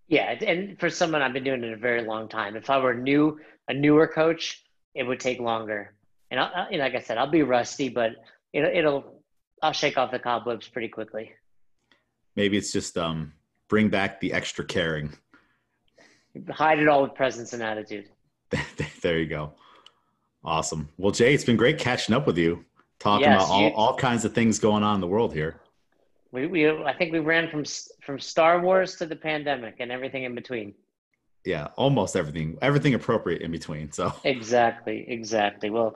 Yeah, 0.09 0.33
and 0.45 0.77
for 0.81 0.91
someone 0.91 1.23
I've 1.23 1.33
been 1.33 1.45
doing 1.45 1.63
it 1.63 1.73
a 1.73 1.77
very 1.77 2.03
long 2.03 2.29
time. 2.29 2.57
If 2.57 2.69
I 2.69 2.79
were 2.79 2.95
new, 2.95 3.39
a 3.69 3.75
newer 3.75 4.09
coach, 4.09 4.65
it 4.95 5.05
would 5.05 5.21
take 5.21 5.39
longer. 5.39 5.95
And 6.31 6.41
I, 6.41 6.69
know, 6.71 6.79
like 6.79 6.97
I 6.97 7.01
said, 7.01 7.17
I'll 7.17 7.31
be 7.31 7.43
rusty, 7.43 7.89
but 7.89 8.11
it'll, 8.53 8.71
it'll, 8.71 9.23
I'll 9.63 9.73
shake 9.73 9.97
off 9.97 10.11
the 10.11 10.19
cobwebs 10.19 10.67
pretty 10.69 10.89
quickly. 10.89 11.33
maybe 12.35 12.57
it's 12.57 12.73
just 12.73 12.99
um 12.99 13.33
bring 13.69 13.89
back 13.89 14.21
the 14.21 14.33
extra 14.33 14.65
caring 14.65 15.13
Hide 16.51 16.81
it 16.81 16.89
all 16.89 17.03
with 17.03 17.15
presence 17.15 17.53
and 17.55 17.63
attitude. 17.63 18.11
there 19.03 19.19
you 19.19 19.27
go 19.27 19.53
awesome 20.45 20.89
well 20.99 21.13
jay 21.13 21.35
it's 21.35 21.45
been 21.45 21.57
great 21.57 21.79
catching 21.79 22.15
up 22.15 22.27
with 22.27 22.39
you 22.39 22.65
talking 22.99 23.27
Yes, 23.29 23.43
about 23.45 23.53
all, 23.55 23.63
you- 23.63 23.75
all 23.75 23.97
kinds 23.97 24.25
of 24.25 24.35
things 24.35 24.59
going 24.59 24.83
on 24.83 24.97
in 24.97 25.01
the 25.01 25.07
world 25.07 25.33
here 25.35 25.61
We, 26.33 26.47
we, 26.47 26.69
I 26.71 26.95
think 26.97 27.13
we 27.13 27.19
ran 27.21 27.49
from 27.51 27.65
from 28.05 28.19
Star 28.19 28.61
Wars 28.61 28.97
to 28.97 29.07
the 29.07 29.17
pandemic 29.17 29.77
and 29.81 29.91
everything 29.93 30.25
in 30.25 30.35
between. 30.35 30.75
yeah 31.45 31.69
almost 31.77 32.17
everything 32.17 32.59
everything 32.63 32.95
appropriate 32.95 33.43
in 33.43 33.51
between 33.51 33.93
so 33.93 34.13
Exactly, 34.25 35.05
exactly. 35.09 35.71
Well, 35.71 35.95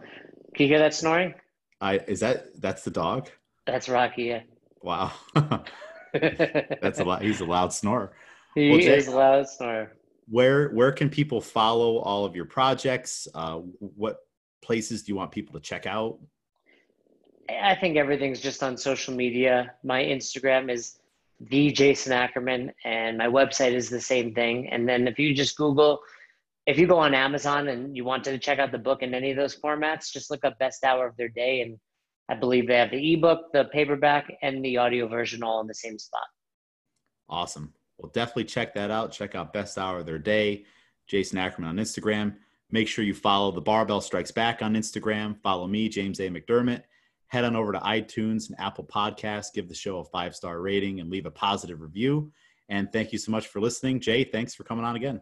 can 0.55 0.65
you 0.65 0.69
hear 0.69 0.79
that 0.79 0.95
snoring? 0.95 1.35
i 1.81 1.99
is 2.07 2.21
that 2.21 2.61
that's 2.61 2.85
the 2.85 2.91
dog 2.91 3.29
That's 3.67 3.89
Rocky. 3.89 4.25
Yeah. 4.25 4.43
wow 4.83 5.13
that's 6.13 7.01
a 7.01 7.05
lot 7.05 7.23
he's 7.23 7.41
a 7.41 7.45
loud 7.45 7.73
snorer 7.73 8.13
he 8.55 8.71
Well, 8.71 8.81
Jay- 8.81 8.99
is 8.99 9.07
a 9.09 9.17
loud 9.17 9.49
snorer. 9.49 9.93
where 10.29 10.69
where 10.71 10.93
can 10.93 11.09
people 11.09 11.41
follow 11.41 11.99
all 11.99 12.25
of 12.25 12.35
your 12.37 12.45
projects 12.47 13.29
uh 13.35 13.57
what 13.79 14.19
places 14.63 15.03
do 15.05 15.13
you 15.13 15.17
want 15.17 15.31
people 15.33 15.55
to 15.55 15.61
check 15.61 15.87
out 15.87 16.19
I 17.63 17.75
think 17.75 17.97
everything's 17.97 18.41
just 18.41 18.63
on 18.63 18.77
social 18.77 19.15
media. 19.15 19.75
My 19.83 20.03
Instagram 20.03 20.71
is 20.71 20.99
the 21.41 21.73
Jason 21.73 22.13
Ackerman, 22.13 22.73
and 22.85 23.17
my 23.17 23.27
website 23.27 23.73
is 23.73 23.89
the 23.89 24.01
same 24.01 24.35
thing. 24.35 24.69
And 24.69 24.89
then 24.89 25.09
if 25.09 25.19
you 25.19 25.35
just 25.35 25.57
Google, 25.57 26.01
if 26.67 26.79
you 26.79 26.87
go 26.87 26.99
on 26.99 27.15
Amazon 27.15 27.69
and 27.69 27.97
you 27.97 28.05
wanted 28.05 28.33
to 28.33 28.39
check 28.39 28.59
out 28.59 28.73
the 28.73 28.79
book 28.79 29.03
in 29.03 29.15
any 29.15 29.31
of 29.31 29.37
those 29.37 29.57
formats, 29.57 30.13
just 30.13 30.31
look 30.31 30.45
up 30.45 30.59
Best 30.59 30.85
Hour 30.85 31.07
of 31.07 31.17
Their 31.17 31.29
Day, 31.29 31.63
and 31.63 31.79
I 32.29 32.35
believe 32.35 32.69
they 32.69 32.77
have 32.77 32.91
the 32.91 33.15
ebook, 33.15 33.53
the 33.53 33.65
paperback, 33.67 34.31
and 34.43 34.65
the 34.65 34.77
audio 34.77 35.09
version 35.09 35.43
all 35.43 35.61
in 35.61 35.67
the 35.67 35.75
same 35.75 35.99
spot. 35.99 36.27
Awesome. 37.29 37.73
Well, 37.97 38.11
definitely 38.13 38.45
check 38.45 38.75
that 38.75 38.91
out. 38.91 39.13
Check 39.13 39.35
out 39.35 39.53
Best 39.53 39.79
Hour 39.79 40.01
of 40.01 40.07
Their 40.07 40.19
Day, 40.19 40.65
Jason 41.07 41.39
Ackerman 41.39 41.71
on 41.71 41.77
Instagram. 41.77 42.37
Make 42.71 42.87
sure 42.87 43.05
you 43.05 43.15
follow 43.15 43.51
the 43.51 43.61
Barbell 43.61 44.01
Strikes 44.01 44.31
Back 44.31 44.63
on 44.63 44.75
Instagram. 44.75 45.41
Follow 45.43 45.67
me, 45.67 45.89
James 45.89 46.21
A. 46.21 46.29
McDermott. 46.29 46.83
Head 47.31 47.45
on 47.45 47.55
over 47.55 47.73
to 47.73 47.79
iTunes 47.79 48.49
and 48.51 48.59
Apple 48.59 48.85
Podcasts. 48.85 49.55
Give 49.55 49.69
the 49.69 49.75
show 49.75 49.99
a 49.99 50.05
five 50.05 50.35
star 50.35 50.61
rating 50.61 51.01
and 51.01 51.11
leave 51.11 51.27
a 51.27 51.31
positive 51.31 51.81
review. 51.81 52.33
And 52.69 52.93
thank 52.93 53.13
you 53.13 53.19
so 53.19 53.33
much 53.33 53.47
for 53.47 53.61
listening. 53.61 54.01
Jay, 54.01 54.25
thanks 54.25 54.55
for 54.55 54.65
coming 54.65 54.85
on 54.85 54.97
again. 54.97 55.21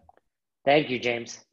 Thank 0.64 0.90
you, 0.90 0.98
James. 0.98 1.44